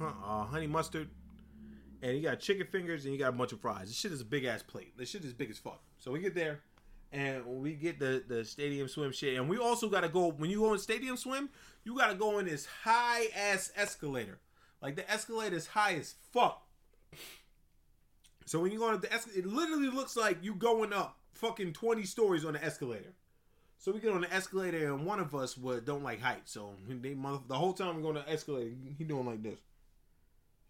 uh, 0.00 0.44
honey 0.44 0.66
mustard, 0.66 1.08
and 2.02 2.16
you 2.16 2.22
got 2.22 2.40
chicken 2.40 2.66
fingers 2.66 3.04
and 3.04 3.14
you 3.14 3.18
got 3.18 3.30
a 3.30 3.32
bunch 3.32 3.52
of 3.52 3.60
fries. 3.60 3.88
This 3.88 3.96
shit 3.96 4.12
is 4.12 4.20
a 4.20 4.24
big 4.24 4.44
ass 4.44 4.62
plate. 4.62 4.96
This 4.96 5.10
shit 5.10 5.24
is 5.24 5.32
big 5.32 5.50
as 5.50 5.58
fuck. 5.58 5.80
So 5.98 6.10
we 6.12 6.20
get 6.20 6.34
there 6.34 6.60
and 7.12 7.44
we 7.46 7.74
get 7.74 7.98
the 7.98 8.22
the 8.26 8.44
stadium 8.44 8.88
swim 8.88 9.12
shit, 9.12 9.36
and 9.36 9.48
we 9.48 9.58
also 9.58 9.88
got 9.88 10.00
to 10.00 10.08
go 10.08 10.30
when 10.30 10.50
you 10.50 10.60
go 10.60 10.72
in 10.72 10.78
stadium 10.78 11.16
swim, 11.16 11.48
you 11.84 11.96
got 11.96 12.08
to 12.08 12.14
go 12.14 12.38
in 12.38 12.46
this 12.46 12.66
high 12.84 13.26
ass 13.34 13.72
escalator. 13.76 14.38
Like 14.82 14.96
the 14.96 15.10
escalator 15.10 15.56
is 15.56 15.68
high 15.68 15.94
as 15.94 16.14
fuck. 16.32 16.62
So 18.44 18.60
when 18.60 18.70
you 18.70 18.78
go 18.78 18.92
up 18.92 19.02
the 19.02 19.12
escalator, 19.12 19.40
it 19.40 19.46
literally 19.46 19.88
looks 19.88 20.16
like 20.16 20.38
you 20.42 20.54
going 20.54 20.92
up 20.92 21.16
fucking 21.32 21.72
20 21.72 22.04
stories 22.04 22.44
on 22.44 22.52
the 22.52 22.64
escalator. 22.64 23.12
So 23.78 23.92
we 23.92 24.00
get 24.00 24.12
on 24.12 24.22
the 24.22 24.32
escalator, 24.32 24.92
and 24.92 25.04
one 25.04 25.20
of 25.20 25.34
us 25.34 25.56
would 25.56 25.84
don't 25.84 26.02
like 26.02 26.20
heights. 26.20 26.52
So 26.52 26.74
they, 26.88 27.14
mother- 27.14 27.42
the 27.46 27.56
whole 27.56 27.72
time 27.72 27.96
we're 27.96 28.02
going 28.02 28.14
to 28.16 28.30
escalator, 28.30 28.70
he 28.96 29.04
doing 29.04 29.26
like 29.26 29.42
this. 29.42 29.60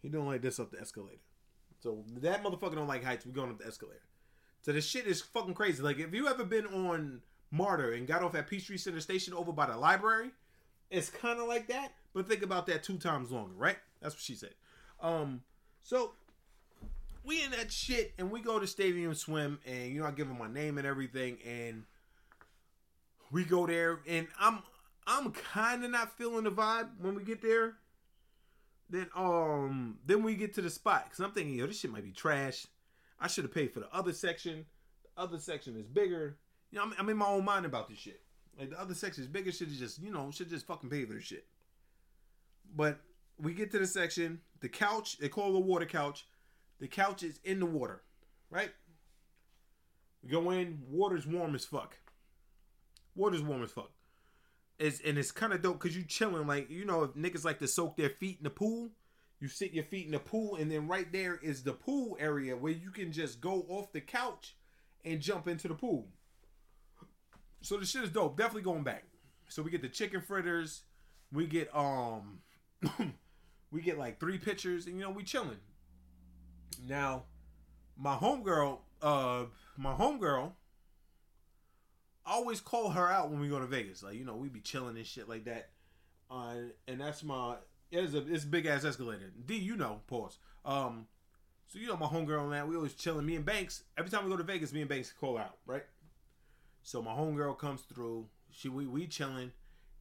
He 0.06 0.10
doing 0.10 0.26
like 0.26 0.40
this 0.40 0.60
up 0.60 0.70
the 0.70 0.80
escalator. 0.80 1.18
So 1.80 2.04
that 2.18 2.44
motherfucker 2.44 2.76
don't 2.76 2.86
like 2.86 3.02
heights. 3.02 3.26
We 3.26 3.32
going 3.32 3.50
up 3.50 3.58
the 3.58 3.66
escalator. 3.66 4.04
So 4.60 4.70
the 4.70 4.80
shit 4.80 5.04
is 5.04 5.20
fucking 5.20 5.54
crazy. 5.54 5.82
Like 5.82 5.98
if 5.98 6.14
you 6.14 6.28
ever 6.28 6.44
been 6.44 6.64
on 6.66 7.22
MARTA 7.50 7.94
and 7.94 8.06
got 8.06 8.22
off 8.22 8.36
at 8.36 8.48
Peachtree 8.48 8.76
Center 8.76 9.00
Station 9.00 9.34
over 9.34 9.50
by 9.50 9.66
the 9.66 9.76
library, 9.76 10.30
it's 10.92 11.10
kind 11.10 11.40
of 11.40 11.48
like 11.48 11.66
that. 11.66 11.90
But 12.14 12.28
think 12.28 12.44
about 12.44 12.68
that 12.68 12.84
two 12.84 12.98
times 12.98 13.32
longer, 13.32 13.54
right? 13.56 13.78
That's 14.00 14.14
what 14.14 14.22
she 14.22 14.36
said. 14.36 14.54
Um, 15.00 15.42
so 15.82 16.12
we 17.24 17.42
in 17.42 17.50
that 17.50 17.72
shit, 17.72 18.12
and 18.16 18.30
we 18.30 18.40
go 18.40 18.60
to 18.60 18.66
Stadium 18.68 19.12
Swim, 19.16 19.58
and 19.66 19.92
you 19.92 19.98
know 19.98 20.06
I 20.06 20.12
give 20.12 20.28
him 20.28 20.38
my 20.38 20.46
name 20.48 20.78
and 20.78 20.86
everything, 20.86 21.38
and 21.44 21.82
we 23.32 23.44
go 23.44 23.66
there, 23.66 23.98
and 24.06 24.28
I'm 24.38 24.62
I'm 25.04 25.32
kind 25.32 25.84
of 25.84 25.90
not 25.90 26.16
feeling 26.16 26.44
the 26.44 26.52
vibe 26.52 26.90
when 27.00 27.16
we 27.16 27.24
get 27.24 27.42
there. 27.42 27.74
Then 28.88 29.08
um 29.16 29.98
then 30.06 30.22
we 30.22 30.34
get 30.34 30.54
to 30.54 30.62
the 30.62 30.70
spot 30.70 31.04
because 31.04 31.20
I'm 31.20 31.32
thinking 31.32 31.54
yo 31.54 31.66
this 31.66 31.80
shit 31.80 31.90
might 31.90 32.04
be 32.04 32.12
trash. 32.12 32.66
I 33.18 33.28
should 33.28 33.44
have 33.44 33.54
paid 33.54 33.72
for 33.72 33.80
the 33.80 33.92
other 33.92 34.12
section. 34.12 34.66
The 35.02 35.22
other 35.22 35.38
section 35.38 35.76
is 35.76 35.86
bigger. 35.86 36.38
You 36.70 36.78
know 36.78 36.84
I'm, 36.84 36.94
I'm 36.98 37.08
in 37.08 37.16
my 37.16 37.26
own 37.26 37.44
mind 37.44 37.66
about 37.66 37.88
this 37.88 37.98
shit. 37.98 38.20
Like 38.58 38.70
the 38.70 38.80
other 38.80 38.94
section 38.94 39.22
is 39.22 39.28
bigger. 39.28 39.50
Should 39.52 39.70
just 39.70 40.00
you 40.00 40.12
know 40.12 40.30
should 40.30 40.48
just 40.48 40.66
fucking 40.66 40.90
pay 40.90 41.04
for 41.04 41.14
this 41.14 41.24
shit. 41.24 41.46
But 42.74 43.00
we 43.38 43.54
get 43.54 43.70
to 43.72 43.78
the 43.78 43.86
section. 43.86 44.40
The 44.60 44.68
couch 44.68 45.18
they 45.18 45.28
call 45.28 45.52
the 45.52 45.58
water 45.58 45.86
couch. 45.86 46.26
The 46.78 46.88
couch 46.88 47.22
is 47.22 47.40
in 47.42 47.58
the 47.58 47.66
water, 47.66 48.02
right? 48.50 48.70
We 50.22 50.30
go 50.30 50.50
in, 50.50 50.82
water's 50.88 51.26
warm 51.26 51.54
as 51.54 51.64
fuck. 51.64 51.96
Water's 53.14 53.42
warm 53.42 53.62
as 53.62 53.70
fuck. 53.70 53.90
It's 54.78 55.00
and 55.00 55.16
it's 55.16 55.32
kind 55.32 55.52
of 55.52 55.62
dope 55.62 55.80
because 55.80 55.96
you 55.96 56.04
chilling 56.04 56.46
like 56.46 56.70
you 56.70 56.84
know 56.84 57.04
if 57.04 57.14
niggas 57.14 57.44
like 57.44 57.58
to 57.60 57.68
soak 57.68 57.96
their 57.96 58.10
feet 58.10 58.38
in 58.38 58.44
the 58.44 58.50
pool, 58.50 58.90
you 59.40 59.48
sit 59.48 59.72
your 59.72 59.84
feet 59.84 60.06
in 60.06 60.12
the 60.12 60.18
pool 60.18 60.56
and 60.56 60.70
then 60.70 60.86
right 60.86 61.10
there 61.12 61.36
is 61.42 61.62
the 61.62 61.72
pool 61.72 62.16
area 62.20 62.56
where 62.56 62.72
you 62.72 62.90
can 62.90 63.12
just 63.12 63.40
go 63.40 63.64
off 63.68 63.92
the 63.92 64.00
couch 64.00 64.56
and 65.04 65.20
jump 65.20 65.48
into 65.48 65.68
the 65.68 65.74
pool. 65.74 66.08
So 67.62 67.78
the 67.78 67.86
shit 67.86 68.04
is 68.04 68.10
dope. 68.10 68.36
Definitely 68.36 68.62
going 68.62 68.82
back. 68.82 69.04
So 69.48 69.62
we 69.62 69.70
get 69.70 69.82
the 69.82 69.88
chicken 69.88 70.20
fritters, 70.20 70.82
we 71.32 71.46
get 71.46 71.74
um, 71.74 72.40
we 73.70 73.80
get 73.80 73.98
like 73.98 74.20
three 74.20 74.38
pitchers, 74.38 74.86
and 74.86 74.96
you 74.96 75.02
know 75.02 75.10
we 75.10 75.22
chilling. 75.22 75.58
Now, 76.86 77.24
my 77.96 78.16
homegirl, 78.16 78.78
uh, 79.00 79.44
my 79.76 79.94
homegirl 79.94 80.52
Always 82.26 82.60
call 82.60 82.90
her 82.90 83.08
out 83.08 83.30
when 83.30 83.40
we 83.40 83.48
go 83.48 83.60
to 83.60 83.66
Vegas. 83.66 84.02
Like, 84.02 84.16
you 84.16 84.24
know, 84.24 84.34
we 84.36 84.48
be 84.48 84.60
chilling 84.60 84.96
and 84.96 85.06
shit 85.06 85.28
like 85.28 85.44
that. 85.44 85.70
Uh, 86.30 86.54
and 86.88 87.00
that's 87.00 87.22
my 87.22 87.56
it's 87.90 88.14
a 88.14 88.32
it's 88.32 88.44
big 88.44 88.66
ass 88.66 88.84
escalator. 88.84 89.32
D, 89.44 89.56
you 89.56 89.76
know, 89.76 90.00
pause. 90.06 90.38
Um, 90.64 91.06
so 91.66 91.78
you 91.78 91.88
know 91.88 91.96
my 91.96 92.06
homegirl 92.06 92.44
and 92.44 92.52
that 92.52 92.68
we 92.68 92.76
always 92.76 92.94
chilling. 92.94 93.26
Me 93.26 93.36
and 93.36 93.44
Banks 93.44 93.84
every 93.96 94.10
time 94.10 94.24
we 94.24 94.30
go 94.30 94.36
to 94.36 94.42
Vegas, 94.42 94.72
me 94.72 94.80
and 94.80 94.88
Banks 94.88 95.12
call 95.12 95.38
out, 95.38 95.56
right? 95.66 95.84
So 96.82 97.02
my 97.02 97.12
homegirl 97.12 97.58
comes 97.58 97.82
through. 97.82 98.26
She 98.50 98.68
we 98.68 98.86
we 98.86 99.06
chilling. 99.06 99.52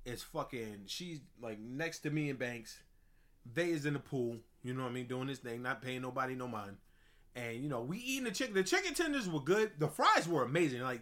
It's 0.05 0.23
fucking. 0.23 0.83
She's 0.87 1.21
like 1.41 1.59
next 1.59 1.99
to 1.99 2.09
me 2.09 2.29
and 2.29 2.39
Banks. 2.39 2.79
They 3.53 3.69
is 3.69 3.85
in 3.85 3.93
the 3.93 3.99
pool. 3.99 4.37
You 4.63 4.73
know 4.73 4.83
what 4.83 4.89
I 4.89 4.93
mean, 4.93 5.07
doing 5.07 5.27
this 5.27 5.39
thing, 5.39 5.61
not 5.61 5.81
paying 5.81 6.01
nobody 6.01 6.33
no 6.35 6.47
mind. 6.47 6.77
And 7.35 7.61
you 7.61 7.69
know 7.69 7.81
we 7.81 7.97
eating 7.97 8.23
the 8.23 8.31
chicken. 8.31 8.55
The 8.55 8.63
chicken 8.63 8.93
tenders 8.93 9.29
were 9.29 9.41
good. 9.41 9.71
The 9.77 9.87
fries 9.87 10.27
were 10.27 10.43
amazing. 10.43 10.81
Like 10.81 11.01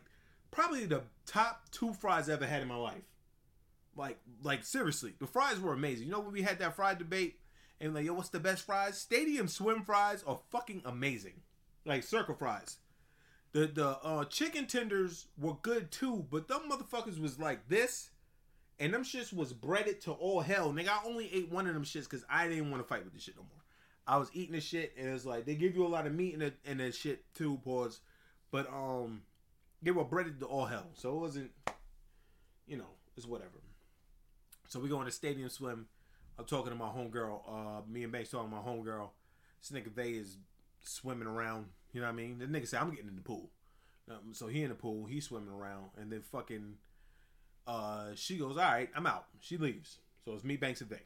probably 0.53 0.85
the 0.85 1.01
top 1.25 1.63
two 1.71 1.93
fries 1.93 2.29
I 2.29 2.33
ever 2.33 2.45
had 2.45 2.61
in 2.61 2.67
my 2.67 2.75
life. 2.75 3.03
Like, 3.95 4.19
like 4.41 4.63
seriously, 4.63 5.13
the 5.19 5.27
fries 5.27 5.59
were 5.59 5.73
amazing. 5.73 6.05
You 6.05 6.11
know 6.11 6.19
when 6.21 6.33
we 6.33 6.41
had 6.41 6.59
that 6.59 6.75
fry 6.75 6.93
debate 6.93 7.39
and 7.79 7.93
like, 7.93 8.05
yo, 8.05 8.13
what's 8.13 8.29
the 8.29 8.39
best 8.39 8.65
fries? 8.65 8.97
Stadium 8.97 9.47
swim 9.47 9.83
fries 9.83 10.23
are 10.25 10.39
fucking 10.51 10.81
amazing. 10.85 11.41
Like 11.85 12.03
Circa 12.03 12.33
fries. 12.33 12.77
The 13.51 13.67
the 13.67 13.89
uh, 14.03 14.25
chicken 14.25 14.65
tenders 14.65 15.27
were 15.37 15.55
good 15.61 15.91
too, 15.91 16.25
but 16.31 16.47
them 16.47 16.61
motherfuckers 16.71 17.19
was 17.19 17.37
like 17.37 17.67
this, 17.69 18.09
and 18.79 18.93
them 18.93 19.03
shits 19.03 19.31
was 19.31 19.53
breaded 19.53 20.01
to 20.01 20.11
all 20.11 20.39
hell. 20.39 20.73
Nigga, 20.73 20.89
I 20.89 21.05
only 21.05 21.31
ate 21.31 21.51
one 21.51 21.67
of 21.67 21.73
them 21.75 21.83
shits 21.83 22.05
because 22.05 22.25
I 22.29 22.47
didn't 22.47 22.71
want 22.71 22.81
to 22.81 22.87
fight 22.87 23.03
with 23.03 23.13
this 23.13 23.23
shit 23.23 23.35
no 23.35 23.43
more. 23.43 23.63
I 24.07 24.17
was 24.17 24.29
eating 24.33 24.55
the 24.55 24.61
shit, 24.61 24.93
and 24.97 25.07
it's 25.07 25.25
like 25.25 25.45
they 25.45 25.55
give 25.55 25.75
you 25.75 25.85
a 25.85 25.87
lot 25.87 26.07
of 26.07 26.13
meat 26.13 26.33
in 26.33 26.39
the 26.39 26.53
in 26.65 26.79
that 26.79 26.95
shit 26.95 27.23
too, 27.35 27.59
pause. 27.63 27.99
But 28.49 28.67
um, 28.69 29.21
they 29.83 29.91
were 29.91 30.03
breaded 30.03 30.39
to 30.39 30.45
all 30.45 30.65
hell. 30.65 30.87
So 30.93 31.15
it 31.15 31.19
wasn't, 31.19 31.51
you 32.65 32.77
know, 32.77 32.89
it's 33.15 33.27
whatever. 33.27 33.61
So 34.67 34.79
we 34.79 34.89
go 34.89 34.99
in 34.99 35.05
the 35.05 35.11
stadium 35.11 35.49
swim. 35.49 35.87
I'm 36.39 36.45
talking 36.45 36.71
to 36.71 36.77
my 36.77 36.87
homegirl. 36.87 37.41
Uh, 37.47 37.81
me 37.87 38.03
and 38.03 38.11
Banks 38.11 38.29
talking 38.29 38.49
to 38.49 38.55
my 38.55 38.61
homegirl. 38.61 39.09
This 39.61 39.77
nigga 39.77 39.91
Vay 39.91 40.11
is 40.11 40.37
swimming 40.81 41.27
around. 41.27 41.67
You 41.91 42.01
know 42.01 42.07
what 42.07 42.13
I 42.13 42.15
mean? 42.15 42.39
The 42.39 42.45
nigga 42.45 42.67
said, 42.67 42.79
I'm 42.81 42.89
getting 42.89 43.09
in 43.09 43.15
the 43.15 43.21
pool. 43.21 43.51
Um, 44.09 44.33
so 44.33 44.47
he 44.47 44.63
in 44.63 44.69
the 44.69 44.75
pool, 44.75 45.05
he's 45.05 45.25
swimming 45.25 45.53
around, 45.53 45.91
and 45.97 46.11
then 46.11 46.21
fucking, 46.21 46.73
uh, 47.67 48.07
she 48.15 48.37
goes, 48.37 48.57
all 48.57 48.63
right, 48.63 48.89
I'm 48.95 49.05
out. 49.05 49.27
She 49.39 49.57
leaves. 49.57 49.99
So 50.25 50.33
it's 50.33 50.43
me, 50.43 50.57
Banks, 50.57 50.81
and 50.81 50.89
Vay. 50.89 51.03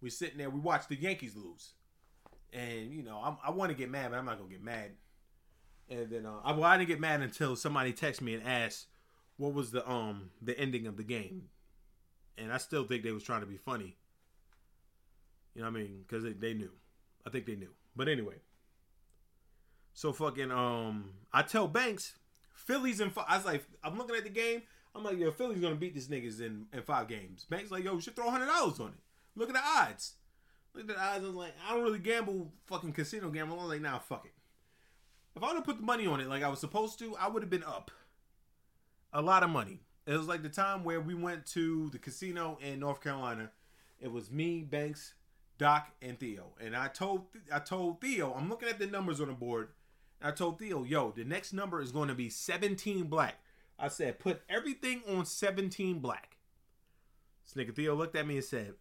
We 0.00 0.10
sitting 0.10 0.38
there, 0.38 0.50
we 0.50 0.58
watch 0.58 0.88
the 0.88 0.96
Yankees 0.96 1.36
lose, 1.36 1.72
and 2.52 2.92
you 2.92 3.02
know, 3.02 3.20
I'm, 3.22 3.36
i 3.44 3.50
want 3.50 3.70
to 3.70 3.76
get 3.76 3.90
mad, 3.90 4.10
but 4.10 4.16
I'm 4.16 4.24
not 4.24 4.38
gonna 4.38 4.50
get 4.50 4.62
mad 4.62 4.92
and 5.90 6.10
then 6.10 6.26
uh, 6.26 6.40
I, 6.44 6.52
well, 6.52 6.64
I 6.64 6.76
didn't 6.76 6.88
get 6.88 7.00
mad 7.00 7.20
until 7.20 7.56
somebody 7.56 7.92
texted 7.92 8.22
me 8.22 8.34
and 8.34 8.46
asked 8.46 8.86
what 9.36 9.54
was 9.54 9.70
the 9.70 9.88
um 9.88 10.30
the 10.42 10.58
ending 10.58 10.86
of 10.86 10.96
the 10.96 11.04
game, 11.04 11.48
and 12.36 12.52
I 12.52 12.58
still 12.58 12.84
think 12.84 13.02
they 13.02 13.12
was 13.12 13.22
trying 13.22 13.40
to 13.40 13.46
be 13.46 13.56
funny. 13.56 13.96
You 15.54 15.62
know 15.62 15.70
what 15.70 15.78
I 15.78 15.82
mean? 15.82 16.04
Because 16.06 16.24
they, 16.24 16.32
they 16.32 16.54
knew. 16.54 16.70
I 17.26 17.30
think 17.30 17.46
they 17.46 17.56
knew. 17.56 17.70
But 17.96 18.08
anyway. 18.08 18.36
So 19.92 20.12
fucking 20.12 20.52
um, 20.52 21.10
I 21.32 21.42
tell 21.42 21.66
Banks, 21.66 22.14
Phillies 22.54 23.00
and 23.00 23.10
I 23.26 23.36
was 23.36 23.44
like, 23.44 23.64
I'm 23.82 23.98
looking 23.98 24.14
at 24.14 24.22
the 24.22 24.30
game. 24.30 24.62
I'm 24.94 25.02
like, 25.02 25.18
yo, 25.18 25.32
Philly's 25.32 25.60
gonna 25.60 25.74
beat 25.74 25.94
these 25.94 26.06
niggas 26.06 26.40
in, 26.40 26.66
in 26.72 26.82
five 26.82 27.08
games. 27.08 27.44
Banks 27.50 27.72
like, 27.72 27.82
yo, 27.82 27.96
we 27.96 28.00
should 28.00 28.14
throw 28.14 28.30
hundred 28.30 28.46
dollars 28.46 28.78
on 28.78 28.88
it. 28.88 29.00
Look 29.34 29.48
at 29.48 29.54
the 29.54 29.60
odds. 29.60 30.14
Look 30.74 30.88
at 30.88 30.96
the 30.96 31.02
odds. 31.02 31.24
I 31.24 31.26
was 31.26 31.34
like, 31.34 31.54
I 31.66 31.74
don't 31.74 31.82
really 31.82 31.98
gamble, 31.98 32.52
fucking 32.66 32.92
casino 32.92 33.30
gamble. 33.30 33.58
I 33.58 33.62
was 33.62 33.70
like, 33.70 33.80
nah, 33.80 33.98
fuck 33.98 34.24
it. 34.24 34.32
If 35.38 35.44
I 35.44 35.48
would 35.50 35.54
have 35.58 35.64
put 35.64 35.76
the 35.76 35.84
money 35.84 36.04
on 36.04 36.20
it 36.20 36.28
like 36.28 36.42
I 36.42 36.48
was 36.48 36.58
supposed 36.58 36.98
to, 36.98 37.16
I 37.16 37.28
would 37.28 37.44
have 37.44 37.50
been 37.50 37.62
up 37.62 37.92
a 39.12 39.22
lot 39.22 39.44
of 39.44 39.50
money. 39.50 39.82
It 40.04 40.16
was 40.16 40.26
like 40.26 40.42
the 40.42 40.48
time 40.48 40.82
where 40.82 41.00
we 41.00 41.14
went 41.14 41.46
to 41.52 41.90
the 41.90 41.98
casino 42.00 42.58
in 42.60 42.80
North 42.80 43.00
Carolina. 43.00 43.52
It 44.00 44.10
was 44.10 44.32
me, 44.32 44.64
Banks, 44.64 45.14
Doc, 45.56 45.92
and 46.02 46.18
Theo. 46.18 46.54
And 46.60 46.74
I 46.74 46.88
told 46.88 47.26
I 47.54 47.60
told 47.60 48.00
Theo, 48.00 48.34
I'm 48.36 48.48
looking 48.48 48.68
at 48.68 48.80
the 48.80 48.88
numbers 48.88 49.20
on 49.20 49.28
the 49.28 49.32
board. 49.32 49.68
I 50.20 50.32
told 50.32 50.58
Theo, 50.58 50.82
yo, 50.82 51.12
the 51.12 51.24
next 51.24 51.52
number 51.52 51.80
is 51.80 51.92
going 51.92 52.08
to 52.08 52.16
be 52.16 52.28
17 52.28 53.04
black. 53.04 53.36
I 53.78 53.86
said, 53.86 54.18
put 54.18 54.42
everything 54.48 55.02
on 55.08 55.24
17 55.24 56.00
black. 56.00 56.38
This 57.44 57.64
nigga 57.64 57.76
Theo 57.76 57.94
looked 57.94 58.16
at 58.16 58.26
me 58.26 58.38
and 58.38 58.44
said, 58.44 58.74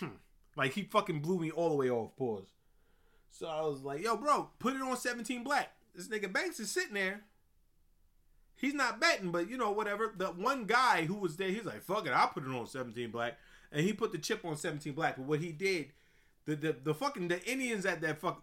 hmm. 0.00 0.08
Like 0.54 0.74
he 0.74 0.82
fucking 0.82 1.20
blew 1.20 1.38
me 1.38 1.50
all 1.50 1.70
the 1.70 1.76
way 1.76 1.88
off, 1.88 2.14
pause. 2.14 2.52
So 3.30 3.48
I 3.48 3.62
was 3.62 3.80
like, 3.80 4.02
yo, 4.02 4.18
bro, 4.18 4.50
put 4.58 4.76
it 4.76 4.82
on 4.82 4.98
17 4.98 5.42
black. 5.42 5.70
This 5.94 6.08
nigga 6.08 6.32
Banks 6.32 6.60
is 6.60 6.70
sitting 6.70 6.94
there. 6.94 7.22
He's 8.56 8.74
not 8.74 9.00
betting, 9.00 9.30
but 9.30 9.48
you 9.48 9.56
know, 9.56 9.70
whatever. 9.70 10.12
The 10.16 10.26
one 10.26 10.64
guy 10.64 11.04
who 11.04 11.14
was 11.14 11.36
there, 11.36 11.48
he's 11.48 11.64
like, 11.64 11.82
fuck 11.82 12.06
it, 12.06 12.12
I'll 12.12 12.28
put 12.28 12.44
it 12.44 12.54
on 12.54 12.66
17 12.66 13.10
black. 13.10 13.34
And 13.72 13.84
he 13.84 13.92
put 13.92 14.12
the 14.12 14.18
chip 14.18 14.44
on 14.44 14.56
17 14.56 14.92
black. 14.92 15.16
But 15.16 15.26
what 15.26 15.40
he 15.40 15.52
did, 15.52 15.92
the 16.46 16.56
the, 16.56 16.76
the 16.82 16.94
fucking 16.94 17.28
the 17.28 17.44
Indians 17.50 17.84
at 17.84 18.00
that 18.02 18.20
fuck 18.20 18.42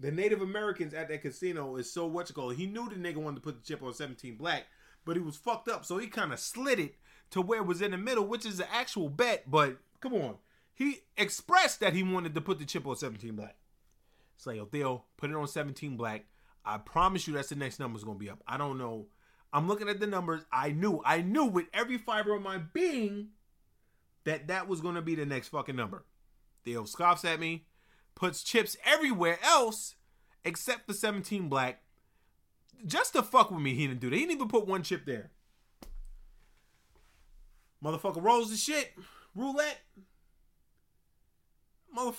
the 0.00 0.10
Native 0.10 0.42
Americans 0.42 0.92
at 0.92 1.08
that 1.08 1.22
casino 1.22 1.76
is 1.76 1.90
so 1.90 2.06
what 2.06 2.28
you 2.28 2.34
call. 2.34 2.50
He 2.50 2.66
knew 2.66 2.88
the 2.88 2.96
nigga 2.96 3.16
wanted 3.16 3.36
to 3.36 3.42
put 3.42 3.56
the 3.56 3.66
chip 3.66 3.82
on 3.82 3.94
17 3.94 4.36
black, 4.36 4.64
but 5.04 5.16
he 5.16 5.22
was 5.22 5.36
fucked 5.36 5.68
up, 5.68 5.84
so 5.84 5.98
he 5.98 6.08
kind 6.08 6.32
of 6.32 6.40
slid 6.40 6.80
it 6.80 6.96
to 7.30 7.40
where 7.40 7.60
it 7.60 7.66
was 7.66 7.80
in 7.80 7.92
the 7.92 7.96
middle, 7.96 8.26
which 8.26 8.44
is 8.44 8.58
the 8.58 8.72
actual 8.72 9.08
bet. 9.08 9.50
But 9.50 9.78
come 10.00 10.14
on, 10.14 10.36
he 10.74 11.02
expressed 11.16 11.80
that 11.80 11.94
he 11.94 12.02
wanted 12.02 12.34
to 12.34 12.40
put 12.40 12.58
the 12.58 12.64
chip 12.64 12.86
on 12.86 12.96
17 12.96 13.34
black. 13.34 13.56
It's 14.36 14.46
like, 14.46 14.56
yo, 14.56 14.66
Theo, 14.66 15.04
put 15.16 15.30
it 15.30 15.36
on 15.36 15.46
17 15.46 15.96
black. 15.96 16.24
I 16.64 16.78
promise 16.78 17.26
you 17.26 17.34
that's 17.34 17.48
the 17.48 17.56
next 17.56 17.78
number 17.78 17.96
is 17.96 18.04
going 18.04 18.18
to 18.18 18.24
be 18.24 18.30
up. 18.30 18.42
I 18.46 18.56
don't 18.56 18.78
know. 18.78 19.06
I'm 19.52 19.68
looking 19.68 19.88
at 19.88 20.00
the 20.00 20.06
numbers. 20.06 20.42
I 20.52 20.70
knew, 20.70 21.00
I 21.04 21.22
knew 21.22 21.44
with 21.44 21.66
every 21.72 21.98
fiber 21.98 22.34
of 22.34 22.42
my 22.42 22.58
being 22.58 23.28
that 24.24 24.48
that 24.48 24.66
was 24.66 24.80
going 24.80 24.94
to 24.96 25.02
be 25.02 25.14
the 25.14 25.26
next 25.26 25.48
fucking 25.48 25.76
number. 25.76 26.04
Theo 26.64 26.84
scoffs 26.84 27.24
at 27.24 27.38
me, 27.38 27.66
puts 28.14 28.42
chips 28.42 28.76
everywhere 28.84 29.38
else 29.44 29.94
except 30.44 30.88
the 30.88 30.94
17 30.94 31.48
black. 31.48 31.82
Just 32.86 33.12
to 33.12 33.22
fuck 33.22 33.50
with 33.50 33.60
me, 33.60 33.74
he 33.74 33.86
didn't 33.86 34.00
do 34.00 34.10
that. 34.10 34.16
He 34.16 34.22
didn't 34.22 34.36
even 34.36 34.48
put 34.48 34.66
one 34.66 34.82
chip 34.82 35.06
there. 35.06 35.30
Motherfucker 37.82 38.22
rolls 38.22 38.50
the 38.50 38.56
shit. 38.56 38.92
Roulette 39.34 39.80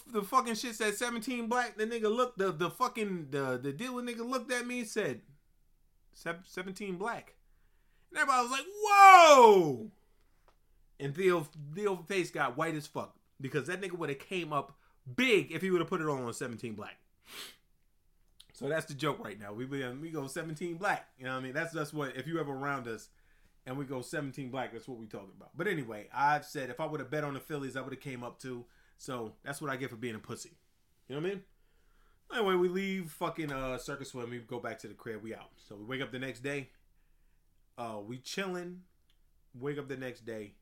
the 0.07 0.21
fucking 0.21 0.55
shit 0.55 0.75
said 0.75 0.95
17 0.95 1.47
black. 1.47 1.77
The 1.77 1.85
nigga 1.85 2.13
looked 2.13 2.37
the 2.37 2.51
the 2.51 2.69
fucking 2.69 3.27
the 3.31 3.59
the 3.61 3.71
dealer 3.71 4.01
nigga 4.01 4.27
looked 4.27 4.51
at 4.51 4.65
me 4.65 4.79
and 4.79 4.87
said 4.87 5.21
17 6.13 6.95
black. 6.97 7.33
And 8.09 8.19
everybody 8.19 8.43
was 8.43 8.51
like, 8.51 8.65
whoa! 8.83 9.91
And 10.99 11.15
Theo 11.15 11.47
Theo 11.75 11.97
face 12.07 12.31
got 12.31 12.57
white 12.57 12.75
as 12.75 12.87
fuck. 12.87 13.15
Because 13.41 13.67
that 13.67 13.81
nigga 13.81 13.97
would 13.97 14.09
have 14.09 14.19
came 14.19 14.53
up 14.53 14.77
big 15.15 15.51
if 15.51 15.61
he 15.61 15.69
would 15.69 15.81
have 15.81 15.89
put 15.89 16.01
it 16.01 16.07
on 16.07 16.23
on 16.23 16.33
17 16.33 16.73
black. 16.73 16.97
So 18.53 18.69
that's 18.69 18.85
the 18.85 18.93
joke 18.93 19.23
right 19.23 19.39
now. 19.39 19.51
We 19.51 19.65
we 19.65 20.09
go 20.09 20.27
17 20.27 20.77
black. 20.77 21.09
You 21.17 21.25
know 21.25 21.33
what 21.33 21.39
I 21.39 21.41
mean? 21.41 21.53
That's 21.53 21.73
that's 21.73 21.93
what 21.93 22.15
if 22.15 22.27
you 22.27 22.39
ever 22.39 22.53
around 22.53 22.87
us 22.87 23.09
and 23.65 23.77
we 23.77 23.85
go 23.85 24.01
17 24.01 24.49
black, 24.49 24.71
that's 24.71 24.87
what 24.87 24.97
we 24.97 25.07
talking 25.07 25.33
about. 25.35 25.49
But 25.57 25.67
anyway, 25.67 26.07
I've 26.13 26.45
said 26.45 26.69
if 26.69 26.79
I 26.79 26.85
would 26.85 26.99
have 26.99 27.09
bet 27.09 27.23
on 27.23 27.33
the 27.33 27.39
Phillies, 27.39 27.75
I 27.75 27.81
would 27.81 27.93
have 27.93 28.01
came 28.01 28.23
up 28.23 28.39
too. 28.39 28.65
So 28.97 29.33
that's 29.43 29.61
what 29.61 29.71
I 29.71 29.75
get 29.75 29.89
for 29.89 29.95
being 29.95 30.15
a 30.15 30.19
pussy. 30.19 30.57
You 31.07 31.15
know 31.15 31.21
what 31.21 31.27
I 31.27 31.33
mean? 31.33 31.43
Anyway, 32.33 32.55
we 32.55 32.67
leave 32.69 33.11
fucking 33.11 33.51
uh 33.51 33.77
Circa 33.77 34.05
swim. 34.05 34.29
We 34.29 34.39
go 34.39 34.59
back 34.59 34.79
to 34.79 34.87
the 34.87 34.93
crib. 34.93 35.21
We 35.21 35.35
out. 35.35 35.51
So 35.67 35.75
we 35.75 35.85
wake 35.85 36.01
up 36.01 36.11
the 36.11 36.19
next 36.19 36.41
day. 36.41 36.69
Uh, 37.77 37.99
we 38.05 38.17
chilling. 38.17 38.81
Wake 39.53 39.77
up 39.77 39.87
the 39.87 39.97
next 39.97 40.25
day. 40.25 40.53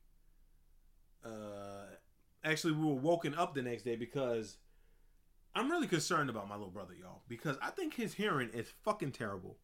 Uh, 1.26 1.86
actually, 2.44 2.74
we 2.74 2.86
were 2.86 2.94
woken 2.94 3.34
up 3.36 3.56
the 3.56 3.62
next 3.62 3.84
day 3.84 3.96
because 3.96 4.58
I'm 5.56 5.70
really 5.72 5.88
concerned 5.88 6.30
about 6.30 6.48
my 6.48 6.56
little 6.56 6.72
brother, 6.72 6.94
y'all. 7.00 7.22
Because 7.28 7.58
I 7.62 7.70
think 7.70 7.96
his 7.96 8.14
hearing 8.16 8.50
is 8.54 8.68
fucking 8.84 9.12
terrible. 9.12 9.58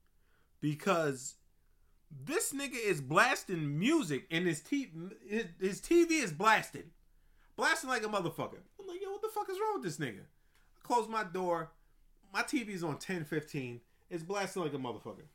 Because 0.61 1.35
this 2.25 2.53
nigga 2.53 2.83
is 2.83 3.01
blasting 3.01 3.77
music 3.77 4.25
and 4.31 4.47
his, 4.47 4.61
t- 4.61 4.91
his, 5.27 5.45
his 5.59 5.81
TV 5.81 6.23
is 6.23 6.31
blasted 6.31 6.89
blasting 7.59 7.89
like 7.89 8.03
a 8.03 8.07
motherfucker. 8.07 8.61
I'm 8.79 8.87
like, 8.87 9.01
yo, 9.01 9.11
what 9.11 9.21
the 9.21 9.29
fuck 9.33 9.49
is 9.49 9.57
wrong 9.59 9.81
with 9.81 9.83
this 9.83 9.97
nigga? 9.97 10.21
I 10.21 10.81
close 10.81 11.07
my 11.09 11.23
door. 11.23 11.71
My 12.33 12.41
TV's 12.41 12.83
on 12.83 12.91
1015. 12.91 13.81
It's 14.09 14.23
blasting 14.23 14.63
like 14.63 14.73
a 14.73 14.77
motherfucker. 14.77 15.25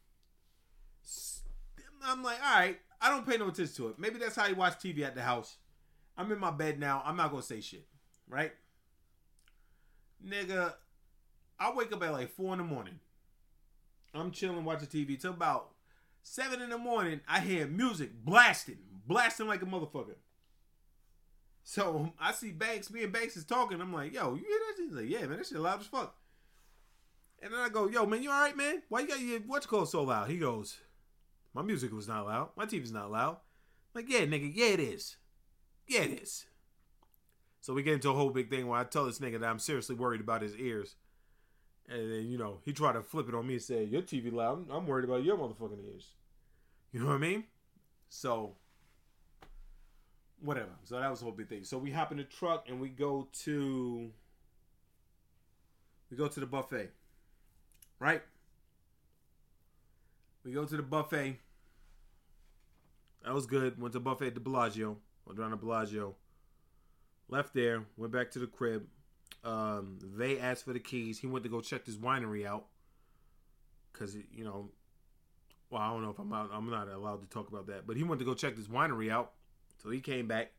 I'm 2.03 2.23
like, 2.23 2.39
all 2.43 2.59
right, 2.59 2.79
I 3.01 3.11
don't 3.11 3.27
pay 3.29 3.37
no 3.37 3.49
attention 3.49 3.75
to 3.77 3.89
it. 3.89 3.99
Maybe 3.99 4.19
that's 4.19 4.37
how 4.37 4.47
you 4.47 4.55
watch 4.55 4.79
TV 4.79 5.03
at 5.03 5.15
the 5.15 5.23
house. 5.23 5.59
I'm 6.17 6.33
in 6.33 6.39
my 6.39 6.51
bed 6.51 6.79
now. 6.79 7.03
I'm 7.05 7.17
not 7.17 7.31
gonna 7.31 7.43
say 7.43 7.61
shit, 7.61 7.87
right? 8.29 8.53
Nigga, 10.27 10.75
I 11.59 11.73
wake 11.75 11.93
up 11.93 12.03
at 12.03 12.13
like 12.13 12.31
four 12.31 12.53
in 12.53 12.59
the 12.59 12.65
morning. 12.65 13.01
I'm 14.15 14.31
chilling, 14.31 14.65
watching 14.65 14.89
TV 14.89 15.21
till 15.21 15.33
about 15.33 15.71
seven 16.23 16.63
in 16.63 16.71
the 16.71 16.79
morning. 16.79 17.21
I 17.29 17.41
hear 17.41 17.67
music 17.67 18.13
blasting, 18.25 18.79
blasting 19.07 19.47
like 19.47 19.63
a 19.63 19.67
motherfucker. 19.67 20.17
So 21.65 22.13
I 22.21 22.33
see 22.33 22.53
Banks, 22.53 22.91
me 22.91 23.03
and 23.03 23.13
Banks 23.13 23.37
is 23.37 23.45
talking. 23.45 23.81
I'm 23.81 23.93
like, 23.93 24.13
yo, 24.13 24.35
you 24.35 24.45
hear 24.47 24.59
that? 24.59 24.83
He's 24.83 24.93
like, 24.93 25.09
yeah, 25.09 25.27
man, 25.27 25.39
that 25.39 25.47
shit 25.47 25.59
loud 25.59 25.81
as 25.81 25.87
fuck. 25.87 26.15
And 27.43 27.53
then 27.53 27.61
I 27.61 27.71
go, 27.71 27.89
yo, 27.89 28.05
man, 28.07 28.23
you 28.23 28.31
all 28.31 28.41
right, 28.41 28.57
man? 28.57 28.83
Why 28.91 29.01
you 29.01 29.09
got 29.09 29.21
your 29.21 29.41
what's 29.41 29.67
called 29.67 29.89
so 29.89 30.03
loud? 30.03 30.29
He 30.29 30.37
goes, 30.37 30.79
my 31.55 31.63
music 31.63 31.93
was 31.93 32.07
not 32.07 32.27
loud. 32.27 32.51
My 32.57 32.67
TV's 32.67 32.93
not 32.93 33.11
loud. 33.11 33.39
I'm 33.95 34.03
like, 34.03 34.11
yeah, 34.11 34.21
nigga, 34.21 34.53
yeah, 34.55 34.67
it 34.67 34.81
is. 34.81 35.17
Yeah, 35.89 36.03
it 36.03 36.23
is. 36.23 36.45
So 37.61 37.73
we 37.73 37.83
get 37.83 37.95
into 37.95 38.11
a 38.11 38.15
whole 38.15 38.31
big 38.31 38.51
thing 38.51 38.67
where 38.67 38.79
I 38.79 38.85
tell 38.85 39.07
this 39.07 39.19
nigga 39.19 39.41
that 39.41 39.49
I'm 39.49 39.59
seriously 39.59 39.97
worried 39.97 40.21
about 40.21 40.43
his 40.43 40.57
ears. 40.57 40.97
And 41.89 42.11
then, 42.11 42.27
you 42.27 42.37
know, 42.37 42.59
he 42.65 42.73
tried 42.73 42.93
to 42.93 43.03
flip 43.03 43.29
it 43.29 43.35
on 43.35 43.47
me 43.47 43.55
and 43.55 43.63
say, 43.63 43.85
Your 43.85 44.03
TV 44.03 44.31
loud. 44.33 44.67
I'm, 44.71 44.77
I'm 44.77 44.87
worried 44.87 45.05
about 45.05 45.25
your 45.25 45.37
motherfucking 45.39 45.85
ears. 45.93 46.11
You 46.93 47.01
know 47.01 47.07
what 47.07 47.15
I 47.15 47.19
mean? 47.19 47.45
So, 48.09 48.57
whatever. 50.41 50.71
So 50.85 50.99
that 51.01 51.11
was 51.11 51.21
the 51.21 51.25
whole 51.25 51.35
big 51.35 51.49
thing. 51.49 51.65
So 51.65 51.79
we 51.79 51.91
hop 51.91 52.13
in 52.13 52.19
the 52.19 52.25
truck 52.25 52.67
and 52.69 52.81
we 52.81 52.89
go 52.89 53.29
to 53.45 54.11
we 56.11 56.17
go 56.17 56.29
to 56.29 56.41
the 56.41 56.47
buffet. 56.47 56.91
Right? 57.99 58.23
We 60.45 60.53
go 60.53 60.65
to 60.65 60.77
the 60.77 60.83
buffet. 60.83 61.39
That 63.25 63.33
was 63.33 63.47
good. 63.47 63.81
Went 63.81 63.95
to 63.95 64.01
buffet 64.01 64.29
at 64.29 64.35
the 64.35 64.41
Bellagio. 64.41 64.99
Went 65.27 65.39
down 65.39 65.51
to 65.51 65.57
Bellagio. 65.57 66.15
Left 67.29 67.55
there. 67.55 67.85
Went 67.97 68.13
back 68.13 68.31
to 68.33 68.39
the 68.39 68.47
crib. 68.47 68.87
Um, 69.43 69.99
they 70.17 70.39
asked 70.39 70.65
for 70.65 70.73
the 70.73 70.81
keys. 70.81 71.19
He 71.19 71.27
went 71.27 71.45
to 71.45 71.51
go 71.51 71.61
check 71.61 71.85
this 71.85 71.97
winery 71.97 72.47
out. 72.47 72.67
Cause 73.95 74.17
you 74.33 74.45
know, 74.45 74.71
well, 75.71 75.83
I 75.83 75.91
don't 75.91 76.03
know 76.03 76.11
if 76.11 76.19
I'm 76.19 76.33
out, 76.33 76.51
I'm 76.53 76.69
not 76.69 76.89
allowed 76.89 77.23
to 77.23 77.29
talk 77.29 77.49
about 77.49 77.67
that, 77.69 77.87
but 77.87 77.97
he 77.97 78.03
went 78.03 78.19
to 78.19 78.25
go 78.25 78.35
check 78.35 78.57
this 78.57 78.67
winery 78.67 79.11
out. 79.11 79.33
So 79.85 79.91
he 79.91 80.01
came 80.01 80.27
back. 80.27 80.53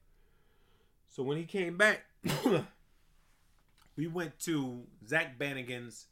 So 1.10 1.24
when 1.24 1.38
he 1.38 1.46
came 1.46 1.78
back, 1.78 2.04
we 3.96 4.06
went 4.06 4.38
to 4.42 4.84
Zach 5.08 5.40
Bannigan's 5.40 6.06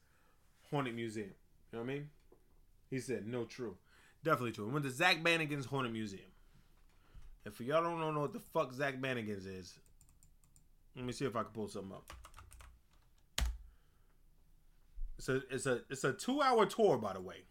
Haunted 0.72 0.95
Museum. 0.95 1.30
You 1.72 1.78
know 1.78 1.86
what 1.86 1.91
I 1.91 1.93
mean? 1.93 2.09
He 2.89 2.99
said, 2.99 3.28
no, 3.28 3.45
true. 3.45 3.78
Definitely 4.24 4.53
true. 4.53 4.66
We 4.66 4.74
went 4.74 4.86
to 4.86 4.91
Zach 4.91 5.22
Bannigan's 5.24 5.68
Haunted 5.68 5.93
Museum. 5.93 6.24
For 7.51 7.61
y'all 7.61 7.84
don't 7.84 7.99
know 7.99 8.22
what 8.22 8.34
the 8.34 8.39
fuck 8.39 8.74
Zach 8.74 8.99
Bannigan's 8.99 9.45
is, 9.45 9.78
let 10.95 11.05
me 11.05 11.14
see 11.14 11.26
if 11.26 11.36
I 11.36 11.43
can 11.43 11.51
pull 11.51 11.68
something 11.68 11.91
up. 11.91 12.14
It's 15.18 15.30
a 15.30 15.41
it's 15.51 15.66
a 15.66 15.82
it's 15.89 16.03
a 16.03 16.14
two 16.14 16.41
hour 16.41 16.66
tour, 16.66 16.97
by 16.97 17.14
the 17.14 17.22
way. 17.22 17.43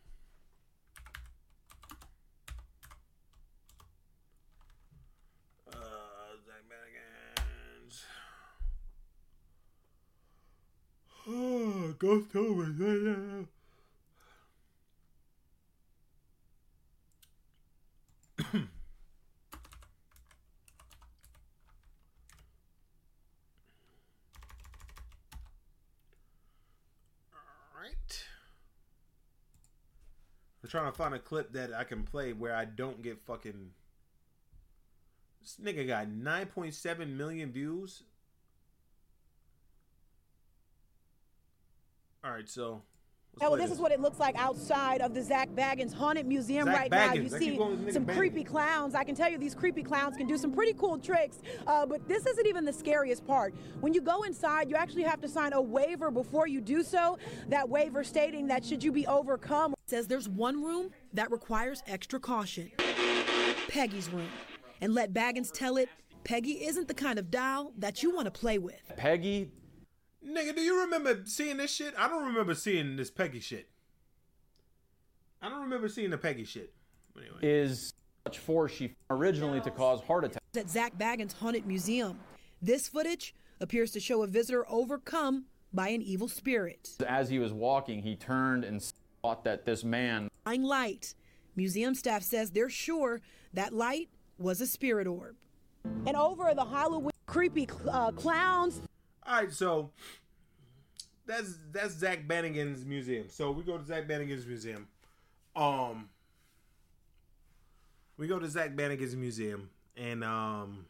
Oh, 11.93 11.97
Ghost 11.99 12.31
Tour. 12.33 12.65
Alright. 12.65 13.45
I'm 30.63 30.69
trying 30.69 30.91
to 30.91 30.93
find 30.93 31.15
a 31.15 31.19
clip 31.19 31.53
that 31.53 31.75
I 31.75 31.85
can 31.85 32.05
play 32.05 32.33
where 32.33 32.55
I 32.55 32.65
don't 32.65 33.03
get 33.03 33.21
fucking. 33.27 33.71
This 35.43 35.59
nigga 35.63 35.87
got 35.87 36.07
9.7 36.07 37.17
million 37.17 37.53
views. 37.53 38.05
Alright, 42.25 42.49
so. 42.49 42.83
let's 43.41 43.45
Oh, 43.45 43.57
play 43.57 43.61
this 43.63 43.71
is 43.73 43.79
what 43.79 43.91
it 43.93 44.01
looks 44.01 44.21
like 44.21 44.37
outside 44.37 45.01
of 45.01 45.13
the 45.15 45.23
Zak 45.23 45.49
Bagans 45.51 45.93
Haunted 45.93 46.27
Museum 46.27 46.67
Zach 46.67 46.77
right 46.77 46.91
now. 46.91 47.13
You 47.15 47.25
I 47.25 47.27
see 47.27 47.51
keep 47.51 47.59
going 47.59 47.93
some 47.93 48.07
Bagans. 48.07 48.17
creepy 48.17 48.45
clowns. 48.45 48.95
I 48.95 49.03
can 49.05 49.15
tell 49.15 49.29
you 49.31 49.39
these 49.39 49.55
creepy 49.55 49.83
clowns 49.83 50.17
can 50.17 50.27
do 50.29 50.37
some 50.39 50.53
pretty 50.53 50.75
cool 50.75 50.99
tricks. 50.99 51.41
Uh, 51.67 51.85
but 51.87 52.07
this 52.07 52.25
isn't 52.27 52.47
even 52.47 52.65
the 52.65 52.73
scariest 52.73 53.27
part. 53.27 53.55
When 53.81 53.93
you 53.93 54.01
go 54.01 54.23
inside, 54.23 54.69
you 54.71 54.77
actually 54.77 55.03
have 55.05 55.21
to 55.23 55.29
sign 55.29 55.53
a 55.53 55.61
waiver 55.61 56.11
before 56.11 56.47
you 56.47 56.61
do 56.61 56.83
so. 56.85 57.19
That 57.49 57.69
waiver 57.69 58.05
stating 58.05 58.47
that 58.49 58.65
should 58.65 58.85
you 58.85 58.93
be 58.93 59.07
overcome, 59.07 59.75
says 59.87 60.07
there's 60.07 60.29
one 60.29 60.63
room 60.63 60.91
that 61.13 61.31
requires 61.31 61.83
extra 61.87 62.21
caution. 62.21 62.71
Peggy's 63.69 64.11
room. 64.11 64.29
And 64.81 64.95
let 64.95 65.13
Bagans 65.13 65.51
tell 65.53 65.77
it, 65.77 65.89
Peggy 66.25 66.65
isn't 66.67 66.87
the 66.87 66.95
kind 66.95 67.19
of 67.19 67.31
doll 67.31 67.73
that 67.79 68.03
you 68.03 68.15
want 68.15 68.27
to 68.27 68.31
play 68.31 68.59
with. 68.59 68.81
Peggy 68.97 69.51
Nigga, 70.27 70.55
do 70.55 70.61
you 70.63 70.81
remember 70.83 71.21
seeing 71.25 71.57
this 71.57 71.73
shit? 71.73 71.95
I 71.99 72.09
don't 72.09 72.25
remember 72.25 72.55
seeing 72.55 72.97
this 72.97 73.11
Peggy 73.11 73.41
shit. 73.41 73.69
I 75.41 75.49
don't 75.49 75.63
remember 75.63 75.89
seeing 75.89 76.11
the 76.11 76.19
Peggy 76.19 76.45
shit. 76.45 76.73
Anyway. 77.17 77.39
is 77.43 77.93
such 78.27 78.39
force 78.39 78.73
she 78.73 78.95
originally 79.11 79.61
to 79.61 79.71
cause 79.71 80.01
heart 80.03 80.25
attack. 80.25 80.43
at 80.57 80.71
Zak 80.71 80.97
Bagans' 80.99 81.33
Haunted 81.35 81.67
Museum. 81.67 82.19
This 82.63 82.89
footage 82.89 83.35
appears 83.61 83.91
to 83.93 84.01
show 84.01 84.23
a 84.23 84.27
visitor 84.27 84.65
overcome 84.69 85.45
by 85.73 85.89
an 85.89 86.01
evil 86.01 86.29
spirit. 86.29 86.91
As 87.07 87.29
he 87.29 87.39
was 87.39 87.53
walking, 87.53 88.03
he 88.03 88.17
turned 88.17 88.65
and 88.65 88.83
thought 89.23 89.45
that 89.45 89.65
this 89.65 89.85
man 89.85 90.29
Flying 90.45 90.63
light. 90.63 91.15
Museum 91.55 91.95
staff 91.95 92.23
says 92.23 92.51
they're 92.51 92.71
sure 92.71 93.21
that 93.53 93.73
light 93.73 94.09
was 94.39 94.61
a 94.61 94.67
spirit 94.67 95.07
orb. 95.07 95.37
And 95.85 96.17
over 96.17 96.53
the 96.55 96.65
Halloween 96.65 97.13
creepy 97.27 97.69
uh, 97.91 98.13
clowns, 98.13 98.81
All 99.27 99.43
right, 99.43 99.53
so 99.53 99.91
that's 101.27 101.57
that's 101.73 101.95
Zach 101.95 102.27
Bannigan's 102.27 102.85
museum. 102.85 103.27
So 103.29 103.51
we 103.51 103.63
go 103.63 103.79
to 103.79 103.85
Zach 103.85 104.09
Bannigan's 104.09 104.47
museum. 104.47 104.89
Um, 105.55 106.09
we 108.17 108.27
go 108.27 108.39
to 108.39 108.49
Zach 108.49 108.75
Bannigan's 108.75 109.15
museum, 109.15 109.71
and 109.97 110.25
um, 110.25 110.87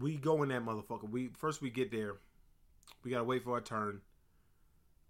we 0.00 0.16
go 0.16 0.42
in 0.42 0.48
that 0.48 0.64
motherfucker. 0.64 1.08
We 1.08 1.28
first 1.28 1.62
we 1.62 1.70
get 1.70 1.92
there, 1.92 2.14
we 3.04 3.10
gotta 3.10 3.24
wait 3.24 3.44
for 3.44 3.52
our 3.52 3.60
turn. 3.60 4.00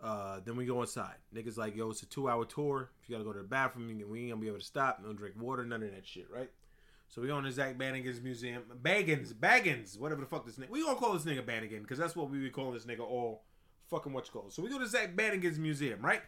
Uh, 0.03 0.41
then 0.45 0.57
we 0.57 0.67
go 0.67 0.83
inside. 0.83 1.15
Niggas 1.35 1.57
like, 1.57 1.75
yo, 1.75 1.91
it's 1.91 2.03
a 2.03 2.07
two 2.07 2.29
hour 2.29 2.45
tour. 2.45 2.91
If 3.03 3.09
you 3.09 3.15
gotta 3.15 3.25
go 3.25 3.33
to 3.33 3.39
the 3.39 3.49
bathroom, 3.49 3.87
we 4.11 4.21
ain't 4.21 4.31
gonna 4.31 4.41
be 4.41 4.49
able 4.49 4.59
to 4.59 4.65
stop. 4.65 5.01
No 5.03 5.15
drink 5.15 5.37
water, 5.41 5.65
none 5.65 5.83
of 5.83 5.91
that 5.93 6.07
shit, 6.07 6.27
right? 6.31 6.51
So 7.09 7.23
we 7.23 7.29
go 7.29 7.41
to 7.41 7.51
Zach 7.51 7.79
Bannigan's 7.79 8.21
museum. 8.21 8.63
Baggins, 8.83 9.33
Baggins, 9.33 9.99
whatever 9.99 10.21
the 10.21 10.27
fuck 10.27 10.45
this 10.45 10.57
nigga. 10.57 10.71
We 10.71 10.83
gonna 10.83 10.99
call 10.99 11.15
this 11.15 11.25
nigga 11.25 11.45
Bannigan 11.45 11.83
because 11.83 11.99
that's 11.99 12.17
what 12.17 12.31
we 12.31 12.39
be 12.39 12.51
calling 12.51 12.75
this 12.75 12.85
nigga 12.85 13.01
all 13.01 13.45
fucking 13.89 14.13
what 14.13 14.27
you 14.27 14.33
call. 14.33 14.51
So 14.51 14.63
we 14.63 14.69
go 14.69 14.79
to 14.79 14.87
Zach 14.87 15.17
Bannigan's 15.17 15.59
museum, 15.59 16.01
right? 16.03 16.23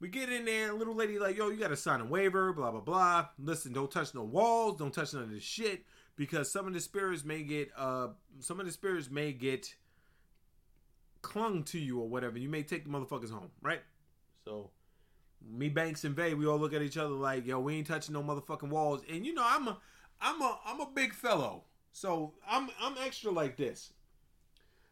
We 0.00 0.08
get 0.08 0.32
in 0.32 0.46
there, 0.46 0.72
little 0.72 0.94
lady 0.94 1.18
like, 1.18 1.36
yo, 1.36 1.50
you 1.50 1.58
gotta 1.58 1.76
sign 1.76 2.00
a 2.00 2.04
waiver, 2.04 2.52
blah 2.52 2.70
blah 2.70 2.80
blah. 2.80 3.26
Listen, 3.38 3.72
don't 3.72 3.90
touch 3.90 4.14
no 4.14 4.22
walls, 4.22 4.78
don't 4.78 4.94
touch 4.94 5.12
none 5.12 5.24
of 5.24 5.30
this 5.30 5.42
shit 5.42 5.84
because 6.16 6.50
some 6.50 6.66
of 6.66 6.72
the 6.72 6.80
spirits 6.80 7.24
may 7.24 7.42
get 7.42 7.70
uh 7.76 8.08
some 8.38 8.60
of 8.60 8.66
the 8.66 8.72
spirits 8.72 9.10
may 9.10 9.32
get 9.32 9.74
clung 11.22 11.64
to 11.64 11.78
you 11.78 12.00
or 12.00 12.08
whatever. 12.08 12.38
You 12.38 12.48
may 12.48 12.62
take 12.62 12.84
the 12.84 12.90
motherfuckers 12.90 13.30
home, 13.30 13.50
right? 13.60 13.82
So 14.44 14.70
me, 15.48 15.68
Banks, 15.68 16.04
and 16.04 16.16
we 16.16 16.46
all 16.46 16.58
look 16.58 16.74
at 16.74 16.82
each 16.82 16.96
other 16.96 17.14
like, 17.14 17.46
yo, 17.46 17.60
we 17.60 17.76
ain't 17.76 17.86
touching 17.86 18.12
no 18.12 18.22
motherfucking 18.22 18.68
walls. 18.68 19.02
And 19.10 19.24
you 19.24 19.34
know, 19.34 19.44
I'm 19.44 19.68
a 19.68 19.78
I'm 20.20 20.40
a 20.40 20.58
I'm 20.64 20.80
a 20.80 20.88
big 20.94 21.14
fellow. 21.14 21.64
So 21.92 22.34
I'm 22.48 22.70
I'm 22.80 22.94
extra 23.04 23.30
like 23.30 23.56
this. 23.56 23.92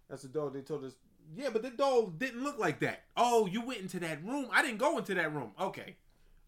That's 0.08 0.22
the 0.22 0.28
dog 0.28 0.54
they 0.54 0.62
told 0.62 0.84
us. 0.84 0.94
Yeah, 1.36 1.50
but 1.52 1.62
the 1.62 1.70
dog 1.70 2.18
didn't 2.18 2.42
look 2.42 2.58
like 2.58 2.80
that. 2.80 3.02
Oh, 3.16 3.46
you 3.46 3.60
went 3.60 3.80
into 3.80 4.00
that 4.00 4.24
room. 4.24 4.48
I 4.50 4.62
didn't 4.62 4.78
go 4.78 4.96
into 4.96 5.14
that 5.14 5.34
room. 5.34 5.52
Okay. 5.60 5.96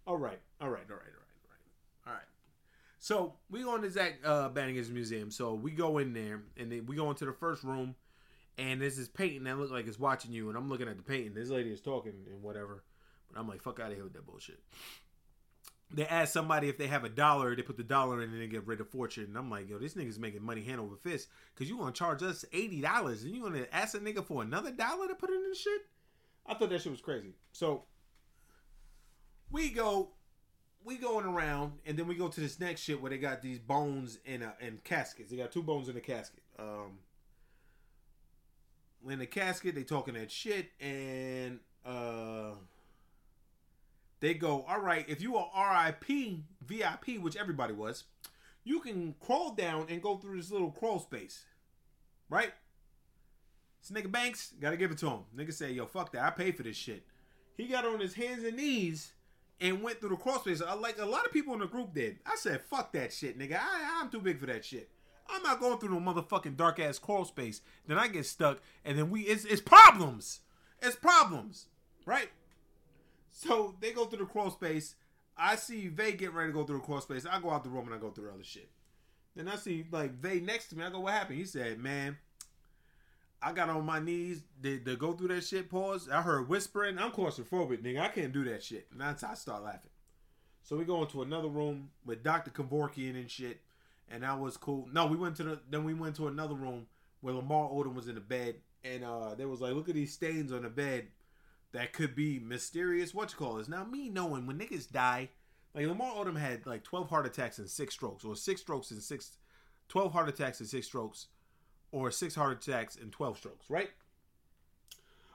All 0.07 0.17
right. 0.17 0.41
All 0.61 0.71
right. 0.71 0.87
All 0.89 0.97
right. 0.97 0.97
All 0.97 0.97
right. 0.97 1.15
All 1.15 1.51
right. 1.51 2.07
All 2.07 2.13
right. 2.15 2.23
So 2.99 3.35
we 3.51 3.63
go 3.63 3.75
into 3.75 3.91
Zach 3.91 4.19
uh, 4.25 4.49
Bannigan's 4.49 4.91
museum. 4.91 5.31
So 5.31 5.55
we 5.55 5.73
go 5.73 5.99
in 5.99 6.15
there 6.15 6.43
and 6.57 6.73
then 6.73 6.87
we 6.87 6.97
go 6.97 7.11
into 7.11 7.27
the 7.27 7.33
first 7.33 7.63
room, 7.63 7.95
and 8.57 8.81
there's 8.81 8.97
this 8.97 9.09
painting 9.09 9.45
that 9.45 9.59
looks 9.59 9.71
like 9.71 9.87
it's 9.87 9.99
watching 9.99 10.33
you. 10.33 10.49
And 10.49 10.57
I'm 10.57 10.69
looking 10.69 10.89
at 10.89 10.97
the 10.97 11.03
painting. 11.03 11.35
This 11.35 11.51
lady 11.51 11.71
is 11.71 11.81
talking 11.83 12.15
and 12.31 12.43
whatever, 12.43 12.83
but 13.33 13.41
I'm 13.41 13.49
like, 13.49 13.63
fuck 13.63 13.81
out 13.81 13.91
of 13.91 13.95
here 13.95 14.05
with 14.05 14.15
that 14.15 14.27
bullshit. 14.27 14.61
They 15.93 16.07
ask 16.07 16.33
somebody 16.33 16.69
if 16.69 16.79
they 16.79 16.87
have 16.87 17.03
a 17.03 17.09
dollar, 17.09 17.57
they 17.57 17.63
put 17.63 17.77
the 17.77 17.83
dollar 17.83 18.23
in 18.23 18.31
and 18.31 18.41
they 18.41 18.47
get 18.47 18.67
rid 18.67 18.81
of 18.81 18.89
fortune. 18.89 19.25
And 19.25 19.37
I'm 19.37 19.51
like, 19.51 19.69
yo, 19.69 19.79
this 19.79 19.95
nigga's 19.95 20.21
making 20.21 20.43
money 20.43 20.63
hand 20.63 20.81
over 20.81 20.95
fist 20.95 21.29
because 21.53 21.69
you 21.69 21.77
to 21.85 21.93
charge 21.93 22.23
us 22.23 22.45
eighty 22.53 22.81
dollars 22.81 23.25
and 23.25 23.35
you 23.35 23.51
to 23.51 23.75
ask 23.75 23.97
a 23.97 23.99
nigga 23.99 24.25
for 24.25 24.43
another 24.43 24.71
dollar 24.71 25.09
to 25.09 25.15
put 25.15 25.31
in 25.31 25.43
this 25.43 25.61
shit. 25.61 25.81
I 26.47 26.55
thought 26.55 26.71
that 26.71 26.83
shit 26.83 26.93
was 26.93 27.01
crazy. 27.01 27.35
So 27.53 27.85
we 29.51 29.71
go, 29.71 30.11
we 30.85 30.97
going 30.97 31.27
around, 31.27 31.73
and 31.85 31.99
then 31.99 32.07
we 32.07 32.15
go 32.15 32.29
to 32.29 32.41
this 32.41 32.61
next 32.61 32.83
shit 32.83 33.01
where 33.03 33.11
they 33.11 33.19
got 33.19 33.43
these 33.43 33.59
bones 33.59 34.19
in 34.25 34.43
a 34.43 34.55
in 34.61 34.79
caskets. 34.85 35.31
They 35.31 35.37
got 35.37 35.51
two 35.51 35.63
bones 35.63 35.89
in 35.89 35.97
a 35.97 36.01
casket. 36.01 36.43
Um, 36.59 36.99
in 39.09 39.19
the 39.19 39.27
casket, 39.27 39.75
they 39.75 39.83
talking 39.83 40.15
that 40.15 40.31
shit, 40.31 40.71
and 40.81 41.59
uh, 41.85 42.53
they 44.21 44.35
go, 44.35 44.65
all 44.69 44.81
right, 44.81 45.05
if 45.09 45.23
you 45.23 45.37
are 45.37 45.87
RIP 45.87 46.41
VIP, 46.65 47.21
which 47.21 47.37
everybody 47.37 47.73
was, 47.73 48.05
you 48.65 48.81
can 48.81 49.15
crawl 49.21 49.55
down 49.55 49.87
and 49.89 50.03
go 50.03 50.17
through 50.17 50.37
this 50.37 50.51
little 50.51 50.71
crawl 50.71 51.01
space, 51.01 51.45
right? 52.29 52.53
This 53.81 53.91
nigga 53.91 54.11
Banks, 54.13 54.53
gotta 54.61 54.77
give 54.77 54.91
it 54.91 54.99
to 54.99 55.09
him. 55.09 55.21
Nigga 55.37 55.53
say, 55.53 55.73
yo, 55.73 55.87
fuck 55.87 56.13
that, 56.13 56.23
I 56.23 56.31
pay 56.31 56.53
for 56.53 56.63
this 56.63 56.77
shit. 56.77 57.05
He 57.57 57.67
got 57.67 57.85
on 57.85 58.01
his 58.01 58.15
hands 58.15 58.45
and 58.45 58.57
knees 58.57 59.13
and 59.61 59.83
went 59.83 60.01
through 60.01 60.11
the 60.11 60.17
crawl 60.17 60.41
space. 60.41 60.61
Uh, 60.63 60.77
Like 60.77 60.99
a 60.99 61.05
lot 61.05 61.27
of 61.27 61.33
people 61.33 61.55
in 61.55 61.61
the 61.61 61.67
group 61.67 61.95
did. 61.95 62.19
I 62.27 62.37
said, 62.37 62.61
fuck 62.63 62.93
that 62.93 63.13
shit, 63.13 63.39
nigga. 63.39 63.59
I, 63.59 64.01
I'm 64.01 64.11
too 64.11 64.21
big 64.21 64.39
for 64.39 64.47
that 64.47 64.65
shit. 64.65 64.91
I'm 65.29 65.43
not 65.43 65.61
going 65.61 65.79
through 65.79 65.99
no 65.99 66.13
motherfucking 66.13 66.57
dark 66.57 66.81
ass 66.81 66.99
crawl 66.99 67.25
space. 67.25 67.61
Then 67.87 67.99
I 67.99 68.09
get 68.09 68.27
stuck, 68.27 68.61
and 68.85 68.99
then 68.99 69.11
we 69.11 69.23
it's 69.23 69.45
it's 69.45 69.61
problems. 69.61 70.41
It's 70.83 70.97
problems, 70.97 71.67
right? 72.05 72.31
So 73.31 73.75
they 73.81 73.93
go 73.93 74.05
through 74.05 74.21
the 74.21 74.27
crawl 74.27 74.51
space. 74.51 74.95
I 75.37 75.57
see 75.57 75.89
Vay 75.89 76.13
getting 76.13 76.35
ready 76.35 76.51
to 76.51 76.55
go 76.55 76.65
through 76.65 76.79
the 76.79 76.85
crawl 76.85 77.01
space. 77.01 77.25
I 77.25 77.41
go 77.41 77.51
out 77.51 77.65
the 77.65 77.71
room 77.71 77.87
and 77.87 77.95
I 77.95 77.99
go 77.99 78.11
through 78.11 78.27
the 78.27 78.35
other 78.35 78.45
shit. 78.45 78.69
Then 79.35 79.49
I 79.49 79.57
see 79.57 79.85
like 79.91 80.13
Vay 80.21 80.41
next 80.41 80.69
to 80.69 80.77
me. 80.77 80.85
I 80.85 80.91
go, 80.91 81.01
what 81.01 81.15
happened? 81.15 81.39
He 81.39 81.45
said, 81.45 81.79
man, 81.79 82.19
I 83.43 83.53
got 83.53 83.71
on 83.71 83.87
my 83.87 84.01
knees 84.01 84.43
to, 84.63 84.79
to 84.81 84.97
go 84.97 85.13
through 85.13 85.29
that 85.29 85.45
shit. 85.45 85.71
Pause. 85.71 86.11
I 86.13 86.21
heard 86.23 86.49
whispering. 86.49 86.99
I'm 86.99 87.13
claustrophobic, 87.13 87.83
nigga. 87.83 88.01
I 88.01 88.09
can't 88.09 88.33
do 88.33 88.45
that 88.45 88.63
shit. 88.63 88.89
And 88.93 89.01
that's 89.01 89.25
I 89.25 89.35
start 89.35 89.63
laughing. 89.63 89.91
So 90.63 90.77
we 90.77 90.85
go 90.85 91.03
into 91.03 91.23
another 91.23 91.49
room 91.49 91.91
with 92.05 92.23
Dr. 92.23 92.51
Kevorkian 92.51 93.17
and 93.17 93.31
shit, 93.31 93.61
and 94.11 94.23
that 94.23 94.39
was 94.39 94.57
cool. 94.57 94.89
No, 94.93 95.07
we 95.07 95.17
went 95.17 95.37
to 95.37 95.43
the 95.43 95.61
then 95.71 95.85
we 95.85 95.95
went 95.95 96.17
to 96.17 96.29
another 96.29 96.55
room 96.55 96.87
where 97.23 97.35
Lamar 97.35 97.69
Odom 97.71 97.95
was 97.95 98.09
in 98.09 98.15
the 98.15 98.21
bed, 98.21 98.57
and 98.85 99.05
uh 99.05 99.35
they 99.35 99.47
was 99.47 99.61
like, 99.61 99.75
look 99.75 99.89
at 99.89 99.95
these 99.95 100.13
stains 100.13 100.53
on 100.53 100.63
the 100.63 100.69
bed 100.69 101.09
that 101.73 101.93
could 101.93 102.15
be 102.15 102.39
mysterious. 102.39 103.15
What 103.15 103.33
you 103.33 103.39
call 103.39 103.55
this? 103.55 103.69
Now 103.69 103.85
me 103.85 104.09
knowing 104.09 104.47
when 104.47 104.59
niggas 104.59 104.91
die, 104.91 105.31
like 105.75 105.87
Lamar 105.87 106.13
Odom 106.13 106.37
had 106.39 106.67
like 106.67 106.83
12 106.83 107.09
heart 107.09 107.27
attacks 107.27 107.59
and 107.59 107.69
six 107.69 107.95
strokes, 107.95 108.25
or 108.25 108.35
six 108.35 108.61
strokes 108.61 108.91
and 108.91 109.03
six, 109.03 109.39
12 109.89 110.13
heart 110.13 110.29
attacks 110.29 110.61
and 110.61 110.69
six 110.69 110.87
strokes, 110.87 111.29
or 111.93 112.11
six 112.11 112.35
heart 112.35 112.67
attacks 112.67 112.97
and 112.97 113.13
12 113.13 113.39
strokes, 113.39 113.71
right? 113.71 113.91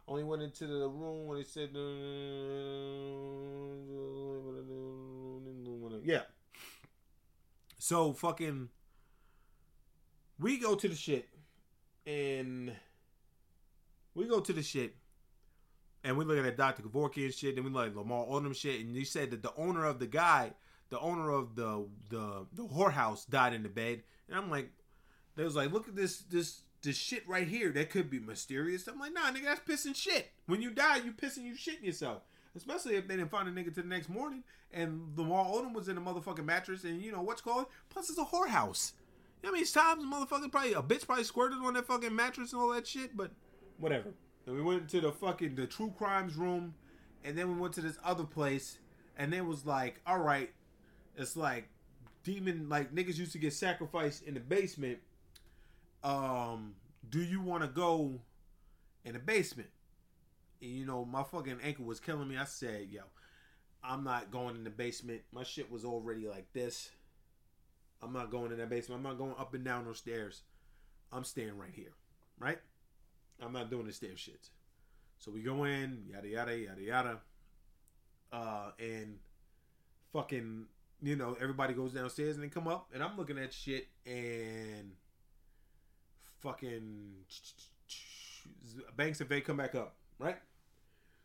Only 0.08 0.24
went 0.24 0.44
into 0.44 0.68
the 0.68 0.88
room 0.88 1.26
when 1.26 1.38
he 1.38 1.44
said, 1.44 1.70
yeah. 6.04 6.22
So 7.80 8.14
fucking, 8.14 8.70
we 10.40 10.58
go 10.58 10.76
to 10.76 10.88
the 10.88 10.96
shit, 10.96 11.28
and 12.06 12.72
we 14.14 14.28
go 14.28 14.40
to 14.40 14.54
the 14.54 14.62
shit, 14.62 14.96
and 16.06 16.16
we 16.16 16.24
looking 16.24 16.46
at 16.46 16.56
Dr. 16.56 16.84
Kevorkian 16.84 17.34
shit, 17.34 17.56
and 17.56 17.66
we 17.66 17.72
like 17.72 17.96
Lamar 17.96 18.28
Odom 18.28 18.56
shit, 18.56 18.80
and 18.80 18.96
you 18.96 19.04
said 19.04 19.32
that 19.32 19.42
the 19.42 19.52
owner 19.58 19.86
of 19.86 19.98
the 20.00 20.06
guy, 20.06 20.54
the 20.90 21.00
owner 21.00 21.32
of 21.32 21.56
the 21.56 21.88
the 22.10 22.46
the 22.54 22.64
whorehouse 22.64 23.28
died 23.28 23.54
in 23.54 23.64
the 23.64 23.70
bed, 23.70 24.04
and 24.30 24.38
I'm 24.38 24.52
like, 24.52 24.70
they 25.36 25.44
was 25.44 25.56
like, 25.56 25.74
look 25.74 25.88
at 25.88 25.96
this 25.96 26.20
this 26.20 26.62
this 26.84 26.96
shit 26.96 27.28
right 27.28 27.48
here 27.48 27.72
that 27.72 27.90
could 27.90 28.12
be 28.12 28.20
mysterious. 28.20 28.88
I'm 28.88 29.00
like, 29.00 29.14
nah, 29.14 29.32
nigga, 29.32 29.46
that's 29.46 29.62
pissing 29.62 29.96
shit. 29.96 30.32
When 30.46 30.62
you 30.62 30.70
die, 30.70 30.98
you 30.98 31.12
pissing, 31.12 31.44
you 31.44 31.56
shitting 31.56 31.84
yourself. 31.84 32.22
Especially 32.56 32.96
if 32.96 33.08
they 33.08 33.18
didn't 33.18 33.32
find 33.32 33.50
a 33.50 33.52
nigga 33.52 33.74
to 33.74 33.82
the 33.82 33.88
next 33.88 34.08
morning, 34.08 34.44
and 34.72 35.12
Lamar 35.18 35.46
Odom 35.46 35.74
was 35.74 35.90
in 35.90 35.98
a 35.98 36.02
motherfucking 36.02 36.46
mattress, 36.46 36.84
and 36.84 37.02
you 37.02 37.12
know 37.12 37.24
what's 37.24 37.42
called. 37.42 37.66
Plus, 37.90 38.10
it's 38.10 38.20
a 38.20 38.24
whorehouse. 38.24 38.94
You 39.42 39.50
know 39.50 39.50
how 39.50 39.54
many 39.54 39.66
times 39.66 40.04
a 40.04 40.08
motherfucker 40.08 40.52
probably 40.52 40.74
a 40.74 40.84
bitch 40.84 41.06
probably 41.06 41.24
squirted 41.24 41.58
on 41.64 41.74
that 41.74 41.88
fucking 41.88 42.16
mattress 42.16 42.54
and 42.54 42.62
all 42.62 42.70
that 42.70 42.86
shit, 42.86 43.18
but 43.18 43.32
whatever. 43.78 44.14
Then 44.46 44.56
we 44.56 44.62
went 44.62 44.90
to 44.90 45.02
the 45.02 45.12
fucking 45.12 45.56
the 45.56 45.68
true 45.68 45.94
crimes 45.98 46.36
room, 46.36 46.76
and 47.24 47.38
then 47.38 47.54
we 47.54 47.60
went 47.60 47.74
to 47.76 47.82
this 47.82 47.98
other 48.04 48.24
place, 48.24 48.78
and 49.18 49.34
it 49.34 49.46
was 49.46 49.66
like, 49.66 50.02
all 50.06 50.20
right, 50.20 50.52
it's 51.18 51.36
like 51.36 51.70
demon 52.24 52.70
like 52.70 52.94
niggas 52.94 53.18
used 53.18 53.32
to 53.34 53.38
get 53.38 53.54
sacrificed 53.54 54.24
in 54.24 54.34
the 54.34 54.40
basement. 54.40 55.00
Um, 56.04 56.76
do 57.10 57.20
you 57.20 57.42
want 57.42 57.64
to 57.64 57.70
go 57.70 58.20
in 59.04 59.14
the 59.14 59.20
basement? 59.20 59.70
And, 60.62 60.72
you 60.72 60.86
know, 60.86 61.06
my 61.06 61.24
fucking 61.24 61.60
ankle 61.64 61.86
was 61.86 62.00
killing 62.00 62.28
me. 62.28 62.38
I 62.38 62.46
said, 62.46 62.88
yo, 62.92 63.02
I'm 63.84 64.04
not 64.04 64.32
going 64.32 64.56
in 64.56 64.64
the 64.64 64.70
basement. 64.70 65.22
My 65.32 65.44
shit 65.44 65.72
was 65.72 65.86
already 65.86 66.28
like 66.28 66.52
this. 66.54 66.90
I'm 68.02 68.14
not 68.14 68.30
going 68.30 68.52
in 68.52 68.58
that 68.60 68.70
basement. 68.70 69.00
I'm 69.00 69.04
not 69.04 69.18
going 69.18 69.36
up 69.40 69.54
and 69.54 69.64
down 69.64 69.86
those 69.86 69.98
stairs. 69.98 70.44
I'm 71.12 71.24
staying 71.24 71.58
right 71.58 71.72
here, 71.74 71.94
right? 72.40 72.60
I'm 73.44 73.54
not 73.54 73.70
doing 73.70 73.86
this 73.86 73.98
stair 73.98 74.12
shits. 74.12 74.50
So 75.20 75.32
we 75.32 75.42
go 75.42 75.64
in, 75.64 76.04
yada 76.10 76.28
yada 76.28 76.58
yada 76.58 76.82
yada, 76.82 77.20
uh, 78.32 78.72
and 78.80 79.18
fucking, 80.14 80.66
you 81.02 81.16
know, 81.16 81.36
everybody 81.42 81.74
goes 81.74 81.94
downstairs 81.94 82.36
and 82.36 82.44
they 82.44 82.50
come 82.50 82.68
up, 82.68 82.90
and 82.94 83.04
I'm 83.04 83.18
looking 83.18 83.38
at 83.38 83.54
shit, 83.54 83.88
and 84.06 84.92
fucking 86.40 87.14
Banks 88.96 89.20
and 89.20 89.30
Vay 89.30 89.42
come 89.42 89.58
back 89.58 89.76
up, 89.76 89.96
right? 90.20 90.38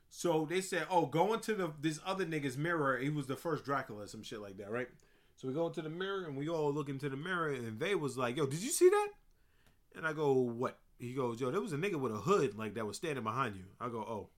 So 0.08 0.46
they 0.48 0.61
said, 0.61 0.86
"Oh, 0.90 1.06
go 1.06 1.34
into 1.34 1.54
the 1.54 1.72
this 1.80 2.00
other 2.04 2.26
nigga's 2.26 2.56
mirror. 2.56 2.98
He 2.98 3.11
was 3.11 3.26
the 3.26 3.36
first 3.36 3.64
Dracula, 3.64 4.08
some 4.08 4.22
shit 4.22 4.40
like 4.40 4.56
that, 4.58 4.70
right?" 4.70 4.88
So 5.36 5.48
we 5.48 5.54
go 5.54 5.68
into 5.68 5.82
the 5.82 5.90
mirror 5.90 6.24
and 6.26 6.36
we 6.36 6.48
all 6.48 6.72
look 6.72 6.88
into 6.88 7.08
the 7.08 7.16
mirror, 7.16 7.52
and 7.52 7.78
they 7.78 7.94
was 7.94 8.18
like, 8.18 8.36
"Yo, 8.36 8.46
did 8.46 8.61
you 8.61 8.70
see 8.70 8.88
that?" 8.88 9.08
And 9.94 10.06
I 10.06 10.12
go, 10.12 10.32
"What?" 10.32 10.78
He 11.01 11.14
goes, 11.14 11.40
"Yo, 11.40 11.51
there 11.51 11.61
was 11.61 11.72
a 11.72 11.78
nigga 11.78 11.96
with 11.96 12.12
a 12.12 12.18
hood 12.18 12.57
like 12.57 12.74
that 12.74 12.86
was 12.86 12.98
standing 12.98 13.24
behind 13.24 13.57
you." 13.57 13.64
I 13.80 13.88
go, 13.88 13.98
"Oh," 13.98 14.28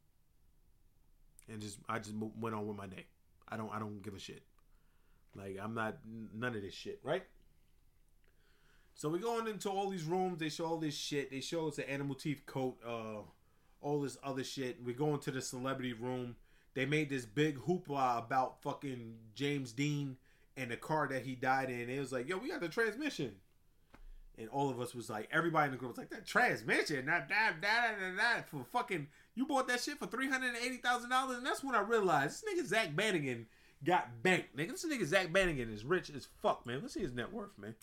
and 1.48 1.60
just 1.60 1.78
I 1.88 1.98
just 1.98 2.14
went 2.14 2.54
on 2.54 2.66
with 2.66 2.76
my 2.76 2.86
day. 2.86 3.06
I 3.48 3.56
don't 3.56 3.70
I 3.72 3.80
don't 3.80 4.00
give 4.00 4.14
a 4.14 4.18
shit. 4.18 4.42
Like 5.34 5.58
I'm 5.60 5.74
not 5.74 5.98
none 6.32 6.54
of 6.54 6.62
this 6.62 6.74
shit, 6.74 7.00
right? 7.02 7.24
So 8.94 9.08
we 9.08 9.18
going 9.18 9.48
into 9.48 9.70
all 9.70 9.88
these 9.90 10.04
rooms. 10.04 10.38
They 10.38 10.50
show 10.50 10.66
all 10.66 10.76
this 10.76 10.94
shit. 10.94 11.30
They 11.30 11.40
show 11.40 11.66
us 11.66 11.78
an 11.78 11.84
animal 11.84 12.14
teeth 12.14 12.46
coat, 12.46 12.76
uh, 12.86 13.22
all 13.80 14.00
this 14.00 14.16
other 14.22 14.44
shit. 14.44 14.82
We 14.84 14.92
go 14.92 15.14
into 15.14 15.30
the 15.30 15.42
celebrity 15.42 15.94
room. 15.94 16.36
They 16.74 16.86
made 16.86 17.10
this 17.10 17.24
big 17.26 17.58
hoopla 17.58 18.18
about 18.18 18.62
fucking 18.62 19.16
James 19.34 19.72
Dean 19.72 20.16
and 20.56 20.70
the 20.70 20.76
car 20.76 21.08
that 21.08 21.24
he 21.24 21.34
died 21.34 21.70
in. 21.70 21.90
It 21.90 21.98
was 21.98 22.12
like, 22.12 22.28
yo, 22.28 22.38
we 22.38 22.50
got 22.50 22.60
the 22.60 22.68
transmission. 22.68 23.34
And 24.38 24.48
all 24.48 24.70
of 24.70 24.80
us 24.80 24.94
was 24.94 25.10
like, 25.10 25.28
everybody 25.30 25.66
in 25.66 25.72
the 25.72 25.76
group 25.76 25.90
was 25.90 25.98
like, 25.98 26.10
that 26.10 26.26
transmission, 26.26 27.06
that 27.06 27.28
that 27.28 27.60
that 27.60 27.96
that, 28.00 28.16
that 28.16 28.48
for 28.48 28.64
fucking, 28.72 29.06
you 29.34 29.46
bought 29.46 29.68
that 29.68 29.80
shit 29.80 29.98
for 29.98 30.06
three 30.06 30.28
hundred 30.28 30.54
and 30.54 30.64
eighty 30.64 30.78
thousand 30.78 31.10
dollars, 31.10 31.36
and 31.36 31.46
that's 31.46 31.62
when 31.62 31.74
I 31.74 31.80
realized 31.80 32.42
this 32.42 32.64
nigga 32.64 32.66
Zach 32.66 32.96
Bannigan 32.96 33.46
got 33.84 34.22
banked. 34.22 34.56
Nigga, 34.56 34.70
this 34.70 34.86
nigga 34.86 35.04
Zach 35.04 35.32
Bannigan 35.32 35.70
is 35.70 35.84
rich 35.84 36.10
as 36.10 36.28
fuck, 36.40 36.64
man. 36.64 36.80
Let's 36.80 36.94
see 36.94 37.00
his 37.00 37.12
net 37.12 37.30
worth, 37.30 37.56
man. 37.58 37.74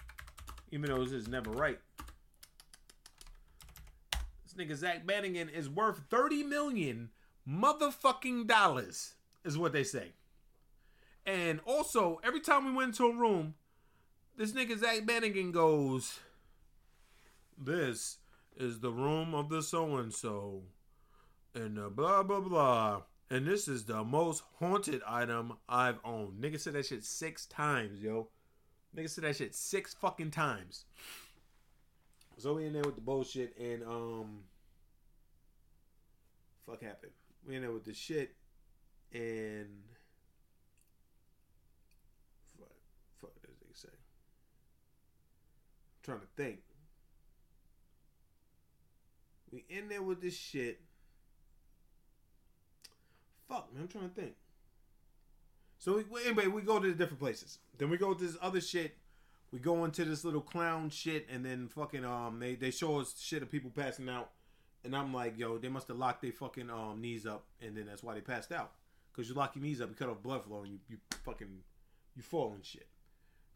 Even 0.71 0.89
though 0.89 1.01
it's 1.03 1.27
never 1.27 1.51
right. 1.51 1.79
This 4.43 4.53
nigga 4.57 4.75
Zach 4.75 5.05
Bannigan 5.05 5.49
is 5.49 5.69
worth 5.69 6.01
thirty 6.09 6.41
million 6.41 7.09
motherfucking 7.47 8.47
dollars, 8.47 9.13
is 9.45 9.57
what 9.57 9.71
they 9.71 9.83
say. 9.83 10.13
And 11.25 11.59
also, 11.65 12.19
every 12.23 12.41
time 12.41 12.65
we 12.65 12.71
went 12.71 12.89
into 12.89 13.05
a 13.05 13.15
room, 13.15 13.53
this 14.35 14.51
nigga 14.51 14.79
Zach 14.79 15.05
Bannigan 15.05 15.51
goes, 15.51 16.19
This 17.61 18.19
is 18.55 18.79
the 18.79 18.91
room 18.91 19.35
of 19.35 19.49
the 19.49 19.61
so 19.61 19.97
and 19.97 20.13
so, 20.13 20.63
and 21.53 21.75
the 21.75 21.89
blah 21.89 22.23
blah 22.23 22.39
blah. 22.39 23.01
And 23.29 23.45
this 23.45 23.67
is 23.67 23.85
the 23.85 24.03
most 24.03 24.43
haunted 24.59 25.01
item 25.05 25.53
I've 25.67 25.99
owned. 26.03 26.41
Nigga 26.41 26.59
said 26.59 26.73
that 26.73 26.85
shit 26.85 27.03
six 27.03 27.45
times, 27.45 27.99
yo. 28.01 28.29
Nigga 28.95 29.09
said 29.09 29.25
that 29.25 29.35
shit 29.35 29.53
six 29.53 29.93
fucking 29.93 30.31
times. 30.31 30.85
So 32.37 32.53
we 32.53 32.65
in 32.65 32.73
there 32.73 32.83
with 32.83 32.95
the 32.95 33.01
bullshit 33.01 33.55
and 33.59 33.83
um 33.83 34.39
fuck 36.65 36.81
happened. 36.81 37.11
We 37.45 37.57
in 37.57 37.61
there 37.61 37.71
with 37.71 37.83
the 37.83 37.93
shit 37.93 38.35
and 39.13 39.67
fuck 42.57 42.69
fuck 43.19 43.31
say? 43.73 43.89
Trying 46.03 46.21
to 46.21 46.27
think. 46.37 46.59
We 49.51 49.65
in 49.69 49.89
there 49.89 50.01
with 50.01 50.21
this 50.21 50.37
shit. 50.37 50.81
Fuck 53.47 53.73
man, 53.73 53.83
I'm 53.83 53.87
trying 53.87 54.09
to 54.09 54.15
think. 54.15 54.35
So 55.79 56.03
we, 56.11 56.25
anyway, 56.25 56.47
we 56.47 56.61
go 56.61 56.79
to 56.79 56.87
the 56.87 56.93
different 56.93 57.19
places. 57.19 57.59
Then 57.77 57.89
we 57.89 57.97
go 57.97 58.13
to 58.13 58.23
this 58.23 58.37
other 58.41 58.61
shit. 58.61 58.97
We 59.51 59.59
go 59.59 59.85
into 59.85 60.05
this 60.05 60.23
little 60.23 60.41
clown 60.41 60.89
shit, 60.91 61.27
and 61.31 61.43
then 61.43 61.67
fucking 61.67 62.05
um, 62.05 62.39
they 62.39 62.55
they 62.55 62.69
show 62.69 62.99
us 62.99 63.15
shit 63.19 63.41
of 63.41 63.49
people 63.49 63.71
passing 63.75 64.07
out, 64.07 64.29
and 64.83 64.95
I'm 64.95 65.11
like, 65.11 65.39
yo, 65.39 65.57
they 65.57 65.69
must 65.69 65.87
have 65.87 65.97
locked 65.97 66.21
their 66.21 66.31
fucking 66.31 66.69
um 66.69 67.01
knees 67.01 67.25
up, 67.25 67.45
and 67.59 67.75
then 67.75 67.87
that's 67.87 68.03
why 68.03 68.13
they 68.13 68.21
passed 68.21 68.51
out, 68.51 68.73
because 69.11 69.27
you 69.27 69.33
lock 69.33 69.55
your 69.55 69.63
knees 69.63 69.81
up, 69.81 69.89
you 69.89 69.95
cut 69.95 70.09
off 70.09 70.21
blood 70.21 70.43
flow, 70.43 70.61
and 70.61 70.73
you, 70.73 70.79
you 70.87 70.97
fucking 71.25 71.63
you 72.15 72.21
fall 72.21 72.51
and 72.53 72.63
shit. 72.63 72.87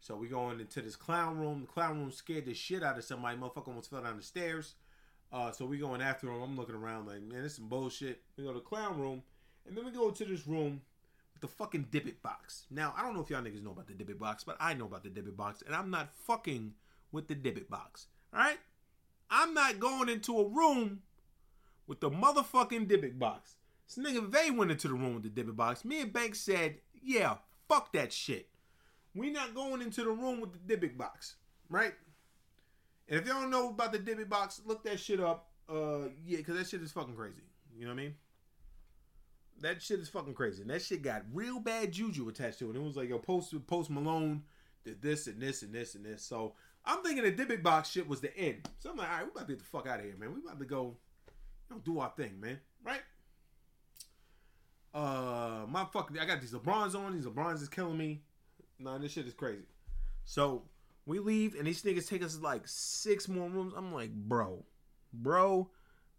So 0.00 0.16
we 0.16 0.26
going 0.26 0.58
into 0.58 0.82
this 0.82 0.96
clown 0.96 1.38
room. 1.38 1.60
The 1.60 1.66
clown 1.66 1.98
room 2.00 2.10
scared 2.10 2.46
the 2.46 2.54
shit 2.54 2.82
out 2.82 2.98
of 2.98 3.04
somebody. 3.04 3.38
Motherfucker 3.38 3.68
almost 3.68 3.90
fell 3.90 4.02
down 4.02 4.16
the 4.16 4.22
stairs. 4.22 4.74
Uh, 5.34 5.50
so 5.50 5.66
we 5.66 5.78
going 5.78 6.00
after 6.00 6.28
him. 6.28 6.40
I'm 6.40 6.56
looking 6.56 6.76
around 6.76 7.06
like, 7.06 7.20
man, 7.20 7.42
this 7.42 7.56
some 7.56 7.68
bullshit. 7.68 8.22
We 8.38 8.44
go 8.44 8.52
to 8.52 8.60
the 8.60 8.64
clown 8.64 9.00
room, 9.00 9.24
and 9.66 9.76
then 9.76 9.84
we 9.84 9.90
go 9.90 10.10
to 10.12 10.24
this 10.24 10.46
room 10.46 10.80
with 11.32 11.42
the 11.42 11.48
fucking 11.48 11.88
Dybbuk 11.90 12.22
box. 12.22 12.66
Now 12.70 12.94
I 12.96 13.02
don't 13.02 13.14
know 13.14 13.20
if 13.20 13.30
y'all 13.30 13.42
niggas 13.42 13.64
know 13.64 13.72
about 13.72 13.88
the 13.88 13.94
Dybbuk 13.94 14.20
box, 14.20 14.44
but 14.44 14.56
I 14.60 14.74
know 14.74 14.84
about 14.84 15.02
the 15.02 15.10
Dybbuk 15.10 15.36
box, 15.36 15.60
and 15.66 15.74
I'm 15.74 15.90
not 15.90 16.10
fucking 16.24 16.74
with 17.10 17.26
the 17.26 17.34
Dybbuk 17.34 17.68
box. 17.68 18.06
All 18.32 18.38
right, 18.38 18.58
I'm 19.28 19.54
not 19.54 19.80
going 19.80 20.08
into 20.08 20.38
a 20.38 20.48
room 20.48 21.02
with 21.88 21.98
the 21.98 22.10
motherfucking 22.10 22.86
Dybbuk 22.86 23.18
box. 23.18 23.56
This 23.88 24.04
nigga 24.04 24.24
Vay 24.28 24.52
went 24.52 24.70
into 24.70 24.86
the 24.86 24.94
room 24.94 25.14
with 25.14 25.34
the 25.34 25.42
Dybbuk 25.42 25.56
box. 25.56 25.84
Me 25.84 26.00
and 26.00 26.12
Banks 26.12 26.38
said, 26.38 26.76
yeah, 27.02 27.38
fuck 27.68 27.92
that 27.92 28.12
shit. 28.12 28.48
We 29.16 29.30
not 29.30 29.52
going 29.52 29.82
into 29.82 30.04
the 30.04 30.10
room 30.10 30.40
with 30.40 30.52
the 30.52 30.76
Dybbuk 30.76 30.96
box, 30.96 31.34
right? 31.68 31.94
And 33.08 33.20
if 33.20 33.26
y'all 33.26 33.42
don't 33.42 33.50
know 33.50 33.68
about 33.68 33.92
the 33.92 33.98
Dybbuk 33.98 34.28
box, 34.28 34.60
look 34.64 34.84
that 34.84 34.98
shit 34.98 35.20
up. 35.20 35.50
Uh, 35.68 36.08
yeah, 36.24 36.38
because 36.38 36.56
that 36.56 36.68
shit 36.68 36.82
is 36.82 36.92
fucking 36.92 37.14
crazy. 37.14 37.42
You 37.76 37.86
know 37.86 37.94
what 37.94 38.00
I 38.00 38.04
mean? 38.04 38.14
That 39.60 39.82
shit 39.82 40.00
is 40.00 40.08
fucking 40.08 40.34
crazy. 40.34 40.62
And 40.62 40.70
that 40.70 40.82
shit 40.82 41.02
got 41.02 41.22
real 41.32 41.60
bad 41.60 41.92
juju 41.92 42.28
attached 42.28 42.58
to 42.60 42.70
it. 42.70 42.76
It 42.76 42.82
was 42.82 42.96
like, 42.96 43.08
yo, 43.08 43.18
Post, 43.18 43.54
Post 43.66 43.90
Malone 43.90 44.42
did 44.84 45.00
this 45.00 45.26
and 45.26 45.40
this 45.40 45.62
and 45.62 45.72
this 45.74 45.94
and 45.94 46.04
this. 46.04 46.22
So 46.22 46.54
I'm 46.84 47.02
thinking 47.02 47.24
the 47.24 47.32
Dybbuk 47.32 47.62
box 47.62 47.90
shit 47.90 48.08
was 48.08 48.20
the 48.20 48.36
end. 48.36 48.68
So 48.78 48.90
I'm 48.90 48.96
like, 48.96 49.08
all 49.08 49.16
right, 49.16 49.24
we 49.24 49.30
about 49.30 49.46
to 49.46 49.52
get 49.52 49.58
the 49.58 49.64
fuck 49.64 49.86
out 49.86 50.00
of 50.00 50.04
here, 50.04 50.16
man. 50.18 50.34
We 50.34 50.40
about 50.40 50.58
to 50.58 50.64
go, 50.64 50.96
you 51.70 51.76
know, 51.76 51.82
do 51.84 52.00
our 52.00 52.12
thing, 52.16 52.40
man. 52.40 52.58
Right? 52.84 53.02
Uh, 54.92 55.66
my 55.68 55.84
fucking, 55.92 56.18
I 56.18 56.24
got 56.24 56.40
these 56.40 56.52
LeBrons 56.52 56.94
on. 56.94 57.14
These 57.14 57.26
LeBrons 57.26 57.62
is 57.62 57.68
killing 57.68 57.98
me. 57.98 58.22
Nah, 58.78 58.98
this 58.98 59.12
shit 59.12 59.26
is 59.26 59.34
crazy. 59.34 59.64
So 60.24 60.62
we 61.06 61.18
leave, 61.18 61.54
and 61.54 61.66
these 61.66 61.82
niggas 61.82 62.08
take 62.08 62.22
us 62.22 62.38
like 62.40 62.62
six 62.64 63.28
more 63.28 63.48
rooms. 63.48 63.74
I'm 63.76 63.92
like, 63.92 64.12
bro, 64.12 64.64
bro, 65.12 65.68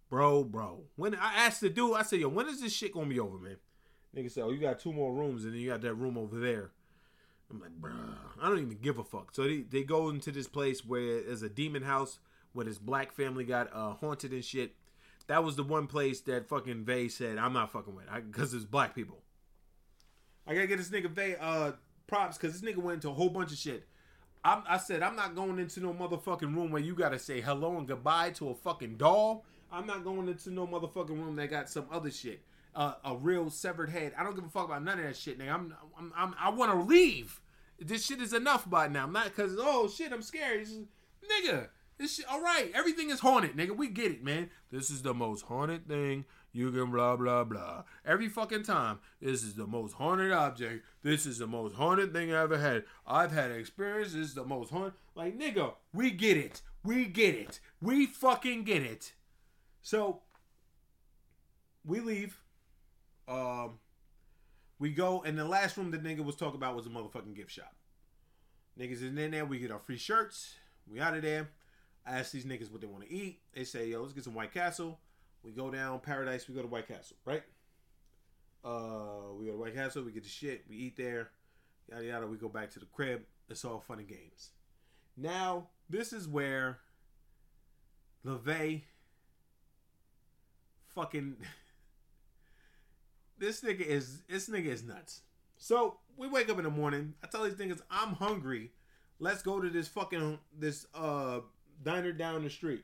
bro, 0.10 0.44
bro. 0.44 0.84
When 0.96 1.16
I 1.16 1.34
asked 1.36 1.62
the 1.62 1.70
dude, 1.70 1.96
I 1.96 2.04
said, 2.04 2.20
yo, 2.20 2.30
when 2.30 2.48
is 2.48 2.62
this 2.62 2.74
shit 2.74 2.94
gonna 2.94 3.08
be 3.08 3.20
over, 3.20 3.38
man? 3.38 3.58
Nigga 4.16 4.32
said, 4.32 4.44
oh, 4.44 4.52
you 4.52 4.60
got 4.60 4.80
two 4.80 4.94
more 4.94 5.14
rooms, 5.14 5.44
and 5.44 5.54
then 5.54 5.60
you 5.60 5.70
got 5.70 5.82
that 5.82 5.96
room 5.96 6.18
over 6.18 6.40
there. 6.40 6.72
I'm 7.50 7.60
like, 7.60 7.72
bro, 7.72 7.92
I 8.42 8.48
don't 8.48 8.60
even 8.60 8.78
give 8.82 8.98
a 8.98 9.04
fuck. 9.04 9.34
So 9.36 9.44
they, 9.44 9.62
they 9.62 9.84
go 9.84 10.10
into 10.10 10.32
this 10.32 10.48
place 10.48 10.86
where 10.86 11.22
there's 11.22 11.44
a 11.44 11.50
demon 11.50 11.84
house 11.84 12.20
where 12.54 12.66
this 12.66 12.78
black 12.78 13.12
family 13.12 13.44
got 13.44 13.70
uh, 13.74 13.94
haunted 13.94 14.32
and 14.32 14.44
shit. 14.44 14.74
That 15.28 15.44
was 15.44 15.56
the 15.56 15.64
one 15.64 15.88
place 15.88 16.22
that 16.22 16.48
fucking 16.48 16.86
Vay 16.86 17.08
said, 17.10 17.38
I'm 17.38 17.54
not 17.54 17.72
fucking 17.72 17.96
with 17.96 18.06
because 18.32 18.54
it's 18.54 18.64
black 18.64 18.96
people. 18.96 19.22
I 20.48 20.54
gotta 20.54 20.68
get 20.68 20.78
this 20.78 20.90
nigga 20.90 21.10
Vay 21.10 21.36
uh, 21.40 21.74
props 22.08 22.38
because 22.38 22.60
this 22.60 22.68
nigga 22.68 22.82
went 22.82 22.96
into 22.96 23.10
a 23.10 23.14
whole 23.14 23.30
bunch 23.30 23.52
of 23.52 23.58
shit. 23.58 23.88
I'm, 24.46 24.62
I 24.70 24.78
said, 24.78 25.02
I'm 25.02 25.16
not 25.16 25.34
going 25.34 25.58
into 25.58 25.80
no 25.80 25.92
motherfucking 25.92 26.56
room 26.56 26.70
where 26.70 26.82
you 26.82 26.94
gotta 26.94 27.18
say 27.18 27.42
hello 27.42 27.78
and 27.78 27.88
goodbye 27.88 28.30
to 28.32 28.50
a 28.50 28.56
fucking 28.56 28.98
doll. 28.98 29.44
I'm 29.72 29.88
not 29.88 30.04
going 30.04 30.30
into 30.30 30.52
no 30.52 30.68
motherfucking 30.68 31.10
room 31.10 31.36
that 31.38 31.50
got 31.50 31.68
some 31.68 31.88
other 31.92 32.12
shit. 32.12 32.44
Uh, 32.76 32.94
a 33.04 33.16
real 33.16 33.50
severed 33.50 33.90
head. 33.90 34.14
I 34.16 34.24
don't 34.24 34.36
give 34.36 34.46
a 34.46 34.50
fuck 34.50 34.66
about 34.66 34.84
none 34.84 35.00
of 35.00 35.06
that 35.06 35.18
shit, 35.18 35.40
nigga. 35.40 35.52
I'm, 35.52 35.74
I'm, 35.98 36.14
I'm 36.16 36.36
I 36.40 36.50
want 36.50 36.72
to 36.72 36.78
leave. 36.78 37.42
This 37.80 38.06
shit 38.06 38.22
is 38.22 38.34
enough 38.34 38.70
by 38.70 38.88
now. 38.88 39.06
I'm 39.06 39.14
not 39.14 39.26
because 39.26 39.56
oh 39.58 39.90
shit, 39.90 40.14
I'm 40.14 40.22
scared. 40.22 40.66
Just, 40.66 40.82
nigga, 41.28 41.70
this 41.98 42.16
shit. 42.16 42.26
All 42.30 42.42
right, 42.42 42.70
everything 42.76 43.10
is 43.10 43.22
haunted, 43.22 43.58
nigga. 43.58 43.76
We 43.76 43.88
get 43.88 44.12
it, 44.12 44.24
man. 44.24 44.52
This 44.72 44.92
is 44.92 45.02
the 45.02 45.16
most 45.16 45.46
haunted 45.46 45.88
thing 45.88 46.26
you 46.56 46.72
can 46.72 46.90
blah 46.90 47.18
blah 47.18 47.44
blah. 47.44 47.84
Every 48.06 48.30
fucking 48.30 48.64
time. 48.64 49.00
This 49.22 49.44
is 49.44 49.56
the 49.56 49.68
most 49.68 49.94
haunted 49.94 50.32
object. 50.32 50.86
This 51.04 51.26
is 51.26 51.38
the 51.38 51.48
most 51.48 51.76
haunted 51.76 52.14
thing 52.14 52.34
I 52.34 52.42
ever 52.44 52.58
had. 52.58 52.86
I've 53.06 53.34
had 53.34 53.52
experience. 53.52 54.14
This 54.14 54.28
is 54.28 54.34
the 54.36 54.46
most 54.46 54.72
haunted. 54.72 54.94
Like 55.16 55.38
nigga, 55.38 55.74
we 55.94 56.12
get 56.12 56.38
it. 56.38 56.62
We 56.82 57.06
get 57.06 57.36
it. 57.36 57.60
We 57.82 58.06
fucking 58.06 58.64
get 58.64 58.84
it. 58.84 59.12
So 59.82 60.22
we 61.86 62.00
leave. 62.00 62.40
Um, 63.28 63.80
we 64.80 64.92
go, 64.92 65.24
and 65.24 65.38
the 65.38 65.46
last 65.46 65.76
room 65.76 65.92
the 65.92 65.98
nigga 65.98 66.24
was 66.24 66.38
talking 66.38 66.56
about 66.56 66.76
was 66.76 66.86
a 66.86 66.90
motherfucking 66.90 67.36
gift 67.36 67.52
shop. 67.52 67.76
Niggas 68.80 68.94
is 68.94 69.18
in 69.18 69.32
there. 69.32 69.46
We 69.46 69.60
get 69.60 69.72
our 69.72 69.80
free 69.80 69.98
shirts. 69.98 70.56
We 70.90 71.02
out 71.02 71.18
of 71.18 71.22
there. 71.22 71.50
I 72.06 72.20
ask 72.20 72.32
these 72.32 72.46
niggas 72.46 72.72
what 72.72 72.80
they 72.80 72.88
want 72.88 73.04
to 73.04 73.12
eat. 73.12 73.40
They 73.54 73.66
say, 73.66 73.88
yo, 73.88 74.02
let's 74.02 74.14
get 74.14 74.24
some 74.24 74.36
White 74.36 74.54
Castle. 74.54 75.00
We 75.46 75.52
go 75.52 75.70
down 75.70 76.00
Paradise. 76.00 76.48
We 76.50 76.56
go 76.56 76.64
to 76.64 76.68
White 76.68 76.88
Castle, 76.88 77.18
right? 77.24 77.44
Uh, 78.64 79.34
we 79.38 79.46
go 79.46 79.52
to 79.52 79.58
White 79.58 79.76
Castle. 79.76 80.04
We 80.04 80.12
get 80.12 80.24
the 80.24 80.30
shit. 80.30 80.66
We 80.68 80.76
eat 80.76 80.98
there. 80.98 81.30
Yada 81.88 82.04
yada. 82.04 82.28
We 82.28 82.38
go 82.38 82.50
back 82.50 82.72
to 82.72 82.80
the 82.80 82.88
crib. 82.88 83.22
It's 83.48 83.64
all 83.64 83.80
fun 83.80 84.00
and 84.00 84.08
games. 84.08 84.50
Now, 85.16 85.68
this 85.88 86.12
is 86.12 86.28
where 86.28 86.80
LeVay 88.26 88.82
fucking 90.96 91.36
this 93.38 93.62
nigga 93.62 93.82
is 93.82 94.24
this 94.28 94.50
nigga 94.50 94.66
is 94.66 94.84
nuts. 94.84 95.22
So 95.58 95.98
we 96.18 96.28
wake 96.28 96.50
up 96.50 96.58
in 96.58 96.64
the 96.64 96.72
morning. 96.72 97.14
I 97.24 97.28
tell 97.28 97.44
these 97.44 97.54
niggas 97.54 97.82
I'm 97.92 98.14
hungry. 98.14 98.72
Let's 99.20 99.44
go 99.44 99.62
to 99.62 99.70
this 99.70 99.88
fucking 99.88 100.40
this 100.58 100.88
uh 100.96 101.42
diner 101.84 102.14
down 102.14 102.44
the 102.44 102.50
street. 102.50 102.84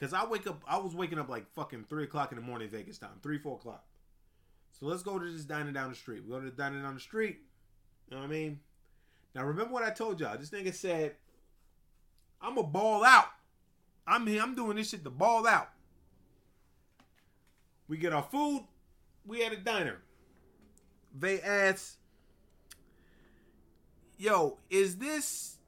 Cause 0.00 0.12
I 0.12 0.26
wake 0.26 0.46
up 0.46 0.62
I 0.66 0.78
was 0.78 0.94
waking 0.94 1.18
up 1.18 1.28
like 1.28 1.46
fucking 1.54 1.86
three 1.88 2.04
o'clock 2.04 2.32
in 2.32 2.36
the 2.36 2.42
morning 2.42 2.68
Vegas 2.68 2.98
time. 2.98 3.20
Three, 3.22 3.38
four 3.38 3.56
o'clock. 3.56 3.84
So 4.72 4.86
let's 4.86 5.02
go 5.02 5.18
to 5.18 5.32
this 5.32 5.44
diner 5.44 5.70
down 5.70 5.90
the 5.90 5.96
street. 5.96 6.24
We 6.24 6.30
go 6.30 6.40
to 6.40 6.46
the 6.46 6.50
diner 6.50 6.82
down 6.82 6.94
the 6.94 7.00
street. 7.00 7.38
You 8.08 8.16
know 8.16 8.22
what 8.22 8.28
I 8.28 8.32
mean? 8.32 8.60
Now 9.34 9.44
remember 9.44 9.72
what 9.72 9.84
I 9.84 9.90
told 9.90 10.20
y'all. 10.20 10.36
This 10.36 10.50
nigga 10.50 10.74
said, 10.74 11.14
I'm 12.40 12.58
a 12.58 12.62
ball 12.62 13.04
out. 13.04 13.28
I'm 14.06 14.26
here, 14.26 14.42
I'm 14.42 14.54
doing 14.54 14.76
this 14.76 14.90
shit 14.90 15.04
to 15.04 15.10
ball 15.10 15.46
out. 15.46 15.70
We 17.88 17.96
get 17.96 18.12
our 18.12 18.22
food, 18.22 18.64
we 19.24 19.44
at 19.44 19.52
a 19.52 19.56
diner. 19.56 19.98
They 21.16 21.40
ask, 21.40 21.96
"Yo, 24.18 24.58
is 24.68 24.98
this? 24.98 25.58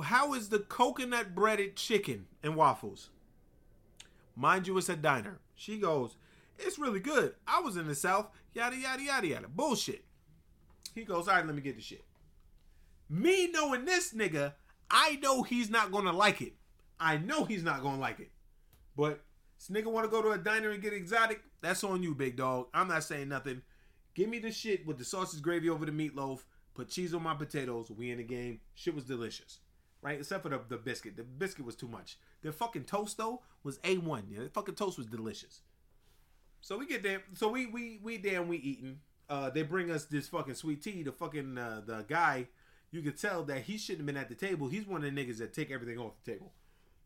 How 0.00 0.34
is 0.34 0.48
the 0.48 0.60
coconut 0.60 1.34
breaded 1.34 1.76
chicken 1.76 2.26
and 2.42 2.54
waffles?" 2.54 3.10
Mind 4.38 4.68
you, 4.68 4.78
it's 4.78 4.88
a 4.88 4.94
diner. 4.94 5.40
She 5.56 5.78
goes, 5.78 6.16
"It's 6.60 6.78
really 6.78 7.00
good. 7.00 7.34
I 7.44 7.58
was 7.60 7.76
in 7.76 7.88
the 7.88 7.94
South. 7.96 8.30
Yada 8.52 8.76
yada 8.76 9.02
yada 9.02 9.26
yada. 9.26 9.48
Bullshit." 9.48 10.04
He 10.94 11.02
goes, 11.02 11.26
"All 11.26 11.34
right, 11.34 11.44
let 11.44 11.56
me 11.56 11.60
get 11.60 11.74
the 11.74 11.82
shit." 11.82 12.04
Me 13.08 13.48
knowing 13.50 13.84
this 13.84 14.14
nigga, 14.14 14.54
I 14.88 15.16
know 15.16 15.42
he's 15.42 15.70
not 15.70 15.90
gonna 15.90 16.12
like 16.12 16.40
it. 16.40 16.54
I 17.00 17.16
know 17.16 17.46
he's 17.46 17.64
not 17.64 17.82
gonna 17.82 18.00
like 18.00 18.20
it. 18.20 18.30
But 18.96 19.24
this 19.58 19.70
nigga 19.70 19.90
want 19.90 20.04
to 20.04 20.10
go 20.10 20.22
to 20.22 20.30
a 20.30 20.38
diner 20.38 20.70
and 20.70 20.80
get 20.80 20.92
exotic. 20.92 21.42
That's 21.60 21.82
on 21.82 22.04
you, 22.04 22.14
big 22.14 22.36
dog. 22.36 22.68
I'm 22.72 22.86
not 22.86 23.02
saying 23.02 23.28
nothing. 23.28 23.62
Give 24.14 24.28
me 24.28 24.38
the 24.38 24.52
shit 24.52 24.86
with 24.86 24.98
the 24.98 25.04
sausage 25.04 25.42
gravy 25.42 25.68
over 25.68 25.84
the 25.84 25.90
meatloaf. 25.90 26.44
Put 26.74 26.90
cheese 26.90 27.12
on 27.12 27.24
my 27.24 27.34
potatoes. 27.34 27.90
We 27.90 28.12
in 28.12 28.18
the 28.18 28.24
game. 28.24 28.60
Shit 28.76 28.94
was 28.94 29.04
delicious, 29.04 29.58
right? 30.00 30.20
Except 30.20 30.44
for 30.44 30.48
the, 30.48 30.60
the 30.68 30.76
biscuit. 30.76 31.16
The 31.16 31.24
biscuit 31.24 31.66
was 31.66 31.74
too 31.74 31.88
much. 31.88 32.18
The 32.42 32.52
fucking 32.52 32.84
toast 32.84 33.16
though 33.16 33.42
was 33.62 33.78
a 33.84 33.98
one. 33.98 34.24
Yeah, 34.30 34.44
the 34.44 34.48
fucking 34.48 34.76
toast 34.76 34.98
was 34.98 35.06
delicious. 35.06 35.60
So 36.60 36.78
we 36.78 36.86
get 36.86 37.02
there. 37.02 37.22
So 37.34 37.48
we 37.48 37.66
we 37.66 38.00
we 38.02 38.16
there 38.16 38.40
and 38.40 38.48
we 38.48 38.58
eating. 38.58 39.00
Uh, 39.28 39.50
they 39.50 39.62
bring 39.62 39.90
us 39.90 40.06
this 40.06 40.28
fucking 40.28 40.54
sweet 40.54 40.82
tea. 40.82 41.02
The 41.02 41.12
fucking 41.12 41.58
uh, 41.58 41.82
the 41.84 42.04
guy, 42.08 42.48
you 42.90 43.02
could 43.02 43.18
tell 43.18 43.42
that 43.44 43.62
he 43.62 43.76
shouldn't 43.76 44.00
have 44.00 44.06
been 44.06 44.16
at 44.16 44.28
the 44.28 44.34
table. 44.34 44.68
He's 44.68 44.86
one 44.86 45.04
of 45.04 45.14
the 45.14 45.24
niggas 45.24 45.38
that 45.38 45.52
take 45.52 45.70
everything 45.70 45.98
off 45.98 46.12
the 46.24 46.32
table. 46.32 46.52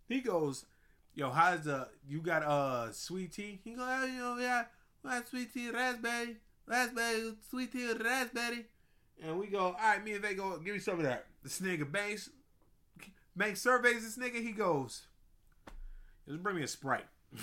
He 0.08 0.20
goes, 0.20 0.66
yo, 1.14 1.30
how's 1.30 1.64
the 1.64 1.88
you 2.06 2.20
got 2.20 2.42
uh 2.42 2.92
sweet 2.92 3.32
tea? 3.32 3.60
He 3.64 3.72
go, 3.72 3.84
oh, 3.86 4.04
you 4.04 4.18
know, 4.18 4.38
yeah, 4.38 4.64
we 5.02 5.10
got 5.10 5.26
sweet 5.26 5.52
tea, 5.52 5.70
raspberry, 5.70 6.36
raspberry, 6.66 7.32
sweet 7.48 7.72
tea, 7.72 7.92
raspberry. 7.92 8.66
And 9.22 9.38
we 9.38 9.46
go, 9.46 9.58
all 9.58 9.72
right, 9.72 10.04
me 10.04 10.14
and 10.14 10.24
they 10.24 10.34
go, 10.34 10.58
give 10.58 10.74
me 10.74 10.80
some 10.80 10.98
of 10.98 11.04
that. 11.04 11.26
This 11.42 11.60
nigga 11.60 11.90
base 11.90 12.28
Banks 13.34 13.62
surveys 13.62 14.02
this 14.02 14.18
nigga. 14.18 14.42
He 14.42 14.52
goes, 14.52 15.06
just 16.28 16.42
bring 16.42 16.56
me 16.56 16.62
a 16.62 16.68
sprite. 16.68 17.06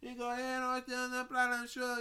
he 0.00 0.14
go, 0.14 0.30
yeah, 0.30 0.80
no, 0.88 1.08
no 1.08 1.24
problem, 1.24 1.66
sure, 1.66 1.98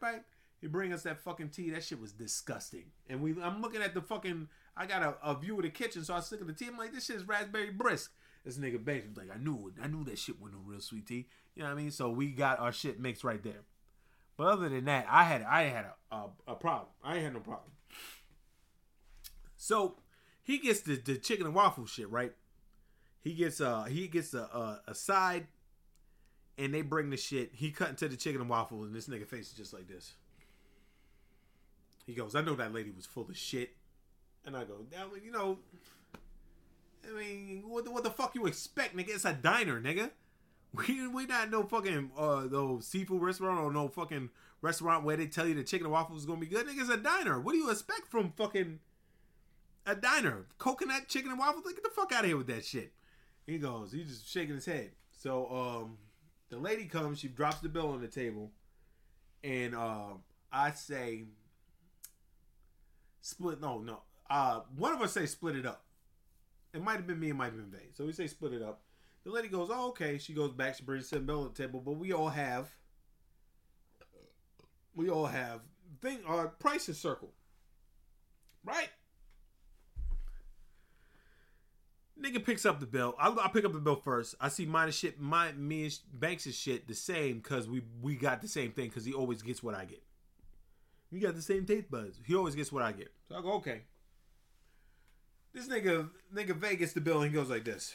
right. 0.00 0.22
He 0.60 0.68
bring 0.68 0.92
us 0.92 1.02
that 1.02 1.18
fucking 1.18 1.48
tea. 1.48 1.70
That 1.70 1.82
shit 1.82 2.00
was 2.00 2.12
disgusting. 2.12 2.84
And 3.08 3.20
we, 3.20 3.34
I'm 3.42 3.60
looking 3.60 3.82
at 3.82 3.94
the 3.94 4.00
fucking. 4.00 4.48
I 4.76 4.86
got 4.86 5.02
a, 5.02 5.16
a 5.22 5.34
view 5.38 5.56
of 5.56 5.64
the 5.64 5.70
kitchen, 5.70 6.04
so 6.04 6.14
I 6.14 6.18
was 6.18 6.30
looking 6.30 6.48
at 6.48 6.56
the 6.56 6.64
tea. 6.64 6.70
I'm 6.70 6.78
like, 6.78 6.94
this 6.94 7.06
shit 7.06 7.16
is 7.16 7.26
raspberry 7.26 7.72
brisk. 7.72 8.12
This 8.44 8.58
nigga 8.58 8.82
Banks 8.82 9.08
was 9.08 9.16
like, 9.16 9.36
I 9.36 9.42
knew 9.42 9.68
it. 9.68 9.82
I 9.82 9.88
knew 9.88 10.04
that 10.04 10.18
shit 10.18 10.40
wasn't 10.40 10.60
no 10.60 10.64
real 10.64 10.80
sweet 10.80 11.06
tea. 11.06 11.26
You 11.56 11.62
know 11.62 11.68
what 11.68 11.78
I 11.78 11.82
mean? 11.82 11.90
So 11.90 12.10
we 12.10 12.30
got 12.30 12.60
our 12.60 12.72
shit 12.72 13.00
mixed 13.00 13.24
right 13.24 13.42
there. 13.42 13.64
But 14.36 14.46
other 14.46 14.68
than 14.68 14.84
that, 14.84 15.06
I 15.10 15.24
had 15.24 15.42
I 15.42 15.64
had 15.64 15.86
a, 16.10 16.14
a, 16.14 16.30
a 16.48 16.54
problem. 16.54 16.88
I 17.02 17.16
ain't 17.16 17.24
had 17.24 17.34
no 17.34 17.40
problem. 17.40 17.72
So 19.56 19.96
he 20.42 20.58
gets 20.58 20.80
the, 20.80 20.96
the 20.96 21.16
chicken 21.16 21.46
and 21.46 21.54
waffle 21.54 21.86
shit 21.86 22.10
right. 22.10 22.32
He 23.22 23.34
gets 23.34 23.60
uh 23.60 23.84
he 23.84 24.08
gets 24.08 24.34
a, 24.34 24.40
a 24.42 24.80
a 24.88 24.94
side, 24.94 25.46
and 26.58 26.74
they 26.74 26.82
bring 26.82 27.10
the 27.10 27.16
shit. 27.16 27.50
He 27.54 27.70
cut 27.70 27.90
into 27.90 28.08
the 28.08 28.16
chicken 28.16 28.40
and 28.40 28.50
waffle, 28.50 28.82
and 28.82 28.94
this 28.94 29.08
nigga 29.08 29.26
face 29.26 29.48
is 29.48 29.54
just 29.54 29.72
like 29.72 29.88
this. 29.88 30.14
he 32.06 32.14
goes, 32.14 32.34
I 32.34 32.40
know 32.42 32.54
that 32.56 32.72
lady 32.74 32.90
was 32.90 33.06
full 33.06 33.28
of 33.28 33.36
shit. 33.36 33.70
And 34.44 34.56
I 34.56 34.64
go, 34.64 34.84
"That 34.90 35.06
you 35.24 35.30
know, 35.30 35.58
I 37.08 37.16
mean, 37.16 37.62
what 37.66 37.84
the, 37.84 37.92
what 37.92 38.02
the 38.02 38.10
fuck 38.10 38.34
you 38.34 38.46
expect, 38.46 38.96
nigga? 38.96 39.10
It's 39.10 39.24
a 39.24 39.32
diner, 39.32 39.80
nigga. 39.80 40.10
We 40.74 41.06
we 41.06 41.26
not 41.26 41.50
no 41.50 41.62
fucking 41.64 42.12
uh 42.16 42.46
no 42.50 42.80
seafood 42.80 43.20
restaurant 43.22 43.60
or 43.60 43.70
no 43.70 43.88
fucking 43.88 44.30
restaurant 44.62 45.04
where 45.04 45.16
they 45.18 45.26
tell 45.26 45.46
you 45.46 45.54
the 45.54 45.62
chicken 45.62 45.84
and 45.86 45.92
waffles 45.92 46.20
is 46.20 46.26
gonna 46.26 46.40
be 46.40 46.46
good. 46.46 46.66
Nigga, 46.66 46.80
it's 46.80 46.88
a 46.90 46.96
diner. 46.96 47.38
What 47.38 47.52
do 47.52 47.58
you 47.58 47.70
expect 47.70 48.08
from 48.08 48.32
fucking 48.32 48.80
a 49.86 49.94
diner? 49.94 50.46
Coconut 50.58 51.08
chicken 51.08 51.30
and 51.30 51.38
waffles? 51.38 51.66
Like, 51.66 51.74
get 51.74 51.84
the 51.84 51.90
fuck 51.90 52.10
out 52.12 52.20
of 52.20 52.26
here 52.26 52.38
with 52.38 52.46
that 52.46 52.64
shit. 52.64 52.90
He 53.46 53.58
goes, 53.58 53.92
he's 53.92 54.08
just 54.08 54.28
shaking 54.28 54.54
his 54.54 54.66
head. 54.66 54.92
So 55.10 55.48
um 55.50 55.98
the 56.50 56.58
lady 56.58 56.84
comes, 56.86 57.18
she 57.18 57.28
drops 57.28 57.60
the 57.60 57.68
bill 57.68 57.88
on 57.90 58.00
the 58.00 58.08
table, 58.08 58.52
and 59.42 59.74
um 59.74 60.22
I 60.52 60.70
say 60.72 61.24
split 63.20 63.60
no 63.60 63.78
no. 63.78 64.00
Uh 64.28 64.60
one 64.76 64.92
of 64.92 65.00
us 65.00 65.12
say 65.12 65.26
split 65.26 65.56
it 65.56 65.66
up. 65.66 65.84
It 66.74 66.82
might 66.82 66.96
have 66.96 67.06
been 67.06 67.20
me, 67.20 67.30
it 67.30 67.34
might 67.34 67.46
have 67.52 67.56
been 67.56 67.70
Vay. 67.70 67.88
So 67.94 68.04
we 68.06 68.12
say 68.12 68.26
split 68.26 68.52
it 68.52 68.62
up. 68.62 68.82
The 69.24 69.30
lady 69.30 69.48
goes, 69.48 69.68
Oh, 69.70 69.88
okay. 69.90 70.18
She 70.18 70.32
goes 70.32 70.52
back, 70.52 70.76
she 70.76 70.84
brings 70.84 71.08
some 71.08 71.26
bill 71.26 71.42
on 71.42 71.52
the 71.54 71.62
table, 71.62 71.80
but 71.80 71.92
we 71.92 72.12
all 72.12 72.28
have 72.30 72.70
we 74.94 75.08
all 75.08 75.26
have 75.26 75.60
thing 76.00 76.18
uh 76.28 76.46
prices 76.58 76.98
circle. 76.98 77.32
Right? 78.64 78.90
Nigga 82.20 82.44
picks 82.44 82.66
up 82.66 82.78
the 82.78 82.86
bill. 82.86 83.14
I, 83.18 83.28
I 83.30 83.48
pick 83.48 83.64
up 83.64 83.72
the 83.72 83.80
bill 83.80 83.96
first. 83.96 84.34
I 84.40 84.48
see 84.48 84.66
mine 84.66 84.90
shit, 84.92 85.20
my 85.20 85.52
me 85.52 85.84
and 85.84 85.98
Banks' 86.12 86.54
shit 86.54 86.86
the 86.86 86.94
same 86.94 87.38
because 87.38 87.68
we 87.68 87.82
we 88.00 88.16
got 88.16 88.42
the 88.42 88.48
same 88.48 88.72
thing 88.72 88.88
because 88.88 89.04
he 89.04 89.12
always 89.12 89.42
gets 89.42 89.62
what 89.62 89.74
I 89.74 89.84
get. 89.86 90.02
We 91.10 91.20
got 91.20 91.34
the 91.34 91.42
same 91.42 91.66
taste 91.66 91.90
buds. 91.90 92.18
He 92.24 92.34
always 92.34 92.54
gets 92.54 92.72
what 92.72 92.82
I 92.82 92.92
get. 92.92 93.12
So 93.28 93.36
I 93.36 93.42
go, 93.42 93.52
okay. 93.54 93.82
This 95.52 95.68
nigga, 95.68 96.08
nigga 96.34 96.78
gets 96.78 96.94
the 96.94 97.02
bill 97.02 97.20
and 97.20 97.30
he 97.30 97.36
goes 97.36 97.50
like 97.50 97.64
this. 97.64 97.94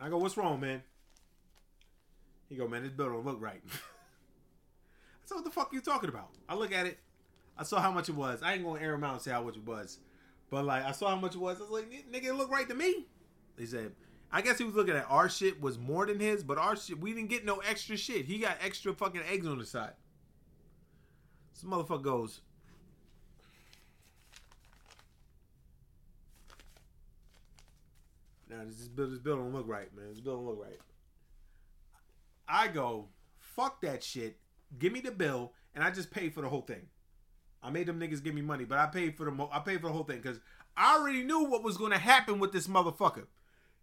I 0.00 0.08
go, 0.10 0.18
what's 0.18 0.36
wrong, 0.36 0.60
man? 0.60 0.82
He 2.48 2.56
go, 2.56 2.68
man, 2.68 2.82
this 2.82 2.92
bill 2.92 3.08
don't 3.08 3.24
look 3.24 3.40
right. 3.40 3.62
Said, 5.28 5.34
what 5.34 5.44
the 5.44 5.50
fuck 5.50 5.74
you 5.74 5.82
talking 5.82 6.08
about? 6.08 6.30
I 6.48 6.54
look 6.54 6.72
at 6.72 6.86
it. 6.86 6.98
I 7.54 7.62
saw 7.62 7.82
how 7.82 7.92
much 7.92 8.08
it 8.08 8.14
was. 8.14 8.42
I 8.42 8.54
ain't 8.54 8.64
gonna 8.64 8.80
air 8.80 8.94
him 8.94 9.04
out 9.04 9.12
and 9.12 9.22
say 9.22 9.30
how 9.30 9.42
much 9.42 9.56
it 9.56 9.66
was. 9.66 9.98
But 10.48 10.64
like, 10.64 10.82
I 10.82 10.92
saw 10.92 11.10
how 11.10 11.16
much 11.16 11.34
it 11.34 11.38
was. 11.38 11.58
I 11.58 11.64
was 11.64 11.70
like, 11.70 11.90
nigga, 12.10 12.28
it 12.28 12.32
looked 12.32 12.50
right 12.50 12.66
to 12.66 12.74
me. 12.74 13.06
He 13.58 13.66
said, 13.66 13.92
I 14.32 14.40
guess 14.40 14.56
he 14.56 14.64
was 14.64 14.74
looking 14.74 14.94
at 14.94 15.04
our 15.10 15.28
shit 15.28 15.60
was 15.60 15.78
more 15.78 16.06
than 16.06 16.18
his, 16.18 16.42
but 16.42 16.56
our 16.56 16.76
shit, 16.76 16.98
we 16.98 17.12
didn't 17.12 17.28
get 17.28 17.44
no 17.44 17.58
extra 17.58 17.98
shit. 17.98 18.24
He 18.24 18.38
got 18.38 18.56
extra 18.62 18.94
fucking 18.94 19.20
eggs 19.30 19.46
on 19.46 19.58
the 19.58 19.66
side. 19.66 19.92
This 21.52 21.62
motherfucker 21.62 22.02
goes, 22.02 22.40
Now 28.48 28.64
this 28.64 28.76
this 28.76 28.88
bill, 28.88 29.10
this 29.10 29.18
bill 29.18 29.36
don't 29.36 29.52
look 29.52 29.68
right, 29.68 29.94
man. 29.94 30.06
This 30.08 30.20
bill 30.20 30.36
don't 30.36 30.46
look 30.46 30.62
right. 30.62 30.80
I 32.48 32.68
go, 32.68 33.08
fuck 33.36 33.82
that 33.82 34.02
shit. 34.02 34.38
Give 34.76 34.92
me 34.92 35.00
the 35.00 35.10
bill, 35.10 35.52
and 35.74 35.82
I 35.84 35.90
just 35.90 36.10
pay 36.10 36.28
for 36.28 36.42
the 36.42 36.48
whole 36.48 36.62
thing. 36.62 36.88
I 37.62 37.70
made 37.70 37.86
them 37.86 37.98
niggas 38.00 38.22
give 38.22 38.34
me 38.34 38.42
money, 38.42 38.64
but 38.64 38.78
I 38.78 38.86
paid 38.86 39.16
for 39.16 39.24
the 39.24 39.30
mo- 39.30 39.50
I 39.52 39.60
paid 39.60 39.80
for 39.80 39.88
the 39.88 39.92
whole 39.92 40.04
thing 40.04 40.20
because 40.20 40.40
I 40.76 40.96
already 40.96 41.22
knew 41.24 41.44
what 41.44 41.62
was 41.64 41.76
gonna 41.76 41.98
happen 41.98 42.38
with 42.38 42.52
this 42.52 42.68
motherfucker. 42.68 43.26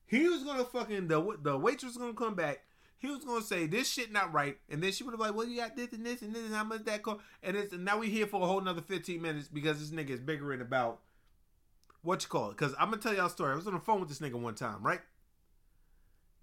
He 0.05 0.27
was 0.27 0.43
gonna 0.43 0.63
fucking 0.63 1.07
the 1.07 1.37
the 1.41 1.57
waitress 1.57 1.93
was 1.93 1.97
gonna 1.97 2.13
come 2.13 2.35
back. 2.35 2.61
He 2.97 3.07
was 3.07 3.25
gonna 3.25 3.41
say 3.41 3.67
this 3.67 3.89
shit 3.89 4.11
not 4.11 4.33
right, 4.33 4.57
and 4.69 4.81
then 4.81 4.91
she 4.91 5.03
would 5.03 5.11
have 5.11 5.19
like, 5.19 5.35
well, 5.35 5.47
you 5.47 5.57
got 5.57 5.75
this 5.75 5.91
and 5.91 6.05
this 6.05 6.21
and 6.21 6.33
this 6.33 6.45
and 6.45 6.53
how 6.55 6.63
much 6.63 6.85
that 6.85 7.03
cost, 7.03 7.21
and 7.43 7.57
it's 7.57 7.73
and 7.73 7.83
now 7.83 7.97
we 7.97 8.09
here 8.09 8.27
for 8.27 8.41
a 8.41 8.45
whole 8.45 8.59
another 8.59 8.81
fifteen 8.81 9.21
minutes 9.21 9.47
because 9.47 9.79
this 9.79 9.89
nigga 9.89 10.11
is 10.11 10.21
bickering 10.21 10.61
about 10.61 11.01
what 12.01 12.23
you 12.23 12.29
call 12.29 12.51
it. 12.51 12.57
Because 12.57 12.73
I'm 12.79 12.89
gonna 12.89 13.01
tell 13.01 13.13
y'all 13.13 13.25
a 13.25 13.29
story. 13.29 13.51
I 13.51 13.55
was 13.55 13.67
on 13.67 13.73
the 13.73 13.79
phone 13.79 13.99
with 13.99 14.09
this 14.09 14.19
nigga 14.19 14.39
one 14.39 14.55
time, 14.55 14.81
right? 14.81 15.01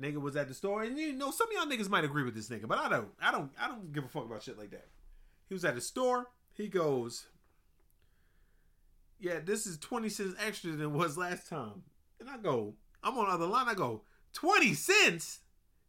Nigga 0.02 0.20
was 0.20 0.36
at 0.36 0.48
the 0.48 0.54
store, 0.54 0.82
and 0.82 0.98
you 0.98 1.12
know 1.12 1.30
some 1.30 1.46
of 1.48 1.52
y'all 1.52 1.70
niggas 1.70 1.88
might 1.88 2.04
agree 2.04 2.24
with 2.24 2.34
this 2.34 2.48
nigga, 2.48 2.66
but 2.66 2.78
I 2.78 2.88
don't. 2.88 3.08
I 3.20 3.30
don't. 3.30 3.52
I 3.60 3.68
don't 3.68 3.92
give 3.92 4.04
a 4.04 4.08
fuck 4.08 4.24
about 4.24 4.42
shit 4.42 4.58
like 4.58 4.70
that. 4.70 4.88
He 5.48 5.54
was 5.54 5.64
at 5.64 5.76
the 5.76 5.80
store. 5.80 6.28
He 6.52 6.68
goes, 6.68 7.26
"Yeah, 9.20 9.38
this 9.44 9.66
is 9.66 9.78
twenty 9.78 10.08
cents 10.08 10.34
extra 10.44 10.72
than 10.72 10.80
it 10.80 10.90
was 10.90 11.16
last 11.16 11.48
time." 11.48 11.84
And 12.18 12.28
I 12.28 12.38
go, 12.38 12.74
"I'm 13.02 13.16
on 13.16 13.26
the 13.26 13.32
other 13.32 13.46
line." 13.46 13.68
I 13.68 13.74
go, 13.74 14.02
20 14.32 14.74
cents." 14.74 15.40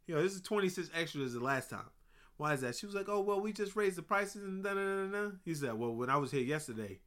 Know, 0.07 0.21
this 0.21 0.35
is 0.35 0.41
twenty 0.41 0.69
cents 0.69 0.91
extra 0.93 1.21
as 1.21 1.33
the 1.33 1.39
last 1.39 1.69
time. 1.71 1.89
Why 2.37 2.53
is 2.53 2.61
that? 2.61 2.75
She 2.75 2.85
was 2.85 2.93
like, 2.93 3.09
"Oh, 3.09 3.21
well, 3.21 3.41
we 3.41 3.51
just 3.51 3.75
raised 3.75 3.97
the 3.97 4.03
prices 4.03 4.43
and 4.43 4.63
da 4.63 4.75
da 4.75 5.07
da." 5.07 5.31
He 5.43 5.55
said, 5.55 5.73
"Well, 5.73 5.95
when 5.95 6.09
I 6.09 6.17
was 6.17 6.29
here 6.29 6.43
yesterday, 6.43 6.99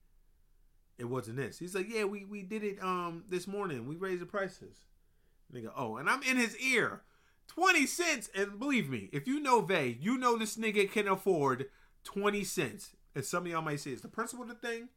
it 0.98 1.04
wasn't 1.04 1.36
this." 1.36 1.58
He's 1.58 1.74
like, 1.74 1.88
"Yeah, 1.88 2.04
we 2.04 2.24
we 2.24 2.42
did 2.42 2.64
it 2.64 2.82
um 2.82 3.24
this 3.28 3.46
morning. 3.46 3.86
We 3.86 3.96
raised 3.96 4.22
the 4.22 4.26
prices." 4.26 4.80
Nigga, 5.54 5.70
oh, 5.76 5.96
and 5.96 6.08
I'm 6.08 6.22
in 6.22 6.36
his 6.36 6.56
ear. 6.58 7.02
20 7.48 7.86
cents. 7.86 8.30
And 8.34 8.58
believe 8.58 8.88
me, 8.88 9.08
if 9.12 9.26
you 9.26 9.40
know 9.40 9.60
Vay, 9.60 9.96
you 10.00 10.18
know 10.18 10.36
this 10.36 10.56
nigga 10.56 10.90
can 10.90 11.08
afford 11.08 11.66
20 12.04 12.44
cents. 12.44 12.90
And 13.14 13.24
some 13.24 13.46
of 13.46 13.52
y'all 13.52 13.62
might 13.62 13.80
say 13.80 13.90
it's 13.90 14.02
the 14.02 14.08
principle 14.08 14.42
of 14.42 14.48
the 14.48 14.54
thing. 14.54 14.88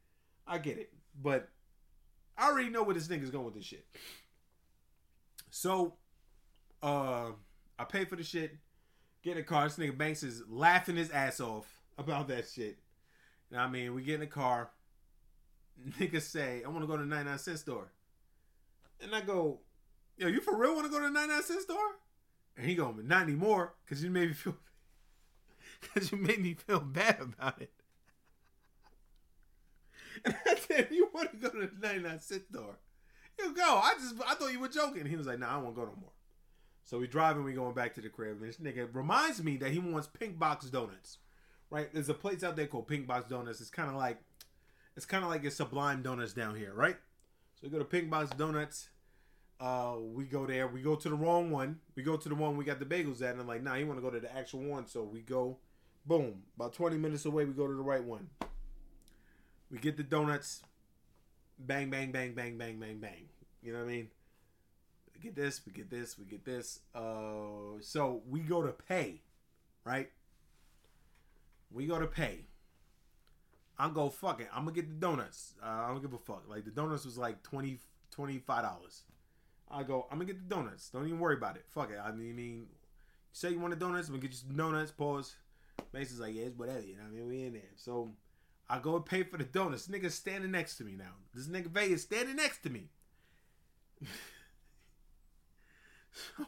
I 0.48 0.58
get 0.58 0.78
it. 0.78 0.92
But 1.22 1.50
I 2.38 2.50
already 2.50 2.70
know 2.70 2.84
where 2.84 2.96
this 2.96 3.08
nigga's 3.08 3.30
going 3.30 3.46
with 3.46 3.56
this 3.56 3.66
shit. 3.66 3.86
So, 5.52 5.96
uh, 6.82 7.32
I 7.78 7.84
pay 7.86 8.06
for 8.06 8.16
the 8.16 8.24
shit. 8.24 8.58
Get 9.24 9.32
in 9.32 9.38
the 9.38 9.44
car. 9.44 9.66
This 9.66 9.78
nigga 9.78 9.98
Banks 9.98 10.24
is 10.24 10.44
laughing 10.50 10.96
his 10.96 11.12
ass 11.12 11.40
off 11.40 11.66
about 11.98 12.28
that 12.30 12.48
shit. 12.48 12.78
And 13.52 13.60
I 13.60 13.68
mean, 13.68 13.94
we 13.94 14.04
get 14.04 14.16
in 14.16 14.20
the 14.22 14.28
car. 14.28 14.72
Niggas 16.00 16.24
say, 16.24 16.62
I 16.66 16.70
want 16.70 16.82
to 16.82 16.88
go 16.88 16.98
to 16.98 17.04
the 17.04 17.10
99 17.10 17.38
cent 17.38 17.60
store. 17.60 17.92
And 19.02 19.16
I 19.16 19.22
go, 19.22 19.60
Yo, 20.20 20.28
you 20.28 20.42
for 20.42 20.56
real 20.56 20.76
want 20.76 20.86
to 20.86 20.92
go 20.92 21.00
to 21.00 21.06
the 21.06 21.12
99 21.12 21.44
cent 21.44 21.62
store? 21.62 21.96
And 22.58 22.68
he 22.68 22.76
go, 22.76 22.94
not 23.04 23.24
anymore, 23.24 23.74
because 23.86 24.04
you 24.04 24.10
made 24.10 24.28
me 24.28 24.34
feel 24.34 24.58
because 25.82 26.12
you 26.12 26.18
made 26.18 26.42
me 26.42 26.56
feel 26.56 26.82
bad 26.82 27.22
about 27.22 27.62
it. 27.62 27.72
And 30.26 30.36
I 30.46 30.56
said, 30.56 30.90
you 30.92 31.08
want 31.14 31.32
to 31.32 31.38
go 31.38 31.50
to 31.50 31.68
the 31.68 31.88
99 31.88 32.20
cent 32.20 32.44
store? 32.52 32.78
You 33.40 33.54
go. 33.56 33.80
I 33.82 33.94
just 33.94 34.16
I 34.28 34.34
thought 34.34 34.52
you 34.52 34.60
were 34.60 34.68
joking. 34.68 35.06
He 35.06 35.16
was 35.16 35.28
like, 35.28 35.40
nah, 35.40 35.56
I 35.56 35.58
won't 35.58 35.76
go 35.76 35.84
no 35.84 35.96
more. 35.98 36.12
So 36.84 37.00
we 37.00 37.08
driving, 37.08 37.46
we 37.46 37.54
going 37.54 37.74
back 37.74 37.94
to 37.96 38.02
the 38.02 38.10
crib. 38.10 38.42
And 38.42 38.50
this 38.50 38.58
nigga 38.58 38.94
reminds 38.94 39.42
me 39.42 39.56
that 39.58 39.72
he 39.72 39.80
wants 39.80 40.08
Pink 40.08 40.38
Box 40.38 40.66
Donuts. 40.66 41.20
Right? 41.70 41.88
There's 41.94 42.10
a 42.10 42.14
place 42.14 42.44
out 42.44 42.58
there 42.58 42.68
called 42.68 42.90
Pink 42.90 43.08
Box 43.08 43.30
Donuts. 43.30 43.62
It's 43.62 43.70
kind 43.70 43.90
of 43.90 43.96
like 43.96 44.18
it's 44.98 45.06
kind 45.06 45.24
of 45.24 45.30
like 45.30 45.46
a 45.46 45.52
Sublime 45.52 46.02
Donuts 46.02 46.34
down 46.34 46.58
here, 46.58 46.74
right? 46.74 46.98
So 47.56 47.62
we 47.64 47.70
go 47.70 47.80
to 47.80 47.86
Pink 47.86 48.10
Box 48.10 48.32
Donuts. 48.32 48.90
Uh, 49.60 49.96
we 50.14 50.24
go 50.26 50.46
there. 50.46 50.68
We 50.68 50.82
go 50.82 50.96
to 50.96 51.10
the 51.10 51.16
wrong 51.16 51.52
one. 51.52 51.80
We 51.96 52.04
go 52.04 52.16
to 52.16 52.30
the 52.30 52.36
one 52.36 52.56
we 52.56 52.64
got 52.64 52.80
the 52.80 52.86
bagels 52.86 53.22
at, 53.22 53.32
and 53.32 53.42
I'm 53.42 53.48
like, 53.48 53.62
nah, 53.62 53.76
you 53.76 53.86
want 53.86 53.98
to 54.00 54.02
go 54.02 54.10
to 54.10 54.20
the 54.20 54.34
actual 54.36 54.62
one. 54.62 54.88
So 54.88 55.04
we 55.04 55.20
go, 55.20 55.58
boom, 56.06 56.44
about 56.56 56.74
20 56.74 56.98
minutes 56.98 57.26
away. 57.26 57.46
We 57.46 57.54
go 57.54 57.68
to 57.68 57.74
the 57.74 57.82
right 57.82 58.04
one. 58.04 58.30
We 59.70 59.78
get 59.78 59.98
the 59.98 60.04
donuts. 60.04 60.62
Bang, 61.58 61.90
bang, 61.90 62.12
bang, 62.12 62.34
bang, 62.34 62.58
bang, 62.58 62.80
bang, 62.80 63.00
bang. 63.00 63.26
You 63.62 63.74
know 63.74 63.80
what 63.80 63.90
I 63.90 63.92
mean? 63.92 64.08
We 65.14 65.20
get 65.22 65.36
this. 65.36 65.62
We 65.66 65.74
get 65.74 65.90
this. 65.90 66.18
We 66.18 66.26
get 66.26 66.46
this. 66.46 66.80
Uh, 66.96 67.82
so 67.82 68.22
we 68.30 68.40
go 68.40 68.62
to 68.62 68.72
pay, 68.72 69.22
right? 69.84 70.10
We 71.70 71.86
go 71.86 72.00
to 72.00 72.08
pay. 72.08 72.46
I'm 73.78 73.94
go 73.94 74.10
fuck 74.10 74.42
it. 74.42 74.48
I'm 74.54 74.64
gonna 74.64 74.76
get 74.76 74.88
the 74.90 74.96
donuts. 74.96 75.54
Uh, 75.62 75.68
I 75.68 75.88
don't 75.90 76.02
give 76.02 76.14
a 76.14 76.18
fuck. 76.18 76.44
Like 76.50 76.66
the 76.66 76.72
donuts 76.72 77.06
was 77.06 77.18
like 77.18 77.44
20 77.44 77.80
dollars. 78.48 79.04
I 79.72 79.84
go. 79.84 80.08
I'm 80.12 80.18
gonna 80.18 80.26
get 80.26 80.50
the 80.50 80.56
donuts. 80.56 80.90
Don't 80.90 81.06
even 81.06 81.20
worry 81.20 81.36
about 81.36 81.56
it. 81.56 81.66
Fuck 81.68 81.92
it. 81.92 82.00
I 82.04 82.12
mean, 82.12 82.32
I 82.32 82.34
mean 82.34 82.56
you 82.56 82.66
say 83.32 83.52
you 83.52 83.60
want 83.60 83.74
the 83.74 83.80
donuts. 83.80 84.08
I'm 84.08 84.16
gonna 84.16 84.22
get 84.22 84.32
you 84.32 84.38
some 84.38 84.56
donuts. 84.56 84.92
Pause. 84.92 85.36
Mason's 85.94 86.20
like, 86.20 86.36
yeah, 86.36 86.44
it's 86.44 86.58
whatever. 86.58 86.82
You 86.82 86.96
know 86.96 87.04
what 87.04 87.14
I 87.14 87.16
mean? 87.16 87.28
We 87.28 87.44
in 87.44 87.54
there. 87.54 87.62
So 87.76 88.10
I 88.70 88.80
go 88.80 88.96
and 88.96 89.06
pay 89.06 89.24
for 89.24 89.38
the 89.38 89.44
donuts. 89.44 89.86
This 89.86 90.00
nigga's 90.00 90.16
standing 90.16 90.52
next 90.52 90.78
to 90.78 90.84
me 90.84 90.96
now. 90.96 91.14
This 91.34 91.48
nigga 91.48 91.68
Vay 91.68 91.92
is 91.92 92.02
standing 92.04 92.36
next 92.36 92.64
to 92.64 92.70
me. 92.70 92.90
so 96.12 96.46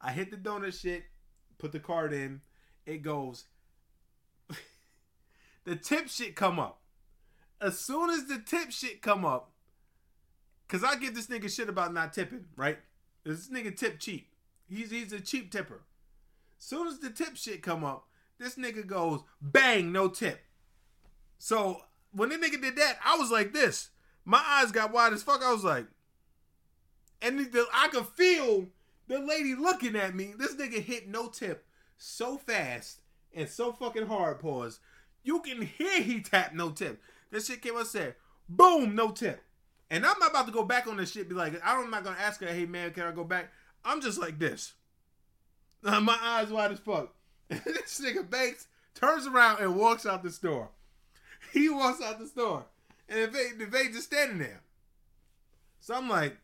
I 0.00 0.12
hit 0.12 0.30
the 0.30 0.36
donut 0.36 0.78
shit. 0.78 1.04
Put 1.58 1.72
the 1.72 1.80
card 1.80 2.12
in. 2.12 2.40
It 2.86 3.02
goes 3.02 3.44
the 5.64 5.76
tip 5.76 6.08
shit 6.08 6.36
come 6.36 6.58
up. 6.58 6.80
As 7.60 7.78
soon 7.78 8.10
as 8.10 8.26
the 8.26 8.38
tip 8.38 8.70
shit 8.70 9.02
come 9.02 9.24
up, 9.24 9.50
cause 10.68 10.84
I 10.84 10.96
give 10.96 11.14
this 11.14 11.26
nigga 11.26 11.54
shit 11.54 11.68
about 11.68 11.92
not 11.92 12.12
tipping, 12.12 12.44
right? 12.56 12.78
This 13.24 13.48
nigga 13.48 13.76
tip 13.76 13.98
cheap. 13.98 14.28
He's 14.68 14.90
he's 14.90 15.12
a 15.12 15.20
cheap 15.20 15.50
tipper. 15.50 15.82
Soon 16.58 16.88
as 16.88 16.98
the 16.98 17.10
tip 17.10 17.36
shit 17.36 17.62
come 17.62 17.84
up, 17.84 18.06
this 18.38 18.56
nigga 18.56 18.86
goes 18.86 19.20
bang, 19.40 19.92
no 19.92 20.08
tip. 20.08 20.40
So 21.38 21.82
when 22.12 22.28
the 22.30 22.36
nigga 22.36 22.60
did 22.60 22.76
that, 22.76 22.98
I 23.04 23.16
was 23.16 23.30
like 23.30 23.52
this. 23.52 23.90
My 24.24 24.42
eyes 24.46 24.72
got 24.72 24.92
wide 24.92 25.12
as 25.12 25.22
fuck. 25.22 25.42
I 25.42 25.52
was 25.52 25.64
like, 25.64 25.86
and 27.22 27.38
the, 27.38 27.66
I 27.72 27.88
could 27.88 28.06
feel 28.06 28.68
The 29.08 29.18
lady 29.18 29.54
looking 29.54 29.96
at 29.96 30.14
me. 30.14 30.34
This 30.36 30.54
nigga 30.54 30.82
hit 30.82 31.08
no 31.08 31.28
tip 31.28 31.64
so 31.96 32.36
fast 32.36 33.00
and 33.34 33.48
so 33.48 33.72
fucking 33.72 34.06
hard. 34.06 34.38
Pause. 34.40 34.80
You 35.22 35.40
can 35.40 35.62
hear 35.62 36.02
he 36.02 36.20
tapped 36.20 36.54
no 36.54 36.70
tip. 36.70 37.02
This 37.30 37.46
shit 37.46 37.62
came 37.62 37.76
up 37.76 37.86
said, 37.86 38.14
boom, 38.48 38.94
no 38.94 39.10
tip. 39.10 39.42
And 39.90 40.04
I'm 40.04 40.18
not 40.18 40.30
about 40.30 40.46
to 40.46 40.52
go 40.52 40.64
back 40.64 40.86
on 40.86 40.98
this 40.98 41.12
shit. 41.12 41.28
Be 41.28 41.34
like, 41.34 41.60
I'm 41.64 41.90
not 41.90 42.04
gonna 42.04 42.18
ask 42.18 42.40
her, 42.40 42.46
hey 42.46 42.66
man, 42.66 42.92
can 42.92 43.04
I 43.04 43.12
go 43.12 43.24
back? 43.24 43.50
I'm 43.84 44.00
just 44.00 44.18
like 44.18 44.38
this. 44.38 44.74
My 45.82 46.18
eyes 46.22 46.48
wide 46.48 46.72
as 46.72 46.78
fuck. 46.78 47.14
this 47.48 48.00
nigga 48.00 48.28
Banks 48.28 48.66
turns 48.94 49.26
around 49.26 49.60
and 49.60 49.76
walks 49.76 50.06
out 50.06 50.22
the 50.22 50.30
store. 50.30 50.70
He 51.52 51.70
walks 51.70 52.02
out 52.02 52.18
the 52.18 52.26
store. 52.26 52.66
And 53.08 53.22
the 53.22 53.28
Vay, 53.28 53.52
the 53.56 53.92
just 53.92 54.08
standing 54.08 54.38
there. 54.38 54.60
So 55.80 55.94
I'm 55.94 56.08
like, 56.08 56.36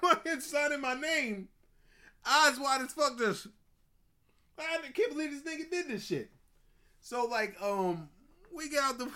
fucking 0.00 0.40
signing 0.40 0.80
my 0.80 0.94
name. 0.94 1.48
Eyes 2.24 2.58
wide 2.58 2.80
as 2.80 2.92
fuck 2.92 3.18
this. 3.18 3.46
I 4.58 4.78
can't 4.94 5.10
believe 5.10 5.32
this 5.32 5.42
nigga 5.42 5.70
did 5.70 5.88
this 5.88 6.06
shit. 6.06 6.30
So 7.00 7.26
like, 7.26 7.56
um, 7.62 8.08
we 8.54 8.68
get 8.68 8.82
out 8.82 8.98
the 8.98 9.10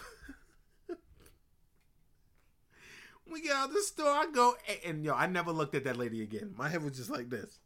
we 3.33 3.41
get 3.41 3.57
out 3.57 3.73
the 3.73 3.81
store. 3.81 4.07
I 4.07 4.27
go 4.33 4.55
and 4.85 5.05
yo, 5.05 5.15
I 5.15 5.27
never 5.27 5.53
looked 5.53 5.75
at 5.75 5.85
that 5.85 5.97
lady 5.97 6.23
again. 6.23 6.55
My 6.57 6.69
head 6.69 6.83
was 6.83 6.97
just 6.97 7.11
like 7.11 7.31
this. 7.31 7.59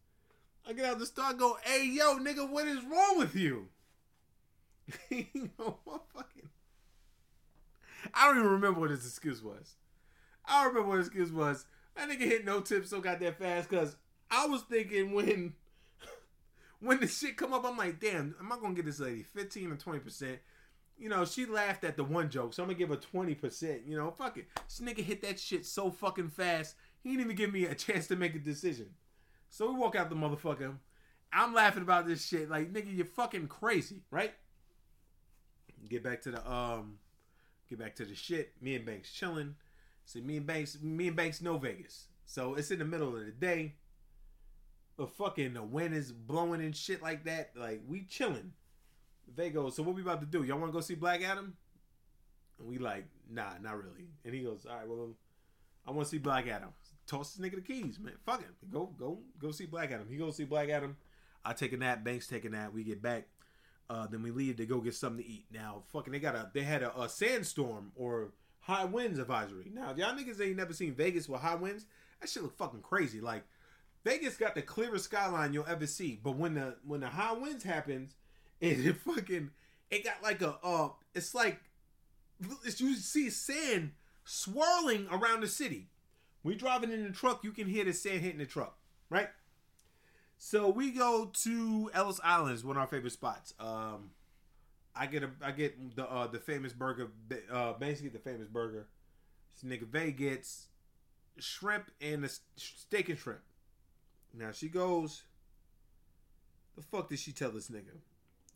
I 0.69 0.73
get 0.73 0.87
out 0.87 0.99
the 0.99 1.07
store. 1.07 1.27
I 1.27 1.33
go, 1.33 1.57
hey 1.65 1.87
yo, 1.87 2.19
nigga, 2.19 2.49
what 2.49 2.67
is 2.67 2.85
wrong 2.85 3.19
with 3.19 3.35
you? 3.35 3.69
you 5.11 5.51
know, 5.59 5.79
what 5.85 6.03
fucking. 6.15 6.49
I 8.15 8.27
don't 8.27 8.39
even 8.39 8.51
remember 8.51 8.81
what 8.81 8.91
his 8.91 9.05
excuse 9.05 9.43
was. 9.43 9.75
I 10.45 10.63
don't 10.63 10.75
remember 10.75 10.91
what 10.91 10.99
his 10.99 11.09
excuse 11.09 11.33
was. 11.33 11.67
That 11.97 12.09
nigga 12.09 12.21
hit 12.21 12.45
no 12.45 12.61
tip 12.61 12.87
so 12.87 13.01
that 13.01 13.39
fast 13.39 13.69
because 13.69 13.97
I 14.31 14.47
was 14.47 14.63
thinking 14.63 15.13
when 15.13 15.55
when 16.81 17.01
the 17.01 17.09
shit 17.09 17.37
come 17.37 17.53
up, 17.53 17.65
I'm 17.65 17.77
like, 17.77 18.01
damn, 18.01 18.35
am 18.39 18.53
I 18.53 18.57
gonna 18.57 18.75
get 18.75 18.85
this 18.85 19.01
lady 19.01 19.23
15 19.23 19.73
or 19.73 19.77
20 19.77 19.99
percent? 20.01 20.39
You 20.99 21.09
know, 21.11 21.25
she 21.25 21.45
laughed 21.45 21.85
at 21.85 21.97
the 21.97 22.05
one 22.05 22.31
joke, 22.31 22.55
so 22.55 22.63
I'm 22.63 22.69
gonna 22.69 22.79
give 22.79 22.89
her 22.89 22.97
20 22.97 23.35
percent. 23.35 23.83
You 23.87 23.97
know, 23.97 24.11
fuck 24.11 24.39
it. 24.39 24.47
This 24.67 24.81
nigga 24.81 25.05
hit 25.05 25.23
that 25.23 25.39
shit 25.39 25.67
so 25.67 25.91
fucking 25.91 26.31
fast, 26.31 26.75
he 27.03 27.11
didn't 27.11 27.25
even 27.25 27.37
give 27.37 27.53
me 27.53 27.67
a 27.67 27.75
chance 27.75 28.07
to 28.09 28.17
make 28.17 28.35
a 28.35 28.39
decision. 28.39 28.91
So 29.51 29.71
we 29.71 29.79
walk 29.79 29.95
out 29.95 30.11
the 30.11 30.17
motherfucker. 30.17 30.75
I'm 31.33 31.55
laughing 31.55 31.83
about 31.83 32.07
this 32.07 32.25
shit. 32.25 32.49
Like, 32.49 32.73
nigga, 32.73 32.95
you're 32.97 33.05
fucking 33.05 33.49
crazy, 33.49 34.03
right? 34.11 34.33
Get 35.89 36.03
back 36.03 36.23
to 36.23 36.31
the 36.31 36.51
um 36.51 36.99
get 37.69 37.79
back 37.79 37.95
to 37.97 38.05
the 38.05 38.15
shit. 38.15 38.55
Me 38.61 38.75
and 38.75 38.85
Banks 38.85 39.13
chilling. 39.13 39.55
See, 40.05 40.21
me 40.21 40.37
and 40.39 40.47
Banks, 40.47 40.79
me 40.81 41.09
and 41.09 41.17
Banks 41.17 41.41
know 41.41 41.59
Vegas. 41.59 42.07
So 42.25 42.55
it's 42.55 42.71
in 42.71 42.79
the 42.79 42.85
middle 42.85 43.17
of 43.17 43.25
the 43.25 43.33
day. 43.33 43.75
The 44.97 45.07
fucking 45.07 45.55
the 45.55 45.63
wind 45.63 45.95
is 45.95 46.11
blowing 46.13 46.61
and 46.61 46.75
shit 46.75 47.03
like 47.03 47.25
that. 47.25 47.51
Like 47.55 47.83
we 47.87 48.03
chilling. 48.03 48.53
They 49.35 49.51
go, 49.51 49.71
so 49.71 49.83
what 49.83 49.95
we 49.95 50.03
about 50.03 50.21
to 50.21 50.27
do? 50.27 50.45
Y'all 50.45 50.59
want 50.59 50.73
to 50.73 50.77
go 50.77 50.81
see 50.81 50.95
Black 50.95 51.23
Adam? 51.23 51.57
And 52.59 52.69
we 52.69 52.79
like, 52.79 53.07
nah, 53.31 53.51
not 53.61 53.77
really. 53.77 54.07
And 54.25 54.35
he 54.35 54.43
goes, 54.43 54.67
all 54.69 54.77
right, 54.77 54.89
well, 54.89 55.11
I 55.87 55.91
want 55.91 56.07
to 56.07 56.11
see 56.11 56.19
Black 56.19 56.49
Adam. 56.49 56.71
Toss 57.07 57.35
this 57.35 57.47
nigga 57.47 57.57
the 57.57 57.61
keys, 57.61 57.99
man. 58.01 58.15
Fuck 58.25 58.41
him. 58.41 58.55
Go, 58.73 58.87
go, 58.99 59.19
go 59.39 59.51
see 59.51 59.67
Black 59.67 59.93
Adam. 59.93 60.07
He 60.09 60.17
goes 60.17 60.37
see 60.37 60.45
Black 60.45 60.69
Adam. 60.71 60.97
I 61.45 61.53
take 61.53 61.73
a 61.73 61.77
nap. 61.77 62.03
Banks 62.03 62.27
take 62.27 62.45
a 62.45 62.51
nap. 62.51 62.73
We 62.73 62.83
get 62.83 63.03
back. 63.03 63.29
Uh, 63.89 64.07
then 64.07 64.23
we 64.23 64.31
leave 64.33 64.57
to 64.57 64.67
go 64.67 64.81
get 64.81 64.95
something 64.95 65.23
to 65.23 65.31
eat. 65.31 65.47
Now, 65.53 65.83
fucking, 65.93 66.13
they 66.13 66.19
got 66.19 66.35
a, 66.35 66.51
they 66.53 66.63
had 66.63 66.83
a, 66.83 67.01
a 67.01 67.09
sandstorm 67.09 67.93
or 67.95 68.33
high 68.61 68.85
winds 68.85 69.19
advisory. 69.21 69.71
Now, 69.73 69.93
if 69.93 69.99
y'all 69.99 70.17
niggas 70.17 70.41
ain't 70.41 70.57
never 70.57 70.73
seen 70.73 70.95
Vegas 70.95 71.29
with 71.29 71.41
high 71.41 71.55
winds, 71.55 71.87
that 72.21 72.29
shit 72.29 72.43
look 72.43 72.57
fucking 72.57 72.83
crazy. 72.83 73.21
Like, 73.21 73.45
Vegas 74.05 74.37
got 74.37 74.55
the 74.55 74.63
clearest 74.63 75.05
skyline 75.05 75.53
you'll 75.53 75.67
ever 75.69 75.87
see. 75.87 76.19
But 76.23 76.37
when 76.37 76.55
the 76.55 76.77
when 76.85 77.01
the 77.01 77.09
high 77.09 77.33
winds 77.33 77.65
happens, 77.65 78.15
it, 78.61 78.85
it 78.85 78.97
fucking 78.97 79.51
it 79.91 80.05
got 80.05 80.23
like 80.23 80.43
a 80.43 80.57
uh, 80.63 80.89
it's 81.15 81.35
like 81.35 81.61
it's, 82.65 82.81
you 82.81 82.95
see 82.95 83.31
sand 83.31 83.93
swirling 84.25 85.07
around 85.11 85.41
the 85.41 85.49
city. 85.49 85.89
We 86.43 86.55
driving 86.55 86.93
in 86.93 87.05
the 87.05 87.11
truck, 87.11 87.43
you 87.43 87.53
can 87.53 87.67
hear 87.67 87.85
the 87.85 87.93
sand 87.93 88.21
hitting 88.21 88.39
the 88.39 88.47
truck, 88.47 88.77
right? 89.11 89.29
So 90.39 90.69
we 90.69 90.91
go 90.91 91.31
to 91.43 91.91
Ellis 91.93 92.21
Island, 92.23 92.55
is 92.55 92.65
one 92.65 92.77
of 92.77 92.83
our 92.83 92.87
favorite 92.87 93.13
spots. 93.13 93.55
Um, 93.59 94.11
I 94.95 95.07
get 95.07 95.23
a 95.23 95.31
I 95.43 95.51
get 95.53 95.97
the 95.97 96.09
uh, 96.09 96.27
the 96.27 96.39
famous 96.39 96.73
burger, 96.73 97.09
uh, 97.53 97.73
basically 97.75 98.11
the 98.11 98.19
famous 98.19 98.49
burger. 98.49 98.87
This 99.55 99.71
nigga 99.71 99.87
Vay 99.87 100.13
gets 100.13 100.69
shrimp 101.39 101.91
and 102.01 102.25
a 102.25 102.29
steak 102.57 103.09
and 103.09 103.19
shrimp. 103.19 103.41
Now 104.35 104.53
she 104.53 104.69
goes. 104.69 105.23
The 106.77 106.83
fuck 106.83 107.09
did 107.09 107.19
she 107.19 107.33
tell 107.33 107.51
this 107.51 107.71
nigga? 107.71 107.97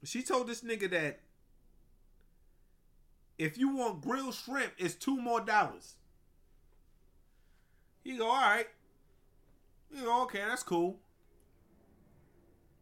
She 0.05 0.23
told 0.23 0.47
this 0.47 0.63
nigga 0.63 0.91
that 0.91 1.21
if 3.39 3.59
you 3.59 3.75
want 3.75 4.03
grilled 4.03 4.35
shrimp, 4.35 4.73
it's 4.79 4.95
two 4.95 5.17
more 5.17 5.41
dollars. 5.41 5.95
He 8.03 8.17
go, 8.17 8.27
all 8.27 8.41
right. 8.41 8.67
You 9.95 10.05
go, 10.05 10.23
okay, 10.23 10.43
that's 10.47 10.63
cool. 10.63 10.99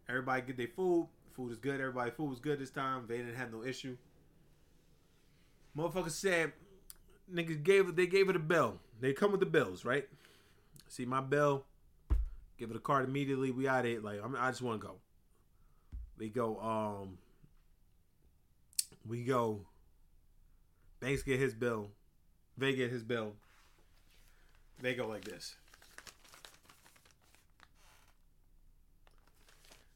Everybody 0.09 0.43
get 0.43 0.57
their 0.57 0.69
food. 0.69 1.09
Food 1.33 1.53
is 1.53 1.59
good. 1.59 1.81
Everybody 1.81 2.11
food 2.11 2.31
was 2.31 2.41
good 2.41 2.59
this 2.59 2.71
time. 2.71 3.05
They 3.09 3.19
didn't 3.19 3.37
have 3.37 3.53
no 3.53 3.63
issue. 3.63 3.97
Motherfucker 5.77 6.11
said, 6.11 6.53
niggas 7.33 7.63
gave 7.63 7.89
it. 7.89 7.97
They 7.97 8.07
gave 8.07 8.29
it 8.29 8.37
a 8.37 8.41
bill. 8.41 8.81
They 9.01 9.13
come 9.13 9.31
with 9.31 9.41
the 9.41 9.47
bills, 9.47 9.85
right? 9.85 10.09
See 10.89 11.05
my 11.05 11.21
bill. 11.21 11.65
Give 12.59 12.71
it 12.71 12.77
a 12.77 12.81
card 12.81 13.09
immediately. 13.09 13.51
We 13.51 13.69
out 13.69 13.87
it. 13.87 14.03
Like 14.03 14.21
I'm, 14.23 14.35
I 14.37 14.51
just 14.51 14.63
want 14.63 14.81
to 14.81 14.87
go. 14.87 14.95
We 16.19 16.29
go. 16.29 16.59
Um. 16.61 17.19
We 19.07 19.25
go. 19.25 19.61
Banks 21.01 21.23
get 21.23 21.39
his 21.39 21.55
bill. 21.55 21.91
They 22.57 22.75
get 22.75 22.91
his 22.91 23.05
bill. 23.05 23.35
They 24.81 24.95
go 24.95 25.07
like 25.07 25.25
this. 25.25 25.55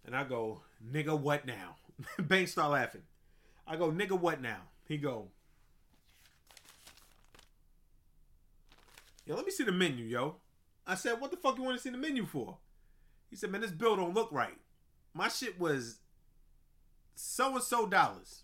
And 0.04 0.16
I 0.16 0.24
go, 0.24 0.60
nigga, 0.92 1.18
what 1.18 1.46
now? 1.46 1.76
Banks 2.18 2.52
start 2.52 2.72
laughing. 2.72 3.02
I 3.66 3.76
go, 3.76 3.90
nigga, 3.90 4.18
what 4.18 4.40
now? 4.40 4.58
He 4.88 4.96
go, 4.96 5.28
yo, 9.24 9.36
let 9.36 9.44
me 9.44 9.52
see 9.52 9.64
the 9.64 9.72
menu, 9.72 10.04
yo. 10.04 10.36
I 10.86 10.96
said, 10.96 11.20
what 11.20 11.30
the 11.30 11.36
fuck 11.36 11.56
you 11.56 11.62
want 11.62 11.76
to 11.76 11.82
see 11.82 11.90
the 11.90 11.96
menu 11.96 12.26
for? 12.26 12.58
He 13.30 13.36
said, 13.36 13.50
man, 13.50 13.60
this 13.60 13.70
bill 13.70 13.96
don't 13.96 14.14
look 14.14 14.30
right. 14.32 14.58
My 15.14 15.28
shit 15.28 15.58
was 15.58 15.98
so 17.14 17.54
and 17.54 17.62
so 17.62 17.86
dollars. 17.86 18.42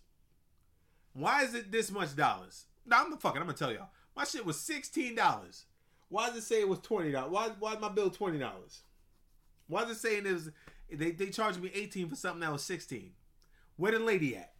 Why 1.13 1.43
is 1.43 1.53
it 1.53 1.71
this 1.71 1.91
much 1.91 2.15
dollars? 2.15 2.65
Nah, 2.85 3.01
I'm 3.01 3.11
the 3.11 3.17
fucking. 3.17 3.41
I'm 3.41 3.47
gonna 3.47 3.57
tell 3.57 3.71
y'all. 3.73 3.89
My 4.15 4.23
shit 4.23 4.45
was 4.45 4.59
sixteen 4.59 5.15
dollars. 5.15 5.65
Why 6.09 6.27
does 6.27 6.37
it 6.37 6.43
say 6.43 6.61
it 6.61 6.69
was 6.69 6.79
twenty 6.79 7.11
dollars? 7.11 7.31
Why 7.31 7.49
why 7.59 7.73
is 7.73 7.81
my 7.81 7.89
bill 7.89 8.09
twenty 8.09 8.39
dollars? 8.39 8.81
Why 9.67 9.83
is 9.83 9.91
it 9.91 9.99
saying 9.99 10.25
it 10.25 10.33
was 10.33 10.49
they 10.91 11.11
they 11.11 11.29
charged 11.29 11.61
me 11.61 11.71
eighteen 11.73 12.09
for 12.09 12.15
something 12.15 12.41
that 12.41 12.51
was 12.51 12.63
sixteen? 12.63 13.11
Where 13.77 13.91
the 13.91 13.99
lady 13.99 14.35
at? 14.35 14.53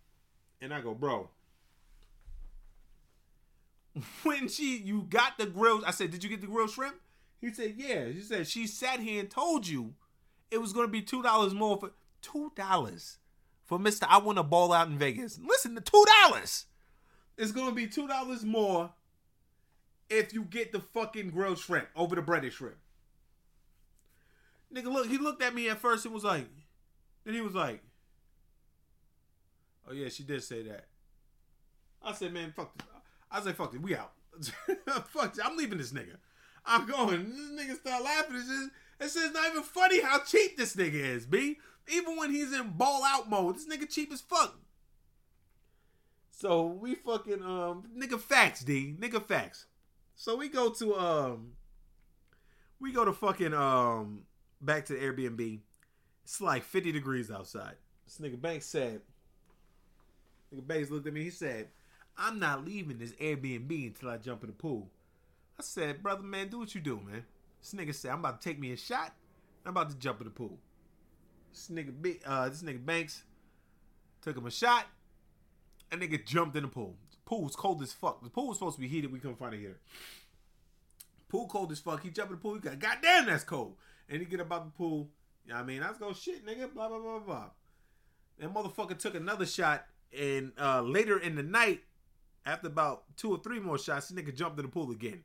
And 0.61 0.73
I 0.73 0.81
go, 0.81 0.93
bro. 0.93 1.29
When 4.23 4.47
she 4.47 4.77
you 4.77 5.07
got 5.09 5.37
the 5.37 5.45
grill, 5.45 5.81
I 5.85 5.91
said, 5.91 6.11
did 6.11 6.23
you 6.23 6.29
get 6.29 6.41
the 6.41 6.47
grilled 6.47 6.69
shrimp? 6.69 6.95
He 7.41 7.51
said, 7.51 7.75
yeah. 7.77 8.11
She 8.13 8.21
said 8.21 8.47
she 8.47 8.67
sat 8.67 8.99
here 8.99 9.19
and 9.19 9.29
told 9.29 9.67
you 9.67 9.95
it 10.51 10.61
was 10.61 10.73
gonna 10.73 10.87
be 10.87 11.01
two 11.01 11.23
dollars 11.23 11.53
more 11.53 11.77
for 11.77 11.91
two 12.21 12.51
dollars 12.55 13.17
for 13.69 13.77
Mister. 13.77 14.07
I 14.09 14.17
want 14.17 14.39
to 14.39 14.43
ball 14.43 14.73
out 14.73 14.87
in 14.87 14.97
Vegas. 14.97 15.39
Listen 15.39 15.75
to 15.75 15.81
two 15.81 16.03
dollars. 16.23 16.65
It's 17.37 17.51
gonna 17.51 17.71
be 17.71 17.85
two 17.85 18.07
dollars 18.07 18.43
more 18.43 18.89
if 20.09 20.33
you 20.33 20.43
get 20.43 20.71
the 20.73 20.79
fucking 20.79 21.29
grilled 21.29 21.59
shrimp 21.59 21.87
over 21.95 22.15
the 22.15 22.21
breaded 22.23 22.51
shrimp. 22.51 22.77
Nigga, 24.73 24.91
look, 24.91 25.07
he 25.07 25.19
looked 25.19 25.43
at 25.43 25.53
me 25.53 25.69
at 25.69 25.77
first 25.77 26.05
and 26.05 26.13
was 26.13 26.23
like, 26.23 26.47
then 27.23 27.35
he 27.35 27.41
was 27.41 27.53
like, 27.53 27.81
oh 29.87 29.93
yeah, 29.93 30.09
she 30.09 30.23
did 30.23 30.43
say 30.43 30.63
that. 30.63 30.85
I 32.01 32.13
said, 32.13 32.33
man, 32.33 32.51
fuck 32.55 32.75
this. 32.75 32.87
I 33.31 33.41
said, 33.41 33.55
fuck 33.55 33.73
it, 33.75 33.81
we 33.81 33.95
out. 33.95 34.13
fuck 35.09 35.35
this. 35.35 35.45
I'm 35.45 35.57
leaving 35.57 35.77
this 35.77 35.93
nigga. 35.93 36.15
I'm 36.65 36.87
going. 36.87 37.29
This 37.29 37.67
nigga 37.67 37.75
start 37.79 38.03
laughing. 38.03 38.35
It's 38.35 38.47
just, 38.47 38.69
it's 38.99 39.13
just 39.13 39.33
not 39.33 39.51
even 39.51 39.63
funny 39.63 40.01
how 40.01 40.19
cheap 40.23 40.57
this 40.57 40.75
nigga 40.75 40.93
is, 40.93 41.27
B. 41.27 41.59
Even 41.91 42.17
when 42.17 42.31
he's 42.31 42.53
in 42.53 42.69
ball 42.71 43.03
out 43.05 43.29
mode, 43.29 43.55
this 43.55 43.67
nigga 43.67 43.89
cheap 43.89 44.11
as 44.11 44.21
fuck. 44.21 44.57
So 46.31 46.65
we 46.67 46.95
fucking 46.95 47.43
um 47.43 47.83
nigga 47.97 48.19
facts, 48.19 48.63
D. 48.63 48.95
Nigga 48.99 49.23
facts. 49.23 49.65
So 50.15 50.35
we 50.35 50.49
go 50.49 50.69
to 50.69 50.95
um 50.95 51.53
we 52.79 52.91
go 52.91 53.05
to 53.05 53.13
fucking 53.13 53.53
um 53.53 54.23
back 54.61 54.85
to 54.85 54.93
the 54.93 54.99
Airbnb. 54.99 55.59
It's 56.23 56.39
like 56.39 56.63
50 56.63 56.91
degrees 56.91 57.31
outside. 57.31 57.75
This 58.05 58.19
nigga 58.19 58.39
Banks 58.39 58.65
said 58.67 59.01
Nigga 60.53 60.65
Banks 60.65 60.89
looked 60.89 61.07
at 61.07 61.13
me, 61.13 61.23
he 61.23 61.29
said, 61.29 61.67
I'm 62.17 62.39
not 62.39 62.65
leaving 62.65 62.97
this 62.97 63.11
Airbnb 63.13 63.87
until 63.87 64.09
I 64.09 64.17
jump 64.17 64.43
in 64.43 64.47
the 64.47 64.55
pool. 64.55 64.89
I 65.59 65.63
said, 65.63 66.01
brother 66.01 66.23
man, 66.23 66.47
do 66.47 66.59
what 66.59 66.73
you 66.73 66.81
do, 66.81 66.99
man. 67.05 67.23
This 67.61 67.73
nigga 67.73 67.93
said, 67.93 68.11
I'm 68.11 68.19
about 68.19 68.41
to 68.41 68.49
take 68.49 68.59
me 68.59 68.71
a 68.71 68.77
shot. 68.77 69.13
I'm 69.65 69.71
about 69.71 69.89
to 69.89 69.97
jump 69.97 70.21
in 70.21 70.25
the 70.25 70.31
pool. 70.31 70.57
This 71.67 71.75
nigga, 71.75 72.19
uh, 72.25 72.49
this 72.49 72.63
nigga 72.63 72.85
Banks 72.85 73.23
took 74.21 74.37
him 74.37 74.45
a 74.45 74.51
shot. 74.51 74.85
And 75.91 76.01
nigga 76.01 76.23
jumped 76.23 76.55
in 76.55 76.63
the 76.63 76.69
pool. 76.69 76.95
The 77.11 77.17
pool 77.25 77.43
was 77.43 77.55
cold 77.55 77.81
as 77.81 77.91
fuck. 77.93 78.23
The 78.23 78.29
pool 78.29 78.49
was 78.49 78.57
supposed 78.57 78.75
to 78.75 78.81
be 78.81 78.87
heated. 78.87 79.11
We 79.11 79.19
couldn't 79.19 79.39
find 79.39 79.53
a 79.53 79.57
heater. 79.57 79.79
Pool 81.27 81.47
cold 81.47 81.71
as 81.71 81.79
fuck. 81.79 82.03
He 82.03 82.09
jumped 82.09 82.31
in 82.31 82.37
the 82.37 82.41
pool. 82.41 82.53
He 82.53 82.59
got, 82.59 82.79
goddamn, 82.79 83.25
that's 83.25 83.43
cold. 83.43 83.75
And 84.07 84.19
he 84.19 84.25
get 84.25 84.39
up 84.39 84.51
out 84.51 84.65
the 84.65 84.71
pool. 84.71 85.09
You 85.45 85.53
know 85.53 85.55
what 85.55 85.63
I 85.63 85.65
mean? 85.65 85.83
I 85.83 85.89
was 85.89 85.97
going, 85.97 86.13
shit, 86.13 86.45
nigga, 86.45 86.73
blah, 86.73 86.87
blah, 86.87 86.99
blah, 86.99 87.19
blah. 87.19 87.45
That 88.39 88.53
motherfucker 88.53 88.97
took 88.97 89.15
another 89.15 89.45
shot. 89.45 89.85
And 90.17 90.53
uh, 90.59 90.81
later 90.81 91.17
in 91.17 91.35
the 91.35 91.43
night, 91.43 91.81
after 92.45 92.67
about 92.67 93.03
two 93.17 93.31
or 93.31 93.39
three 93.39 93.59
more 93.59 93.77
shots, 93.77 94.09
this 94.09 94.19
nigga 94.19 94.35
jumped 94.35 94.59
in 94.59 94.65
the 94.65 94.71
pool 94.71 94.91
again. 94.91 95.23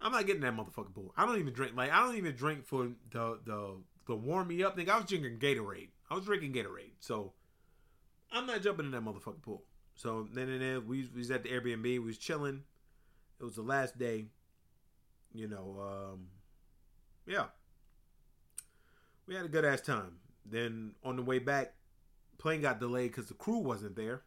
I'm 0.00 0.12
not 0.12 0.26
getting 0.26 0.42
that 0.42 0.54
motherfucking 0.56 0.94
pool. 0.94 1.12
I 1.16 1.24
don't 1.26 1.38
even 1.38 1.52
drink. 1.52 1.76
Like 1.76 1.92
I 1.92 2.04
don't 2.04 2.16
even 2.16 2.34
drink 2.34 2.66
for 2.66 2.88
the 3.10 3.38
the 3.44 3.76
the 4.06 4.14
warm 4.14 4.48
me 4.48 4.62
up 4.62 4.76
thing. 4.76 4.90
I 4.90 4.96
was 4.96 5.06
drinking 5.06 5.38
Gatorade. 5.38 5.88
I 6.10 6.14
was 6.14 6.24
drinking 6.24 6.52
Gatorade. 6.52 6.92
So 7.00 7.32
I'm 8.30 8.46
not 8.46 8.62
jumping 8.62 8.86
in 8.86 8.92
that 8.92 9.04
motherfucking 9.04 9.42
pool. 9.42 9.64
So 9.94 10.28
then 10.32 10.48
and 10.48 10.60
then 10.60 10.86
we, 10.86 11.08
we 11.14 11.18
was 11.18 11.30
at 11.30 11.42
the 11.42 11.50
Airbnb. 11.50 11.82
We 11.82 11.98
was 11.98 12.18
chilling. 12.18 12.62
It 13.40 13.44
was 13.44 13.56
the 13.56 13.62
last 13.62 13.98
day. 13.98 14.26
You 15.34 15.48
know, 15.48 16.12
um, 16.12 16.26
yeah. 17.26 17.46
We 19.26 19.34
had 19.34 19.44
a 19.44 19.48
good 19.48 19.64
ass 19.64 19.80
time. 19.80 20.18
Then 20.44 20.92
on 21.04 21.16
the 21.16 21.22
way 21.22 21.38
back, 21.38 21.74
plane 22.38 22.60
got 22.60 22.80
delayed 22.80 23.12
because 23.12 23.26
the 23.26 23.34
crew 23.34 23.58
wasn't 23.58 23.96
there. 23.96 24.22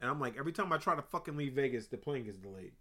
And 0.00 0.10
I'm 0.10 0.18
like, 0.18 0.38
every 0.38 0.52
time 0.52 0.72
I 0.72 0.78
try 0.78 0.96
to 0.96 1.02
fucking 1.02 1.36
leave 1.36 1.52
Vegas, 1.52 1.86
the 1.86 1.98
plane 1.98 2.24
gets 2.24 2.38
delayed. 2.38 2.72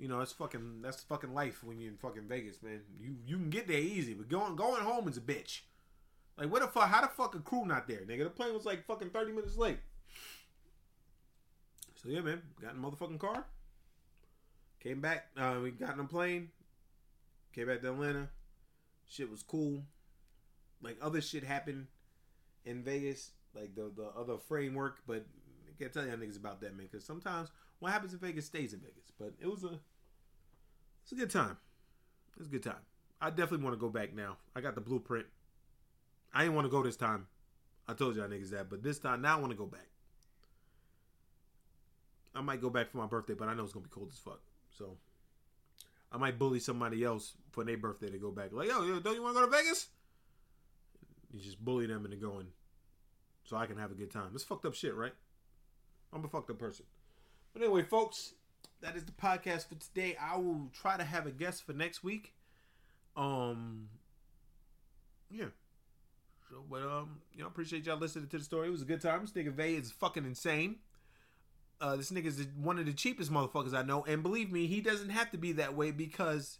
You 0.00 0.08
know, 0.08 0.20
it's 0.20 0.32
fucking 0.32 0.80
that's 0.80 1.02
fucking 1.02 1.34
life 1.34 1.62
when 1.62 1.78
you're 1.78 1.90
in 1.90 1.98
fucking 1.98 2.26
Vegas, 2.26 2.62
man. 2.62 2.80
You 2.98 3.16
you 3.26 3.36
can 3.36 3.50
get 3.50 3.68
there 3.68 3.78
easy, 3.78 4.14
but 4.14 4.30
going 4.30 4.56
going 4.56 4.82
home 4.82 5.06
is 5.08 5.18
a 5.18 5.20
bitch. 5.20 5.60
Like 6.38 6.50
what 6.50 6.62
the 6.62 6.68
fuck? 6.68 6.88
How 6.88 7.02
the 7.02 7.08
fuck 7.08 7.34
a 7.34 7.40
crew 7.40 7.66
not 7.66 7.86
there, 7.86 8.00
nigga? 8.00 8.24
The 8.24 8.30
plane 8.30 8.54
was 8.54 8.64
like 8.64 8.86
fucking 8.86 9.10
thirty 9.10 9.30
minutes 9.30 9.58
late. 9.58 9.78
So 12.02 12.08
yeah, 12.08 12.22
man, 12.22 12.40
got 12.62 12.74
in 12.74 12.80
the 12.80 12.88
motherfucking 12.88 13.18
car. 13.18 13.44
Came 14.82 15.02
back. 15.02 15.26
Uh, 15.36 15.58
we 15.62 15.70
got 15.70 15.92
in 15.92 16.00
a 16.00 16.04
plane. 16.04 16.48
Came 17.54 17.66
back 17.66 17.82
to 17.82 17.90
Atlanta. 17.92 18.30
Shit 19.06 19.30
was 19.30 19.42
cool. 19.42 19.82
Like 20.82 20.96
other 21.02 21.20
shit 21.20 21.44
happened 21.44 21.88
in 22.64 22.82
Vegas, 22.82 23.32
like 23.54 23.74
the 23.74 23.92
the 23.94 24.08
other 24.18 24.38
framework, 24.38 25.00
but 25.06 25.26
I 25.68 25.78
can't 25.78 25.92
tell 25.92 26.06
y'all 26.06 26.16
niggas 26.16 26.38
about 26.38 26.62
that, 26.62 26.74
man. 26.74 26.88
Because 26.90 27.04
sometimes 27.04 27.50
what 27.80 27.92
happens 27.92 28.14
in 28.14 28.18
Vegas 28.18 28.46
stays 28.46 28.72
in 28.72 28.80
Vegas. 28.80 29.12
But 29.18 29.34
it 29.38 29.46
was 29.46 29.62
a 29.64 29.78
it's 31.02 31.12
a 31.12 31.14
good 31.14 31.30
time. 31.30 31.56
It's 32.38 32.46
a 32.46 32.50
good 32.50 32.62
time. 32.62 32.82
I 33.20 33.30
definitely 33.30 33.64
want 33.64 33.74
to 33.74 33.80
go 33.80 33.88
back 33.88 34.14
now. 34.14 34.36
I 34.56 34.60
got 34.60 34.74
the 34.74 34.80
blueprint. 34.80 35.26
I 36.32 36.42
didn't 36.42 36.54
want 36.54 36.66
to 36.66 36.70
go 36.70 36.82
this 36.82 36.96
time. 36.96 37.26
I 37.88 37.92
told 37.94 38.16
y'all 38.16 38.28
niggas 38.28 38.50
that, 38.50 38.70
but 38.70 38.82
this 38.82 38.98
time 38.98 39.20
now 39.22 39.36
I 39.36 39.40
want 39.40 39.50
to 39.50 39.58
go 39.58 39.66
back. 39.66 39.88
I 42.34 42.40
might 42.40 42.60
go 42.60 42.70
back 42.70 42.90
for 42.90 42.98
my 42.98 43.06
birthday, 43.06 43.34
but 43.34 43.48
I 43.48 43.54
know 43.54 43.64
it's 43.64 43.72
gonna 43.72 43.84
be 43.84 43.90
cold 43.90 44.10
as 44.12 44.18
fuck. 44.18 44.40
So 44.70 44.96
I 46.12 46.16
might 46.18 46.38
bully 46.38 46.60
somebody 46.60 47.04
else 47.04 47.34
for 47.50 47.64
their 47.64 47.76
birthday 47.76 48.10
to 48.10 48.18
go 48.18 48.30
back. 48.30 48.52
Like, 48.52 48.68
oh, 48.72 48.82
yo, 48.82 48.94
yo 48.94 49.00
don't 49.00 49.14
you 49.14 49.22
want 49.22 49.36
to 49.36 49.40
go 49.40 49.46
to 49.46 49.52
Vegas? 49.52 49.88
You 51.32 51.40
just 51.40 51.64
bully 51.64 51.86
them 51.86 52.04
into 52.04 52.16
going, 52.16 52.46
so 53.44 53.56
I 53.56 53.66
can 53.66 53.76
have 53.78 53.90
a 53.90 53.94
good 53.94 54.10
time. 54.10 54.30
It's 54.34 54.44
fucked 54.44 54.64
up 54.64 54.74
shit, 54.74 54.94
right? 54.94 55.12
I'm 56.12 56.24
a 56.24 56.28
fucked 56.28 56.50
up 56.50 56.58
person. 56.58 56.86
But 57.52 57.62
anyway, 57.62 57.82
folks, 57.82 58.34
that 58.82 58.96
is 58.96 59.04
the 59.04 59.12
podcast 59.12 59.68
for 59.68 59.74
today. 59.74 60.16
I 60.20 60.36
will 60.36 60.70
try 60.72 60.96
to 60.96 61.04
have 61.04 61.26
a 61.26 61.30
guest 61.30 61.64
for 61.64 61.72
next 61.72 62.02
week. 62.02 62.34
Um, 63.16 63.88
yeah. 65.30 65.46
So, 66.48 66.64
but 66.68 66.82
um, 66.82 67.20
you 67.34 67.42
know, 67.42 67.46
appreciate 67.46 67.86
y'all 67.86 67.98
listening 67.98 68.28
to 68.28 68.38
the 68.38 68.44
story. 68.44 68.68
It 68.68 68.72
was 68.72 68.82
a 68.82 68.86
good 68.86 69.00
time. 69.00 69.20
This 69.20 69.32
nigga 69.32 69.52
Vay 69.52 69.74
is 69.74 69.90
fucking 69.92 70.24
insane. 70.24 70.76
Uh, 71.80 71.96
this 71.96 72.10
nigga 72.10 72.26
is 72.26 72.46
one 72.60 72.78
of 72.78 72.86
the 72.86 72.92
cheapest 72.92 73.32
motherfuckers 73.32 73.72
I 73.72 73.82
know, 73.82 74.04
and 74.04 74.22
believe 74.22 74.52
me, 74.52 74.66
he 74.66 74.82
doesn't 74.82 75.08
have 75.10 75.30
to 75.30 75.38
be 75.38 75.52
that 75.52 75.74
way 75.74 75.92
because 75.92 76.58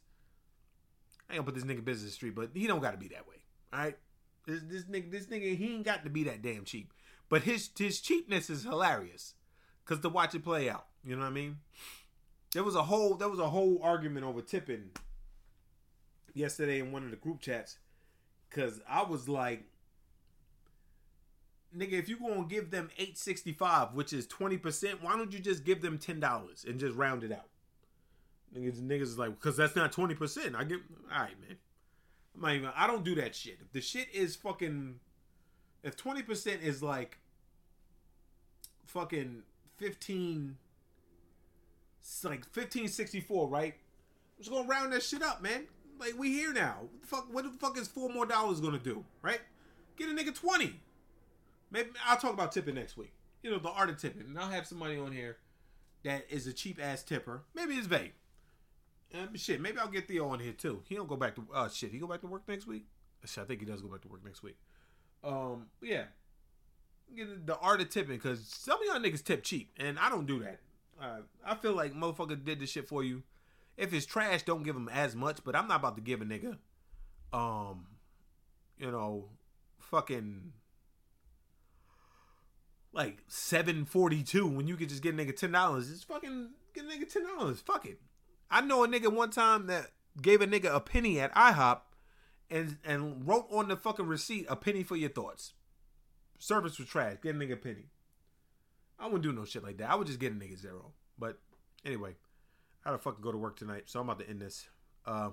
I 1.28 1.34
ain't 1.34 1.44
gonna 1.44 1.52
put 1.52 1.54
this 1.54 1.64
nigga 1.64 1.84
business 1.84 2.14
street, 2.14 2.34
but 2.34 2.50
he 2.54 2.66
don't 2.66 2.80
got 2.80 2.92
to 2.92 2.96
be 2.96 3.08
that 3.08 3.28
way. 3.28 3.36
All 3.72 3.80
right, 3.80 3.98
this 4.46 4.60
this 4.66 4.84
nigga, 4.84 5.10
this 5.10 5.26
nigga, 5.26 5.56
he 5.56 5.74
ain't 5.74 5.84
got 5.84 6.04
to 6.04 6.10
be 6.10 6.24
that 6.24 6.40
damn 6.40 6.64
cheap. 6.64 6.92
But 7.28 7.42
his 7.42 7.68
his 7.76 8.00
cheapness 8.00 8.48
is 8.48 8.62
hilarious, 8.62 9.34
cause 9.84 10.00
to 10.00 10.08
watch 10.08 10.34
it 10.34 10.42
play 10.42 10.70
out. 10.70 10.86
You 11.04 11.16
know 11.16 11.22
what 11.22 11.28
I 11.28 11.32
mean? 11.32 11.58
There 12.52 12.64
was 12.64 12.74
a 12.74 12.82
whole 12.82 13.14
there 13.14 13.28
was 13.28 13.38
a 13.38 13.48
whole 13.48 13.80
argument 13.82 14.26
over 14.26 14.40
tipping 14.42 14.90
yesterday 16.34 16.80
in 16.80 16.92
one 16.92 17.04
of 17.04 17.10
the 17.10 17.16
group 17.16 17.40
chats, 17.40 17.78
cause 18.50 18.80
I 18.88 19.02
was 19.04 19.28
like, 19.28 19.64
nigga, 21.76 21.92
if 21.92 22.08
you 22.08 22.18
gonna 22.18 22.44
give 22.48 22.70
them 22.70 22.90
eight 22.98 23.16
sixty 23.16 23.52
five, 23.52 23.94
which 23.94 24.12
is 24.12 24.26
twenty 24.26 24.58
percent, 24.58 25.02
why 25.02 25.16
don't 25.16 25.32
you 25.32 25.38
just 25.38 25.64
give 25.64 25.80
them 25.80 25.98
ten 25.98 26.18
dollars 26.18 26.64
and 26.68 26.80
just 26.80 26.96
round 26.96 27.22
it 27.22 27.32
out? 27.32 27.46
Niggas, 28.56 28.80
niggas 28.82 29.02
is 29.02 29.18
like, 29.18 29.30
because 29.30 29.56
that's 29.56 29.76
not 29.76 29.92
twenty 29.92 30.14
percent. 30.14 30.56
I 30.56 30.64
give, 30.64 30.80
all 31.12 31.20
right, 31.20 31.40
man. 31.40 31.56
I'm 32.34 32.42
not 32.42 32.54
even. 32.54 32.70
I 32.74 32.86
don't 32.88 33.04
do 33.04 33.14
that 33.16 33.34
shit. 33.36 33.58
If 33.60 33.72
the 33.72 33.80
shit 33.80 34.08
is 34.12 34.34
fucking, 34.34 34.98
if 35.84 35.96
twenty 35.96 36.22
percent 36.22 36.62
is 36.62 36.82
like, 36.82 37.18
fucking 38.86 39.44
fifteen, 39.76 40.56
it's 42.00 42.24
like 42.24 42.44
fifteen 42.46 42.88
sixty 42.88 43.20
four, 43.20 43.48
right? 43.48 43.74
I'm 43.74 44.44
just 44.44 44.50
gonna 44.50 44.68
round 44.68 44.92
that 44.92 45.02
shit 45.02 45.22
up, 45.22 45.42
man. 45.42 45.66
Like 45.98 46.18
we 46.18 46.32
here 46.32 46.52
now. 46.52 46.76
What 46.80 47.00
the 47.02 47.06
fuck? 47.06 47.34
What 47.34 47.44
the 47.44 47.50
fuck 47.58 47.78
is 47.78 47.88
four 47.88 48.08
more 48.08 48.26
dollars 48.26 48.60
gonna 48.60 48.78
do, 48.78 49.04
right? 49.22 49.40
Get 49.96 50.08
a 50.08 50.12
nigga 50.12 50.34
twenty. 50.34 50.80
Maybe 51.70 51.90
I'll 52.06 52.16
talk 52.16 52.32
about 52.32 52.52
tipping 52.52 52.74
next 52.74 52.96
week. 52.96 53.12
You 53.42 53.50
know, 53.50 53.58
the 53.58 53.70
art 53.70 53.90
of 53.90 53.98
tipping. 53.98 54.22
And 54.22 54.38
I'll 54.38 54.50
have 54.50 54.66
somebody 54.66 54.96
on 54.98 55.12
here 55.12 55.36
that 56.04 56.24
is 56.28 56.46
a 56.46 56.52
cheap 56.52 56.80
ass 56.82 57.02
tipper. 57.02 57.42
Maybe 57.54 57.74
it's 57.74 57.86
Vay. 57.86 58.12
Um, 59.14 59.36
shit, 59.36 59.60
maybe 59.60 59.78
I'll 59.78 59.88
get 59.88 60.08
Theo 60.08 60.28
on 60.28 60.40
here 60.40 60.52
too. 60.52 60.82
He 60.88 60.94
don't 60.94 61.08
go 61.08 61.16
back 61.16 61.34
to 61.36 61.46
uh 61.52 61.68
shit. 61.68 61.92
He 61.92 61.98
go 61.98 62.06
back 62.06 62.20
to 62.22 62.26
work 62.26 62.42
next 62.48 62.66
week. 62.66 62.86
Shit, 63.24 63.44
I 63.44 63.46
think 63.46 63.60
he 63.60 63.66
does 63.66 63.82
go 63.82 63.88
back 63.88 64.00
to 64.02 64.08
work 64.08 64.24
next 64.24 64.42
week. 64.42 64.56
Um, 65.22 65.66
yeah. 65.82 66.04
The 67.14 67.58
art 67.58 67.80
of 67.80 67.90
tipping 67.90 68.16
because 68.16 68.46
some 68.46 68.80
of 68.80 68.86
y'all 68.86 69.00
niggas 69.00 69.24
tip 69.24 69.42
cheap, 69.42 69.72
and 69.78 69.98
I 69.98 70.08
don't 70.08 70.26
do 70.26 70.38
that. 70.40 70.60
Uh, 71.00 71.20
I 71.44 71.54
feel 71.54 71.72
like 71.72 71.94
motherfucker 71.94 72.42
did 72.42 72.60
this 72.60 72.70
shit 72.70 72.88
for 72.88 73.02
you. 73.02 73.22
If 73.76 73.94
it's 73.94 74.04
trash, 74.04 74.42
don't 74.42 74.62
give 74.62 74.76
him 74.76 74.88
as 74.88 75.16
much. 75.16 75.38
But 75.44 75.56
I'm 75.56 75.66
not 75.66 75.80
about 75.80 75.96
to 75.96 76.02
give 76.02 76.20
a 76.20 76.24
nigga, 76.24 76.58
um, 77.32 77.86
you 78.78 78.90
know, 78.90 79.30
fucking 79.78 80.52
like 82.92 83.18
seven 83.28 83.84
forty 83.84 84.22
two 84.22 84.46
when 84.46 84.66
you 84.66 84.76
could 84.76 84.88
just 84.88 85.02
get 85.02 85.14
a 85.14 85.16
nigga 85.16 85.34
ten 85.34 85.52
dollars. 85.52 85.88
Just 85.88 86.06
fucking 86.06 86.50
get 86.74 86.84
a 86.84 86.88
nigga 86.88 87.10
ten 87.10 87.24
dollars. 87.24 87.60
Fuck 87.60 87.86
it. 87.86 87.98
I 88.50 88.60
know 88.60 88.84
a 88.84 88.88
nigga 88.88 89.12
one 89.12 89.30
time 89.30 89.66
that 89.68 89.92
gave 90.20 90.42
a 90.42 90.46
nigga 90.46 90.74
a 90.74 90.80
penny 90.80 91.20
at 91.20 91.34
IHOP 91.34 91.80
and 92.50 92.78
and 92.84 93.26
wrote 93.26 93.46
on 93.50 93.68
the 93.68 93.76
fucking 93.76 94.06
receipt 94.06 94.46
a 94.48 94.56
penny 94.56 94.82
for 94.82 94.96
your 94.96 95.10
thoughts. 95.10 95.54
Service 96.38 96.78
was 96.78 96.88
trash. 96.88 97.16
Get 97.22 97.34
a 97.34 97.38
nigga 97.38 97.52
a 97.52 97.56
penny. 97.56 97.86
I 99.00 99.06
wouldn't 99.06 99.22
do 99.22 99.32
no 99.32 99.44
shit 99.44 99.64
like 99.64 99.78
that. 99.78 99.90
I 99.90 99.94
would 99.94 100.06
just 100.06 100.20
get 100.20 100.32
a 100.32 100.34
nigga 100.34 100.58
zero. 100.58 100.92
But 101.18 101.38
anyway, 101.84 102.16
I 102.84 102.90
gotta 102.90 103.02
fucking 103.02 103.22
go 103.22 103.32
to 103.32 103.38
work 103.38 103.56
tonight, 103.56 103.84
so 103.86 104.00
I'm 104.00 104.08
about 104.08 104.20
to 104.20 104.28
end 104.28 104.40
this. 104.42 104.68
Uh, 105.06 105.30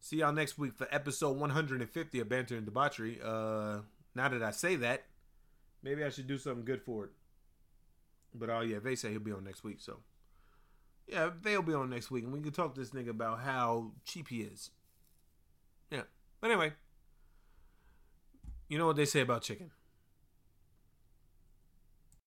see 0.00 0.18
y'all 0.18 0.32
next 0.32 0.58
week 0.58 0.74
for 0.76 0.86
episode 0.90 1.38
150 1.38 2.20
of 2.20 2.28
Banter 2.28 2.56
and 2.56 2.66
Debauchery. 2.66 3.18
Uh, 3.24 3.78
now 4.14 4.28
that 4.28 4.42
I 4.42 4.50
say 4.50 4.76
that, 4.76 5.04
maybe 5.82 6.04
I 6.04 6.10
should 6.10 6.26
do 6.26 6.38
something 6.38 6.64
good 6.64 6.82
for 6.82 7.04
it. 7.04 7.10
But 8.34 8.50
oh 8.50 8.60
yeah, 8.60 8.78
they 8.78 8.94
say 8.94 9.10
he'll 9.10 9.20
be 9.20 9.32
on 9.32 9.44
next 9.44 9.64
week, 9.64 9.80
so 9.80 10.00
yeah, 11.06 11.30
they'll 11.42 11.62
be 11.62 11.72
on 11.72 11.88
next 11.88 12.10
week, 12.10 12.24
and 12.24 12.32
we 12.32 12.40
can 12.40 12.52
talk 12.52 12.74
to 12.74 12.80
this 12.80 12.90
nigga 12.90 13.08
about 13.08 13.40
how 13.40 13.92
cheap 14.04 14.28
he 14.28 14.42
is. 14.42 14.70
Yeah, 15.90 16.02
but 16.40 16.50
anyway, 16.50 16.72
you 18.68 18.76
know 18.76 18.86
what 18.86 18.96
they 18.96 19.06
say 19.06 19.20
about 19.20 19.42
chicken. 19.42 19.70